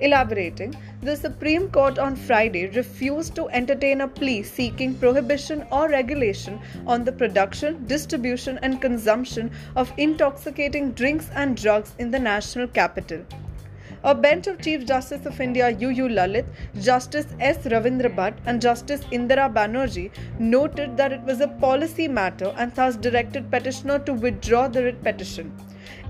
[0.00, 6.60] Elaborating, the Supreme Court on Friday refused to entertain a plea seeking prohibition or regulation
[6.86, 13.24] on the production, distribution, and consumption of intoxicating drinks and drugs in the national capital.
[14.04, 16.46] A bench of Chief Justice of India UU Lalit,
[16.80, 17.58] Justice S.
[17.64, 22.94] Ravindra Bhatt, and Justice Indira Banerjee noted that it was a policy matter and thus
[22.94, 25.52] directed petitioner to withdraw the writ petition.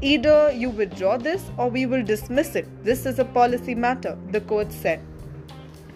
[0.00, 2.66] Either you withdraw this or we will dismiss it.
[2.84, 5.00] This is a policy matter, the court said.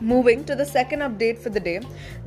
[0.01, 1.81] Moving to the second update for the day,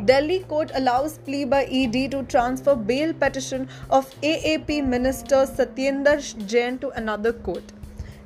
[0.06, 6.78] Delhi court allows plea by ED to transfer bail petition of AAP Minister Satyendra Jain
[6.80, 7.64] to another court.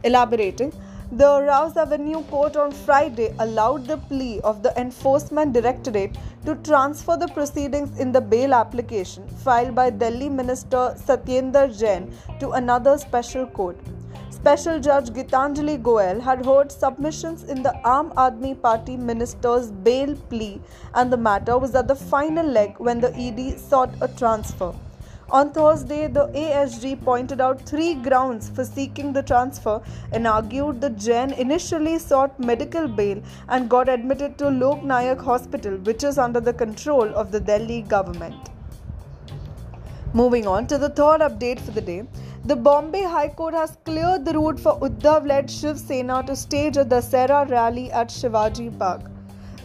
[0.03, 0.71] Elaborating,
[1.11, 6.15] the Rouse Avenue Court on Friday allowed the plea of the Enforcement Directorate
[6.45, 12.51] to transfer the proceedings in the bail application filed by Delhi Minister Satyendra Jain to
[12.51, 13.75] another special court.
[14.29, 20.61] Special Judge Gitanjali Goel had heard submissions in the Aam Aadmi Party minister's bail plea,
[20.93, 24.73] and the matter was at the final leg when the ED sought a transfer.
[25.31, 29.79] On Thursday, the ASG pointed out three grounds for seeking the transfer
[30.11, 35.77] and argued that Jain initially sought medical bail and got admitted to Lok Nayak Hospital,
[35.89, 38.49] which is under the control of the Delhi government.
[40.13, 42.07] Moving on to the third update for the day.
[42.45, 46.77] The Bombay High Court has cleared the route for Uddhav led Shiv Sena to stage
[46.77, 49.01] a Dasera rally at Shivaji Park.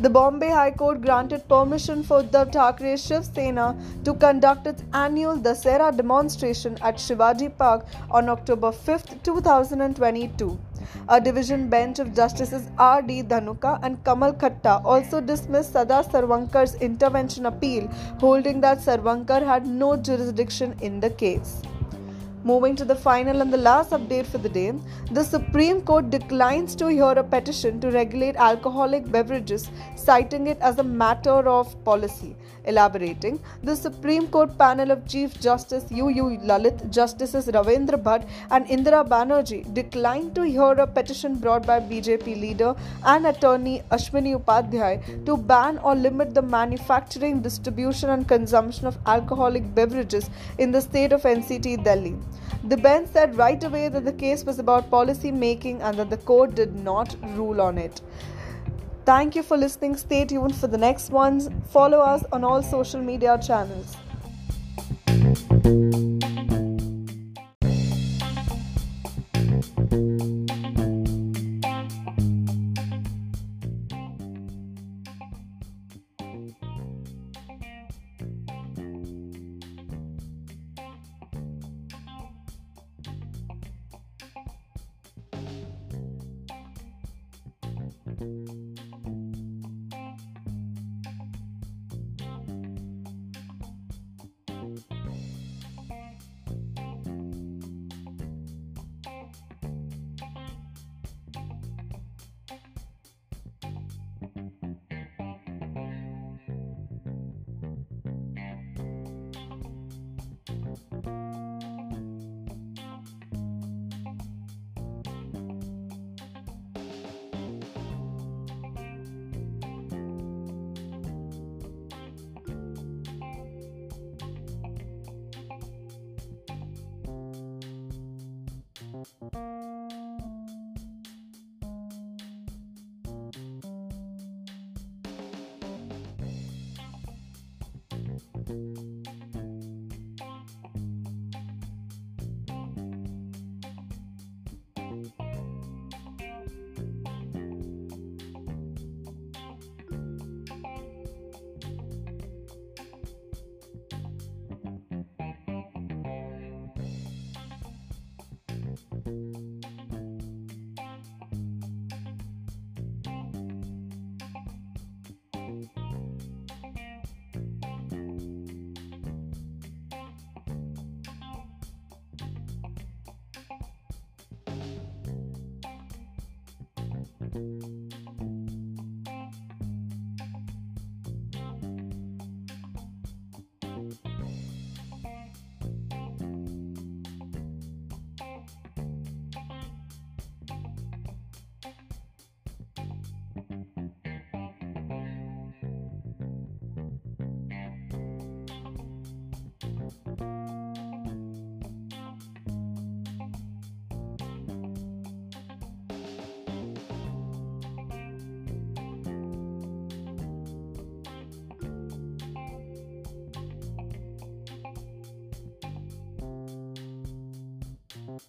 [0.00, 5.36] The Bombay High Court granted permission for Uddhav Thackeray Shiv Sena to conduct its annual
[5.36, 10.58] Dasera demonstration at Shivaji Park on October 5, 2022.
[11.08, 13.02] A division bench of Justices R.
[13.02, 13.22] D.
[13.22, 17.86] Dhanuka and Kamal Khata also dismissed Sada Sarvankar's intervention appeal,
[18.18, 21.62] holding that Sarvankar had no jurisdiction in the case.
[22.48, 24.74] Moving to the final and the last update for the day,
[25.10, 30.78] the Supreme Court declines to hear a petition to regulate alcoholic beverages, citing it as
[30.78, 32.36] a matter of policy.
[32.66, 36.08] Elaborating, the Supreme Court panel of Chief Justice U.
[36.08, 36.38] U.
[36.50, 42.40] Lalit, Justices Ravindra Bhatt, and Indira Banerjee declined to hear a petition brought by BJP
[42.40, 48.98] leader and attorney Ashwini Upadhyay to ban or limit the manufacturing, distribution, and consumption of
[49.06, 52.16] alcoholic beverages in the state of NCT Delhi.
[52.64, 56.16] The bench said right away that the case was about policy making and that the
[56.16, 58.00] court did not rule on it.
[59.04, 59.96] Thank you for listening.
[59.96, 61.50] Stay tuned for the next ones.
[61.68, 63.96] Follow us on all social media channels.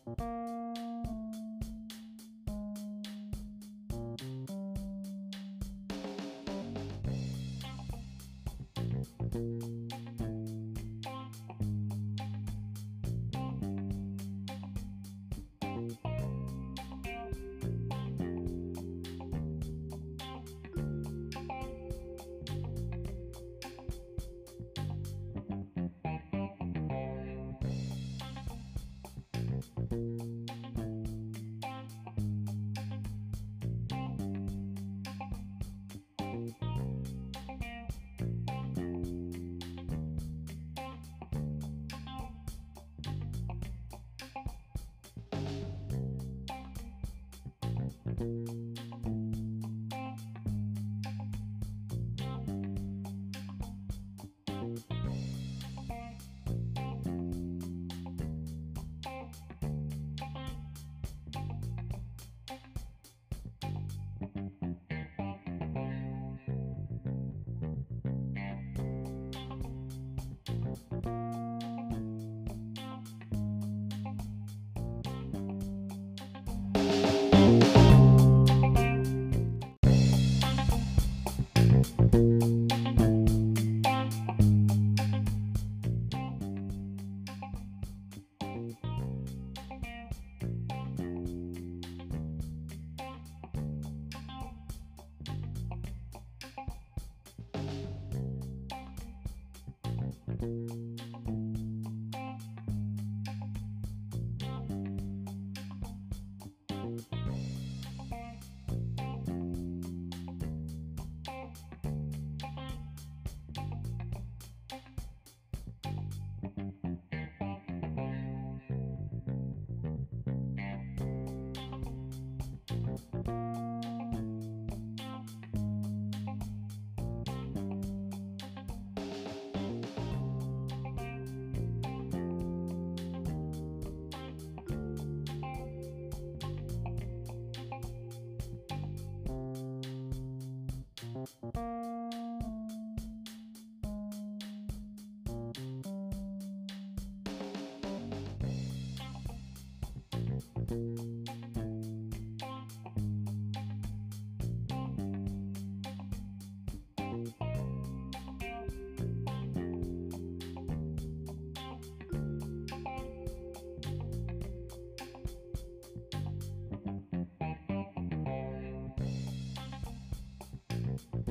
[0.06, 0.35] Bye.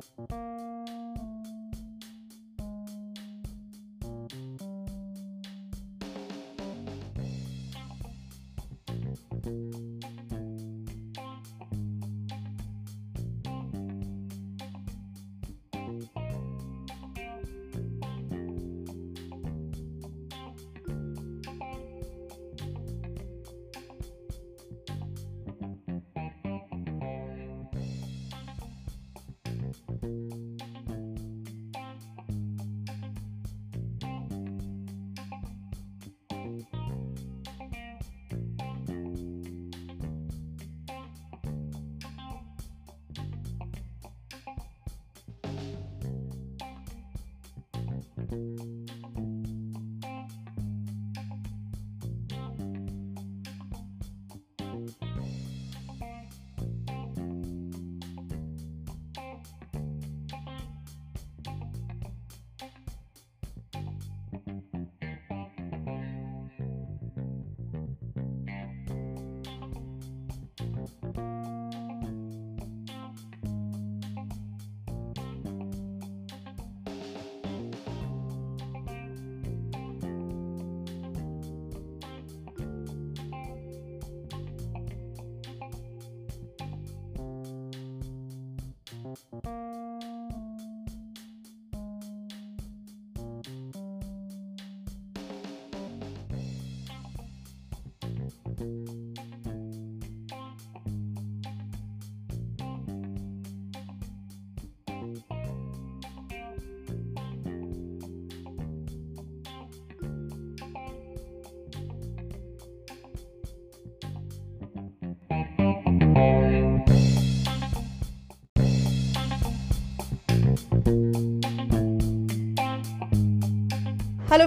[0.00, 0.55] you
[89.32, 89.65] Hello,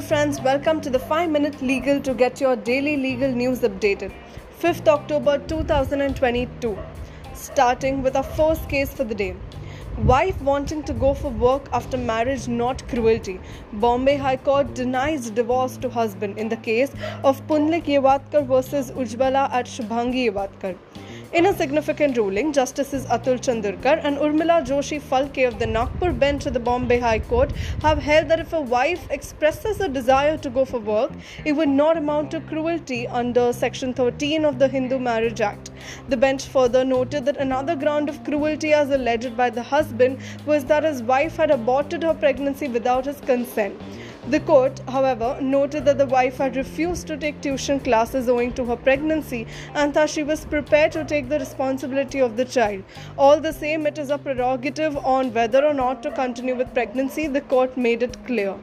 [0.10, 4.12] friends, welcome to the 5 Minute Legal to get your daily legal news updated.
[4.60, 6.76] 5th October 2022.
[7.36, 9.36] Starting with our first case for the day.
[10.14, 13.40] Wife wanting to go for work after marriage not cruelty.
[13.74, 16.92] Bombay High Court denies divorce to husband in the case
[17.24, 20.76] of Pundlik Yevatkar versus Ujjwala at Shubhangi Yevatkar.
[21.32, 26.48] In a significant ruling, Justices Atul Chandurkar and Urmila Joshi Phalke of the Nagpur bench
[26.48, 27.52] of the Bombay High Court
[27.84, 31.12] have held that if a wife expresses a desire to go for work,
[31.46, 35.70] it would not amount to cruelty under Section 13 of the Hindu Marriage Act.
[36.08, 40.66] The bench further noted that another ground of cruelty as alleged by the husband was
[40.66, 43.80] that his wife had aborted her pregnancy without his consent.
[44.30, 48.66] The court, however, noted that the wife had refused to take tuition classes owing to
[48.66, 52.84] her pregnancy and thus she was prepared to take the responsibility of the child.
[53.18, 57.26] All the same, it is a prerogative on whether or not to continue with pregnancy,
[57.26, 58.54] the court made it clear.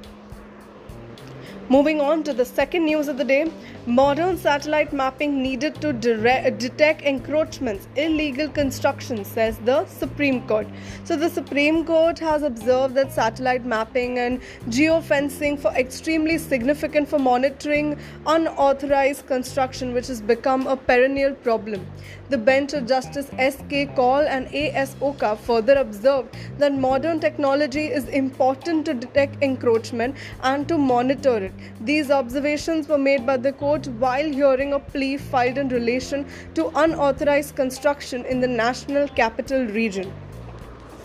[1.68, 3.51] Moving on to the second news of the day
[3.86, 10.68] modern satellite mapping needed to dire- detect encroachments, illegal construction, says the Supreme Court.
[11.02, 17.18] So, the Supreme Court has observed that satellite mapping and geofencing for extremely significant for
[17.18, 21.86] monitoring unauthorized construction, which has become a perennial problem.
[22.28, 23.86] The bench of Justice S.K.
[23.94, 24.97] Kaul and A.S.
[25.01, 31.52] Oka further observed that modern technology is important to detect encroachment and to monitor it.
[31.81, 36.70] These observations were made by the court while hearing a plea filed in relation to
[36.74, 40.12] unauthorized construction in the National Capital Region.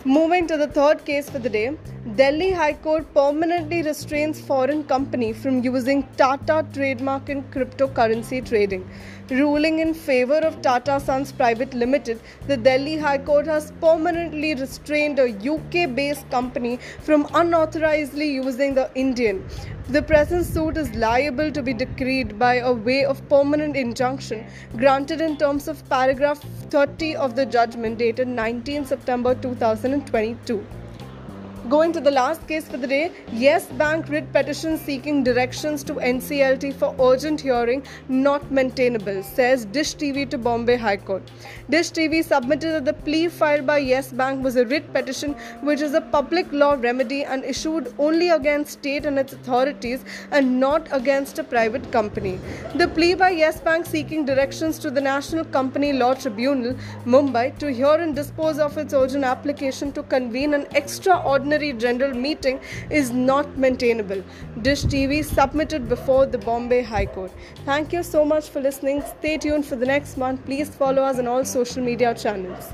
[0.04, 5.32] Moving to the third case for the day, Delhi High Court permanently restrains foreign company
[5.32, 8.90] from using Tata trademark in cryptocurrency trading.
[9.30, 12.18] Ruling in favor of Tata Sons Private Limited,
[12.48, 19.46] the Delhi High Court has permanently restrained a UK-based company from unauthorizedly using the Indian.
[19.88, 24.44] The present suit is liable to be decreed by a way of permanent injunction
[24.76, 30.66] granted in terms of paragraph 30 of the judgment dated 19 September 2022.
[31.68, 35.94] Going to the last case for the day, Yes Bank writ petition seeking directions to
[35.94, 41.22] NCLT for urgent hearing not maintainable, says Dish TV to Bombay High Court.
[41.70, 45.80] Dish TV submitted that the plea filed by Yes Bank was a writ petition which
[45.80, 50.88] is a public law remedy and issued only against state and its authorities and not
[50.90, 52.40] against a private company.
[52.74, 56.74] The plea by Yes Bank seeking directions to the National Company Law Tribunal,
[57.06, 62.60] Mumbai, to hear and dispose of its urgent application to convene an extraordinary general meeting
[62.90, 64.22] is not maintainable.
[64.62, 67.32] Dish TV submitted before the Bombay High Court.
[67.64, 69.02] Thank you so much for listening.
[69.18, 70.38] Stay tuned for the next one.
[70.38, 72.72] Please follow us on all social media channels.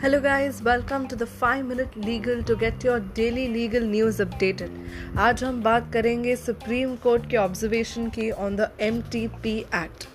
[0.00, 4.76] Hello guys, welcome to the 5 minute legal to get your daily legal news updated.
[5.18, 10.06] आज हम बात करेंगे supreme court के observation की on the MTP Act.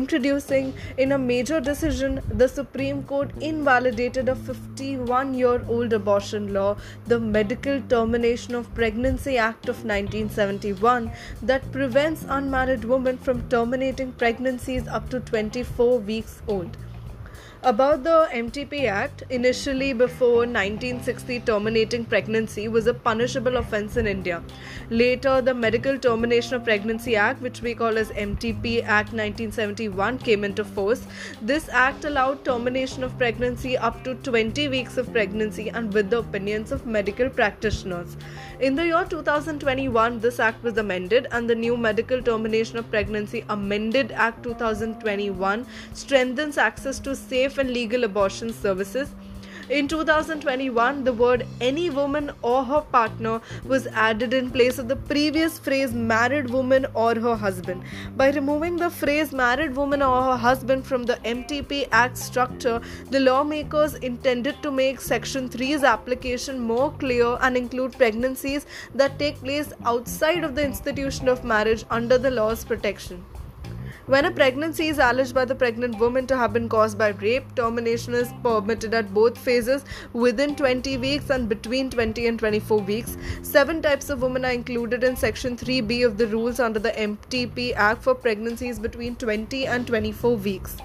[0.00, 0.72] Introducing
[1.04, 6.76] in a major decision, the Supreme Court invalidated a 51 year old abortion law,
[7.06, 11.10] the Medical Termination of Pregnancy Act of 1971,
[11.42, 16.76] that prevents unmarried women from terminating pregnancies up to 24 weeks old.
[17.65, 24.43] About the MTP Act, initially before 1960, terminating pregnancy was a punishable offense in India.
[24.89, 30.43] Later, the Medical Termination of Pregnancy Act, which we call as MTP Act 1971, came
[30.43, 31.07] into force.
[31.41, 36.19] This act allowed termination of pregnancy up to 20 weeks of pregnancy and with the
[36.19, 38.17] opinions of medical practitioners.
[38.63, 43.43] In the year 2021, this act was amended, and the new Medical Termination of Pregnancy
[43.49, 49.09] Amended Act 2021 strengthens access to safe and legal abortion services.
[49.69, 54.97] In 2021, the word any woman or her partner was added in place of the
[54.97, 57.81] previous phrase married woman or her husband.
[58.17, 63.21] By removing the phrase married woman or her husband from the MTP Act structure, the
[63.21, 69.71] lawmakers intended to make Section 3's application more clear and include pregnancies that take place
[69.85, 73.23] outside of the institution of marriage under the law's protection.
[74.05, 77.55] When a pregnancy is alleged by the pregnant woman to have been caused by rape,
[77.55, 83.15] termination is permitted at both phases within 20 weeks and between 20 and 24 weeks.
[83.43, 87.75] Seven types of women are included in Section 3B of the rules under the MTP
[87.75, 90.75] Act for pregnancies between 20 and 24 weeks.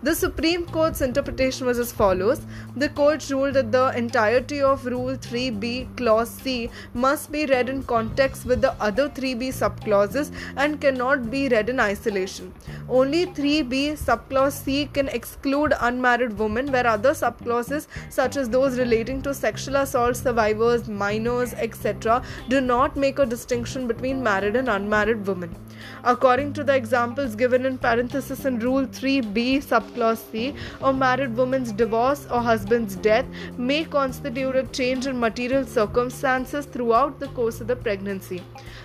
[0.00, 2.40] The Supreme Court's interpretation was as follows
[2.76, 7.82] The court ruled that the entirety of Rule 3b, Clause C, must be read in
[7.82, 12.54] context with the other 3b subclauses and cannot be read in isolation.
[12.88, 19.20] Only 3b, subclause C, can exclude unmarried women, where other subclauses, such as those relating
[19.22, 25.26] to sexual assault survivors, minors, etc., do not make a distinction between married and unmarried
[25.26, 25.56] women.
[26.04, 31.72] According to the examples given in parenthesis in Rule 3b, subclause C, a married woman's
[31.72, 37.66] divorce or husband's death may constitute a change in material circumstances throughout the course of
[37.66, 38.42] the pregnancy.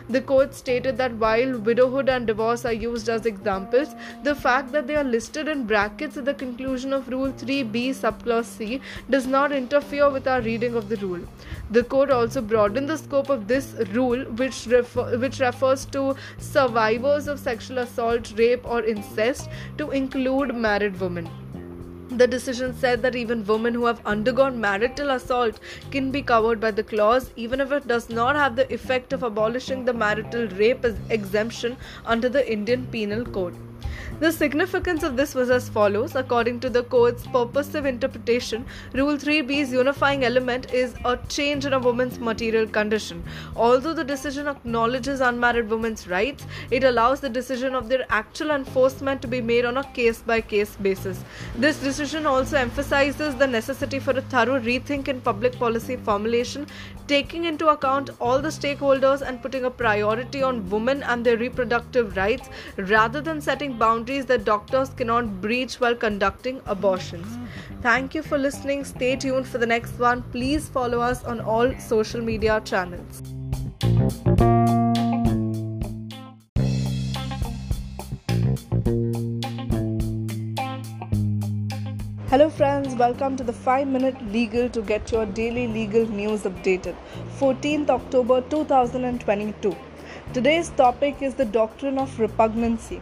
[0.10, 3.90] The court stated that while widowhood and divorce are used as examples,
[4.24, 8.46] the fact that they are listed in brackets at the conclusion of Rule 3b, subclause
[8.46, 11.22] C, does not interfere with our reading of the rule.
[11.74, 17.28] The court also broadened the scope of this rule, which, refer- which refers to survivors
[17.28, 21.28] of sexual assault, rape, or incest, to include married women.
[22.12, 25.60] The decision said that even women who have undergone marital assault
[25.90, 29.24] can be covered by the clause, even if it does not have the effect of
[29.24, 31.76] abolishing the marital rape exemption
[32.06, 33.56] under the Indian Penal Code.
[34.20, 38.66] The significance of this was as follows according to the court's purposive interpretation.
[38.94, 43.22] Rule 3b's unifying element is a change in a woman's material condition.
[43.56, 49.22] Although the decision acknowledges unmarried women's rights, it allows the decision of their actual enforcement
[49.24, 51.20] to be made on a case by case basis.
[51.58, 56.68] This decision also emphasizes the necessity for a thorough rethink in public policy formulation,
[57.08, 62.16] taking into account all the stakeholders and putting a priority on women and their reproductive
[62.16, 67.38] rights rather than setting boundaries boundaries that doctors cannot breach while conducting abortions.
[67.82, 68.84] Thank you for listening.
[68.84, 70.24] Stay tuned for the next one.
[70.24, 73.22] Please follow us on all social media channels.
[82.30, 86.96] Hello, friends, welcome to the 5 Minute Legal to get your daily legal news updated.
[87.40, 89.74] 14th October 2022.
[90.34, 93.02] Today's topic is the doctrine of repugnancy.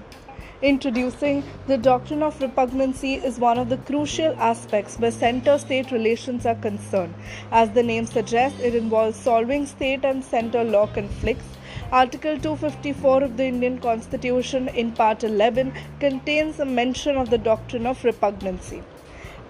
[0.64, 6.46] Introducing the doctrine of repugnancy is one of the crucial aspects where center state relations
[6.46, 7.16] are concerned.
[7.52, 11.58] As the name suggests, it involves solving state and center law conflicts.
[11.92, 17.88] Article 254 of the Indian Constitution in Part 11 contains a mention of the doctrine
[17.88, 18.84] of repugnancy.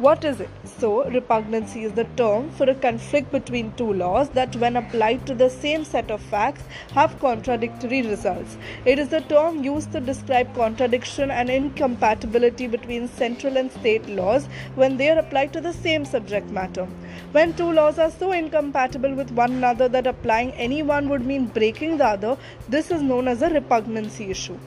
[0.02, 0.50] What is it?
[0.80, 5.36] So, repugnancy is the term for a conflict between two laws that, when applied to
[5.36, 6.64] the same set of facts,
[6.94, 8.58] have contradictory results.
[8.84, 14.48] It is the term used to describe contradiction and incompatibility between central and state laws
[14.74, 16.88] when they are applied to the same subject matter.
[17.32, 21.46] When two laws are so incompatible with one another that applying any one would mean
[21.46, 22.38] breaking the other,
[22.68, 24.58] this is known as a repugnancy issue.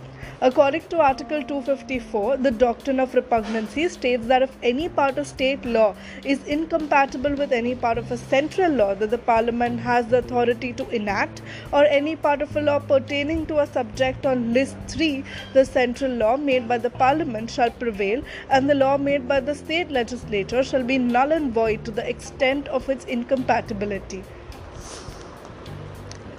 [0.47, 5.65] According to Article 254, the doctrine of repugnancy states that if any part of state
[5.65, 10.19] law is incompatible with any part of a central law that the Parliament has the
[10.19, 11.41] authority to enact,
[11.73, 16.13] or any part of a law pertaining to a subject on list 3, the central
[16.13, 20.63] law made by the Parliament shall prevail, and the law made by the state legislature
[20.63, 24.23] shall be null and void to the extent of its incompatibility.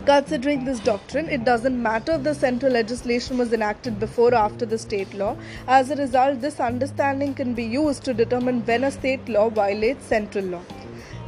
[0.05, 4.63] Considering this doctrine, it doesn't matter if the central legislation was enacted before or after
[4.63, 5.35] the state law.
[5.67, 10.05] As a result, this understanding can be used to determine when a state law violates
[10.05, 10.61] central law.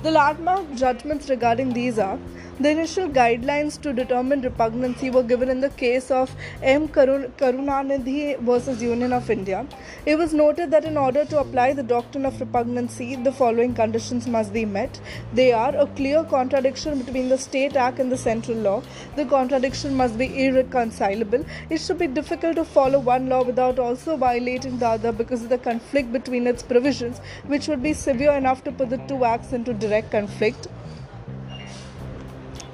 [0.04, 2.20] The landmark judgments regarding these are
[2.60, 6.88] the initial guidelines to determine repugnancy were given in the case of M.
[6.88, 9.68] Karunanidhi versus Union of India.
[10.08, 14.28] It was noted that in order to apply the doctrine of repugnancy, the following conditions
[14.28, 15.00] must be met.
[15.34, 18.82] They are a clear contradiction between the state act and the central law.
[19.16, 21.46] The contradiction must be irreconcilable.
[21.70, 25.50] It should be difficult to follow one law without also violating the other because of
[25.50, 29.54] the conflict between its provisions, which would be severe enough to put the two acts
[29.54, 30.68] into direct conflict.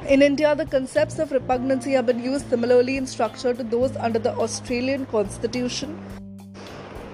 [0.10, 4.20] In India, the concepts of repugnancy have been used similarly in structure to those under
[4.20, 5.98] the Australian Constitution.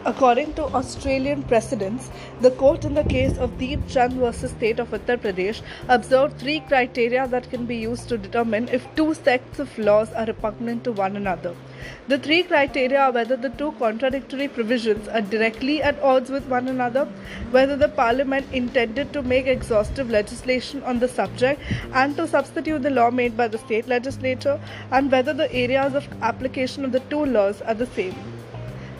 [0.05, 2.09] According to Australian precedents,
[2.39, 6.61] the court in the case of Deep Chand versus State of Uttar Pradesh observed three
[6.61, 10.93] criteria that can be used to determine if two sets of laws are repugnant to
[10.93, 11.53] one another.
[12.07, 16.69] The three criteria are whether the two contradictory provisions are directly at odds with one
[16.69, 17.03] another,
[17.51, 21.61] whether the parliament intended to make exhaustive legislation on the subject
[21.93, 24.59] and to substitute the law made by the state legislature,
[24.91, 28.15] and whether the areas of application of the two laws are the same.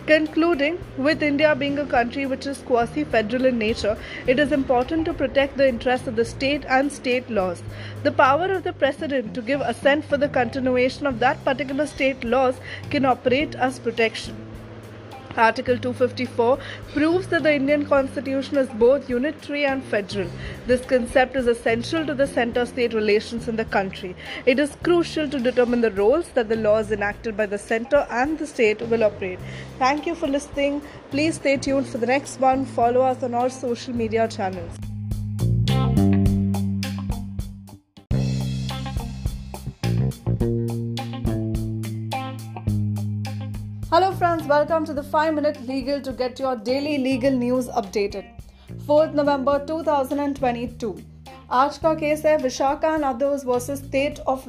[0.10, 3.96] Concluding, with India being a country which is quasi federal in nature,
[4.26, 7.62] it is important to protect the interests of the state and state laws.
[8.02, 12.24] The power of the president to give assent for the continuation of that particular state
[12.24, 12.56] laws
[12.90, 14.49] can operate as protection.
[15.40, 16.60] Article 254
[16.94, 20.30] proves that the Indian Constitution is both unitary and federal.
[20.68, 24.16] This concept is essential to the center state relations in the country.
[24.46, 28.38] It is crucial to determine the roles that the laws enacted by the center and
[28.38, 29.40] the state will operate.
[29.78, 30.82] Thank you for listening.
[31.10, 32.66] Please stay tuned for the next one.
[32.66, 34.78] Follow us on our social media channels.
[43.92, 48.26] Hello, friends, welcome to the 5 Minute Legal to get your daily legal news updated.
[48.88, 50.90] 4th November 2022.
[51.58, 54.48] आज का case है Vishakha and others versus state of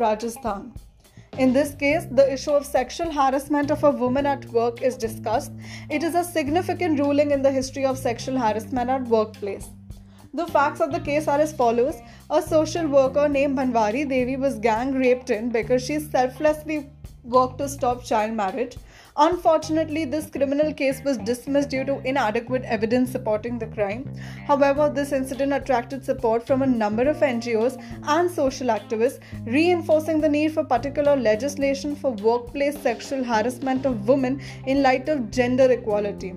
[1.39, 5.53] In this case, the issue of sexual harassment of a woman at work is discussed.
[5.99, 9.69] It is a significant ruling in the history of sexual harassment at workplace.
[10.33, 12.01] The facts of the case are as follows.
[12.31, 16.87] A social worker named Bhanwari Devi was gang raped in because she selflessly
[17.23, 18.79] worked to stop child marriage.
[19.23, 24.11] Unfortunately, this criminal case was dismissed due to inadequate evidence supporting the crime.
[24.47, 30.29] However, this incident attracted support from a number of NGOs and social activists, reinforcing the
[30.31, 36.33] need for particular legislation for workplace sexual harassment of women in light of gender equality.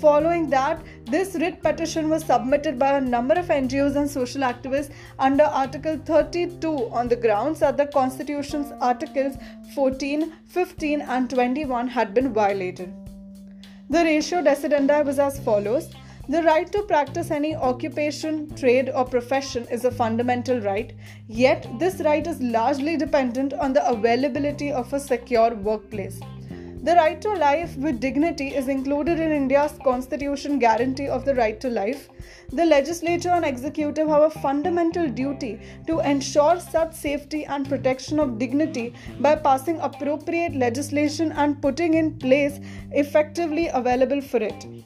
[0.00, 4.92] Following that, this writ petition was submitted by a number of NGOs and social activists
[5.18, 9.36] under Article 32 on the grounds that the Constitution's Articles
[9.74, 12.92] 14, 15, and 21 had been violated.
[13.88, 15.88] The ratio decidendi was as follows.
[16.28, 20.92] The right to practice any occupation, trade, or profession is a fundamental right,
[21.26, 26.20] yet, this right is largely dependent on the availability of a secure workplace.
[26.86, 31.58] The right to life with dignity is included in India's constitution guarantee of the right
[31.60, 32.08] to life.
[32.52, 35.58] The legislature and executive have a fundamental duty
[35.88, 42.20] to ensure such safety and protection of dignity by passing appropriate legislation and putting in
[42.20, 42.60] place
[42.92, 44.85] effectively available for it.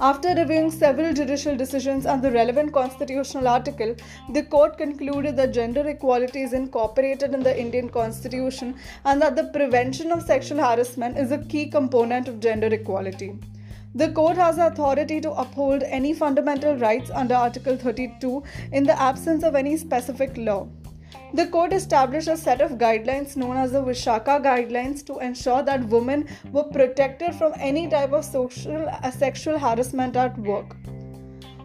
[0.00, 3.94] After reviewing several judicial decisions and the relevant constitutional article,
[4.32, 9.44] the court concluded that gender equality is incorporated in the Indian constitution and that the
[9.44, 13.38] prevention of sexual harassment is a key component of gender equality.
[13.94, 18.42] The court has the authority to uphold any fundamental rights under Article 32
[18.72, 20.66] in the absence of any specific law.
[21.34, 25.88] The court established a set of guidelines known as the Vishaka guidelines to ensure that
[25.88, 30.76] women were protected from any type of social uh, sexual harassment at work.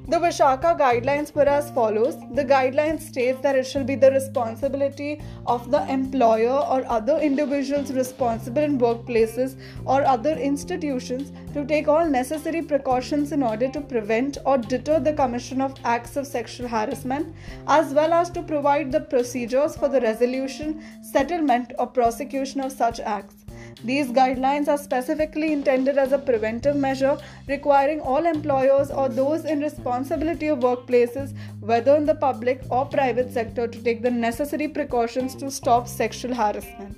[0.10, 2.16] The Vishaka guidelines were as follows.
[2.34, 7.92] The guidelines states that it shall be the responsibility of the employer or other individuals
[7.94, 9.56] responsible in workplaces
[9.86, 15.14] or other institutions to take all necessary precautions in order to prevent or deter the
[15.14, 17.36] commission of acts of sexual harassment
[17.68, 23.00] as well as to provide the procedures for the resolution, settlement or prosecution of such
[23.00, 23.39] acts.
[23.84, 29.62] These guidelines are specifically intended as a preventive measure requiring all employers or those in
[29.62, 35.36] responsibility of workplaces, whether in the public or private sector, to take the necessary precautions
[35.36, 36.98] to stop sexual harassment.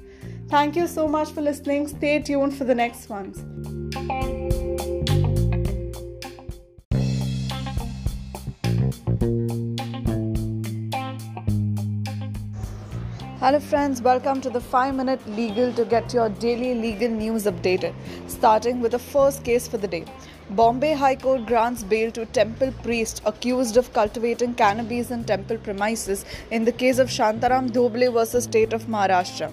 [0.50, 1.88] Thank you so much for listening.
[1.88, 3.38] Stay tuned for the next ones.
[13.42, 17.96] Hello, friends, welcome to the 5 Minute Legal to get your daily legal news updated.
[18.28, 20.06] Starting with the first case for the day.
[20.52, 26.24] Bombay High Court grants bail to temple priest accused of cultivating cannabis in temple premises
[26.52, 29.52] in the case of Shantaram Dhoble versus State of Maharashtra.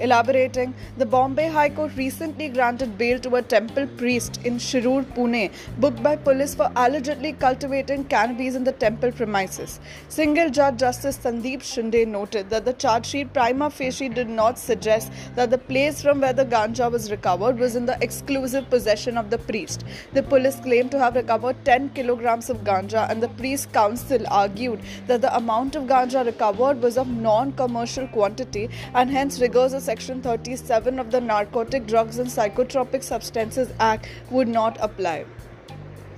[0.00, 5.52] Elaborating, the Bombay High Court recently granted bail to a temple priest in Shirur, Pune,
[5.78, 9.80] booked by police for allegedly cultivating cannabis in the temple premises.
[10.08, 15.12] Single Judge Justice Sandeep Shinde noted that the charge sheet prima facie did not suggest
[15.34, 19.30] that the place from where the ganja was recovered was in the exclusive possession of
[19.30, 19.84] the priest.
[20.12, 24.80] The police claimed to have recovered 10 kilograms of ganja, and the priest counsel argued
[25.06, 30.22] that the amount of ganja recovered was of non commercial quantity and hence rigors Section
[30.22, 35.26] 37 of the Narcotic Drugs and Psychotropic Substances Act would not apply.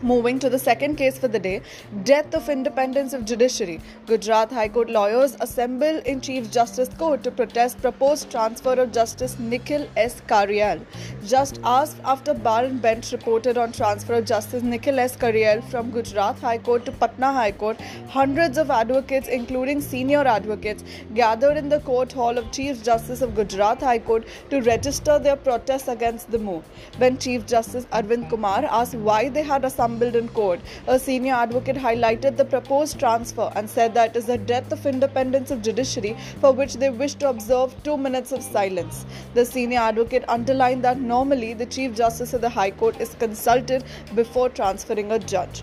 [0.08, 1.62] Moving to the second case for the day
[2.02, 3.80] Death of Independence of Judiciary.
[4.06, 9.38] Gujarat High Court lawyers assemble in Chief Justice Court to protest proposed transfer of Justice
[9.38, 10.20] Nikhil S.
[10.28, 10.84] Kariel.
[11.24, 15.16] Just asked after bar and bench reported on transfer of Justice Nikhil S.
[15.16, 20.84] Kariel from Gujarat High Court to Patna High Court, hundreds of advocates, including senior advocates,
[21.14, 25.36] gathered in the court hall of Chief Justice of Gujarat High Court to register their
[25.36, 26.62] protest against the move.
[26.98, 30.60] When Chief Justice Arvind Kumar asked why they had assembled in court.
[30.86, 34.84] A senior advocate highlighted the proposed transfer and said that it is the death of
[34.84, 39.06] independence of judiciary for which they wish to observe two minutes of silence.
[39.34, 43.84] The senior advocate underlined that normally the Chief Justice of the High Court is consulted
[44.14, 45.62] before transferring a judge.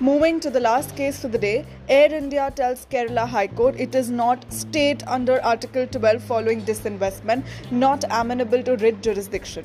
[0.00, 3.94] Moving to the last case for the day, Air India tells Kerala High Court it
[3.94, 9.64] is not state under Article 12 following disinvestment, not amenable to writ jurisdiction.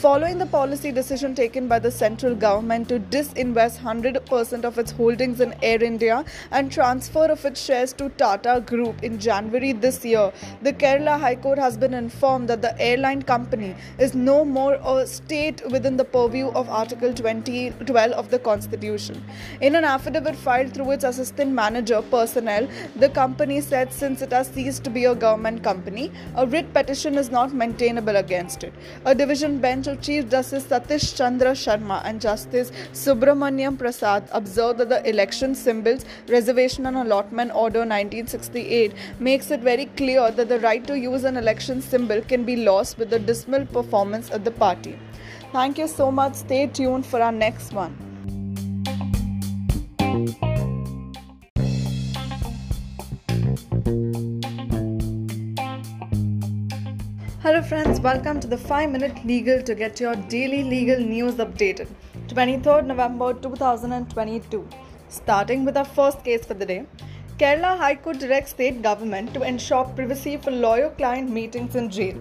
[0.00, 5.42] Following the policy decision taken by the central government to disinvest 100% of its holdings
[5.42, 10.32] in Air India and transfer of its shares to Tata Group in January this year,
[10.62, 15.06] the Kerala High Court has been informed that the airline company is no more a
[15.06, 19.22] state within the purview of Article 2012 of the Constitution.
[19.60, 22.66] In an affidavit filed through its assistant manager personnel,
[22.96, 27.18] the company said since it has ceased to be a government company, a writ petition
[27.18, 28.72] is not maintainable against it.
[29.04, 35.08] A division bench Chief Justice Satish Chandra Sharma and Justice Subramonium Prasad observed that the
[35.08, 40.98] election symbols Reservation and Allotment Order 1968 makes it very clear that the right to
[40.98, 44.98] use an election symbol can be lost with the dismal performance of the party.
[45.52, 46.34] Thank you so much.
[46.34, 48.09] Stay tuned for our next one.
[57.60, 61.88] Hello, friends, welcome to the 5 Minute Legal to get your daily legal news updated.
[62.28, 64.66] 23rd November 2022.
[65.10, 66.86] Starting with our first case for the day.
[67.36, 72.16] Kerala High Court directs state government to ensure privacy for lawyer client meetings in jail.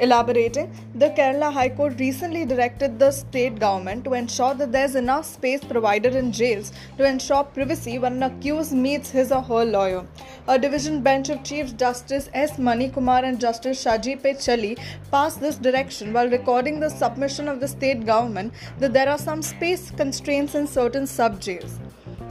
[0.00, 5.26] Elaborating, the Kerala High Court recently directed the state government to ensure that there's enough
[5.26, 10.06] space provided in jails to ensure privacy when an accused meets his or her lawyer.
[10.48, 12.56] A division bench of Chief Justice S.
[12.56, 14.78] Manikumar and Justice Shaji Chaly
[15.10, 19.42] passed this direction while recording the submission of the state government that there are some
[19.42, 21.78] space constraints in certain sub jails.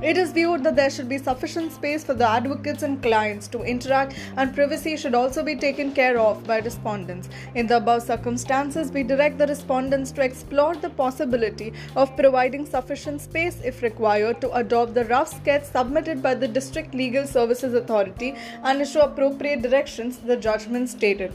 [0.02, 3.64] It is viewed that there should be sufficient space for the advocates and clients to
[3.64, 7.28] interact, and privacy should also be taken care of by respondents.
[7.54, 13.20] In the above circumstances, we direct the respondents to explore the possibility of providing sufficient
[13.20, 18.36] space if required to adopt the rough sketch submitted by the District Legal Services Authority
[18.64, 21.34] and issue appropriate directions, the judgment stated.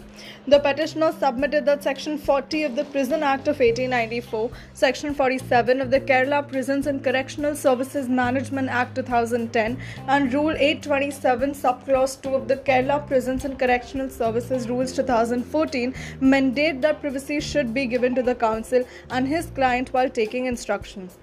[0.49, 5.91] The petitioner submitted that Section 40 of the Prison Act of 1894, Section 47 of
[5.91, 9.77] the Kerala Prisons and Correctional Services Management Act 2010
[10.07, 16.81] and Rule 827 Subclause 2 of the Kerala Prisons and Correctional Services Rules 2014 mandate
[16.81, 21.17] that privacy should be given to the counsel and his client while taking instructions.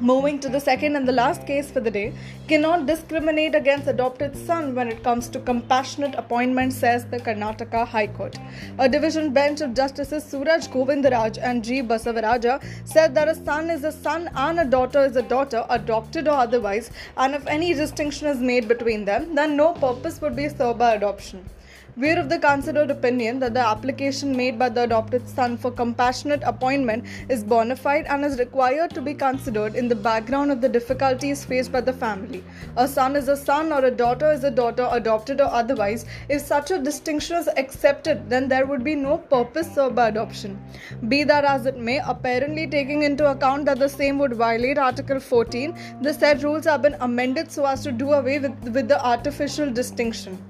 [0.00, 2.12] Moving to the second and the last case for the day,
[2.48, 8.08] cannot discriminate against adopted son when it comes to compassionate appointment, says the Karnataka High
[8.08, 8.36] Court.
[8.78, 11.80] A division bench of Justices Suraj Govindaraj and G.
[11.80, 16.26] Basavaraja said that a son is a son and a daughter is a daughter, adopted
[16.26, 20.48] or otherwise, and if any distinction is made between them, then no purpose would be
[20.48, 21.48] served by adoption.
[21.96, 25.70] We are of the considered opinion that the application made by the adopted son for
[25.70, 30.60] compassionate appointment is bona fide and is required to be considered in the background of
[30.60, 32.42] the difficulties faced by the family.
[32.76, 36.04] A son is a son or a daughter is a daughter, adopted or otherwise.
[36.28, 40.60] If such a distinction is accepted, then there would be no purpose served by adoption.
[41.06, 45.20] Be that as it may, apparently taking into account that the same would violate Article
[45.20, 49.00] 14, the said rules have been amended so as to do away with, with the
[49.00, 50.44] artificial distinction.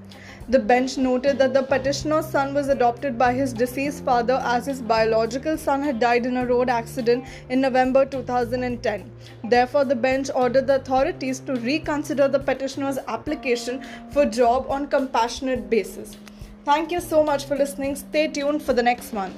[0.47, 4.79] The bench noted that the petitioner's son was adopted by his deceased father as his
[4.79, 9.11] biological son had died in a road accident in November 2010.
[9.43, 15.67] Therefore, the bench ordered the authorities to reconsider the petitioner's application for job on compassionate
[15.67, 16.15] basis.
[16.63, 17.95] Thank you so much for listening.
[17.95, 19.33] Stay tuned for the next one.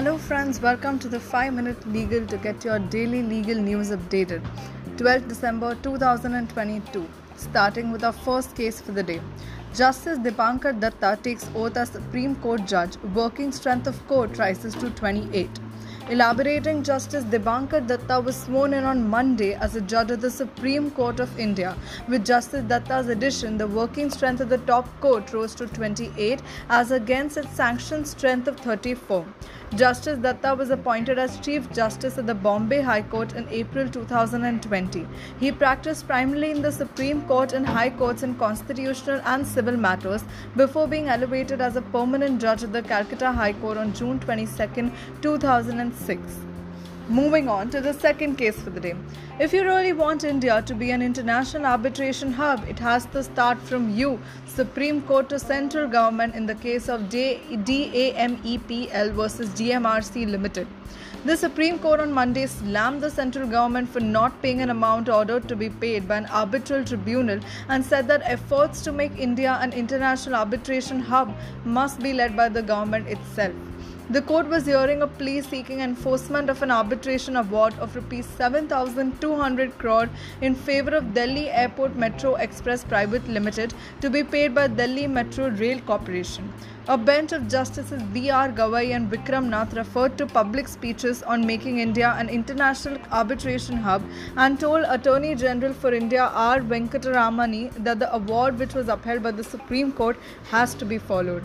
[0.00, 4.40] Hello, friends, welcome to the 5 Minute Legal to get your daily legal news updated.
[4.96, 7.06] 12th December 2022.
[7.36, 9.20] Starting with our first case for the day.
[9.74, 14.88] Justice Dipankar Datta takes oath as Supreme Court judge, working strength of court rises to
[14.88, 15.50] 28.
[16.08, 20.90] Elaborating, Justice Dipankar Datta was sworn in on Monday as a judge of the Supreme
[20.90, 21.76] Court of India.
[22.08, 26.90] With Justice Datta's addition, the working strength of the top court rose to 28 as
[26.90, 29.24] against its sanctioned strength of 34.
[29.76, 35.06] Justice Datta was appointed as Chief Justice of the Bombay High Court in April 2020.
[35.38, 40.24] He practiced primarily in the Supreme Court and High Courts in constitutional and civil matters
[40.56, 44.90] before being elevated as a permanent judge of the Calcutta High Court on June 22,
[45.22, 46.49] 2006.
[47.10, 48.94] Moving on to the second case for the day.
[49.40, 53.58] If you really want India to be an international arbitration hub, it has to start
[53.58, 60.68] from you, Supreme Court to central government in the case of DAMEPL versus DMRC Limited.
[61.24, 65.48] The Supreme Court on Monday slammed the central government for not paying an amount ordered
[65.48, 69.72] to be paid by an arbitral tribunal and said that efforts to make India an
[69.72, 71.34] international arbitration hub
[71.64, 73.52] must be led by the government itself.
[74.14, 79.78] The court was hearing a plea seeking enforcement of an arbitration award of rupees 7200
[79.78, 80.08] crore
[80.40, 85.48] in favor of Delhi Airport Metro Express Private Limited to be paid by Delhi Metro
[85.50, 86.52] Rail Corporation.
[86.88, 88.48] A bench of Justices B.R.
[88.48, 94.02] Gavai and Vikram Nath referred to public speeches on making India an international arbitration hub
[94.36, 96.58] and told Attorney General for India R.
[96.58, 100.16] Venkataramani that the award which was upheld by the Supreme Court
[100.50, 101.44] has to be followed.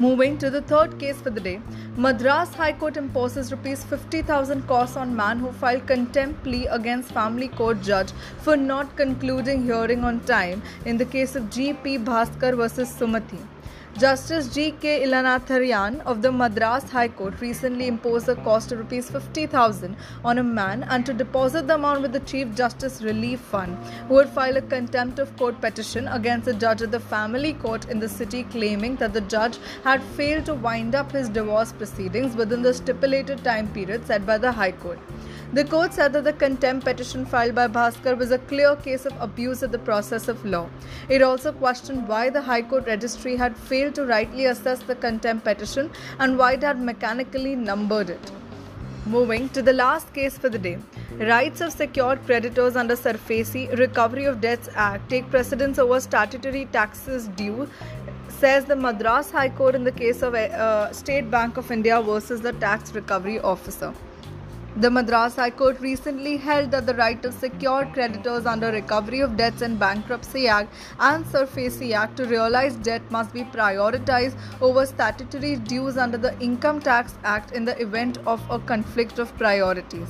[0.00, 1.60] Moving to the third case for the day,
[1.96, 7.48] Madras High Court imposes rupees 50,000 costs on man who filed contempt plea against family
[7.48, 11.98] court judge for not concluding hearing on time in the case of G.P.
[11.98, 13.40] Bhaskar versus Sumati.
[14.00, 14.70] Justice G.
[14.80, 15.04] K.
[15.04, 20.44] Ilanthiraiyan of the Madras High Court recently imposed a cost of rupees 50,000 on a
[20.44, 23.76] man and to deposit the amount with the Chief Justice Relief Fund,
[24.06, 27.88] who would file a contempt of court petition against the judge at the family court
[27.88, 32.36] in the city, claiming that the judge had failed to wind up his divorce proceedings
[32.36, 35.00] within the stipulated time period set by the High Court.
[35.50, 39.14] The court said that the contempt petition filed by Bhaskar was a clear case of
[39.18, 40.68] abuse of the process of law.
[41.08, 45.44] It also questioned why the High Court registry had failed to rightly assess the contempt
[45.44, 48.30] petition and why it had mechanically numbered it.
[49.06, 50.76] Moving to the last case for the day.
[51.12, 57.28] Rights of secured creditors under SARFAESI Recovery of Debts Act take precedence over statutory taxes
[57.28, 57.70] due,
[58.28, 62.42] says the Madras High Court in the case of uh, State Bank of India versus
[62.42, 63.94] the tax recovery officer.
[64.80, 69.36] The Madras High Court recently held that the right of secured creditors under Recovery of
[69.36, 75.56] Debts and Bankruptcy Act and SARFAESI Act to realize debt must be prioritized over statutory
[75.56, 80.06] dues under the Income Tax Act in the event of a conflict of priorities.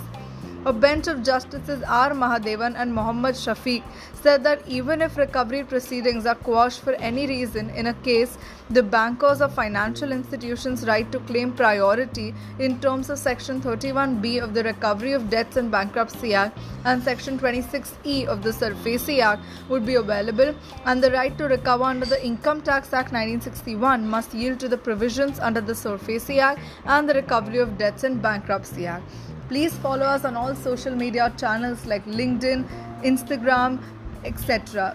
[0.67, 2.11] A bench of Justices R.
[2.11, 7.71] Mahadevan and Mohammad Shafiq said that even if recovery proceedings are quashed for any reason
[7.71, 8.37] in a case,
[8.69, 14.53] the bankers or financial institutions' right to claim priority in terms of Section 31B of
[14.53, 19.87] the Recovery of Debts and Bankruptcy Act and Section 26E of the SARFAESI Act would
[19.87, 20.55] be available,
[20.87, 24.77] and the right to recover under the Income Tax Act 1961 must yield to the
[24.77, 29.05] provisions under the SARFAESI Act and the Recovery of Debts and Bankruptcy Act.
[29.49, 32.69] Please follow us on all social media channels like LinkedIn,
[33.03, 33.83] Instagram,
[34.25, 34.95] etc.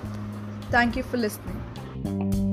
[0.70, 2.53] Thank you for listening.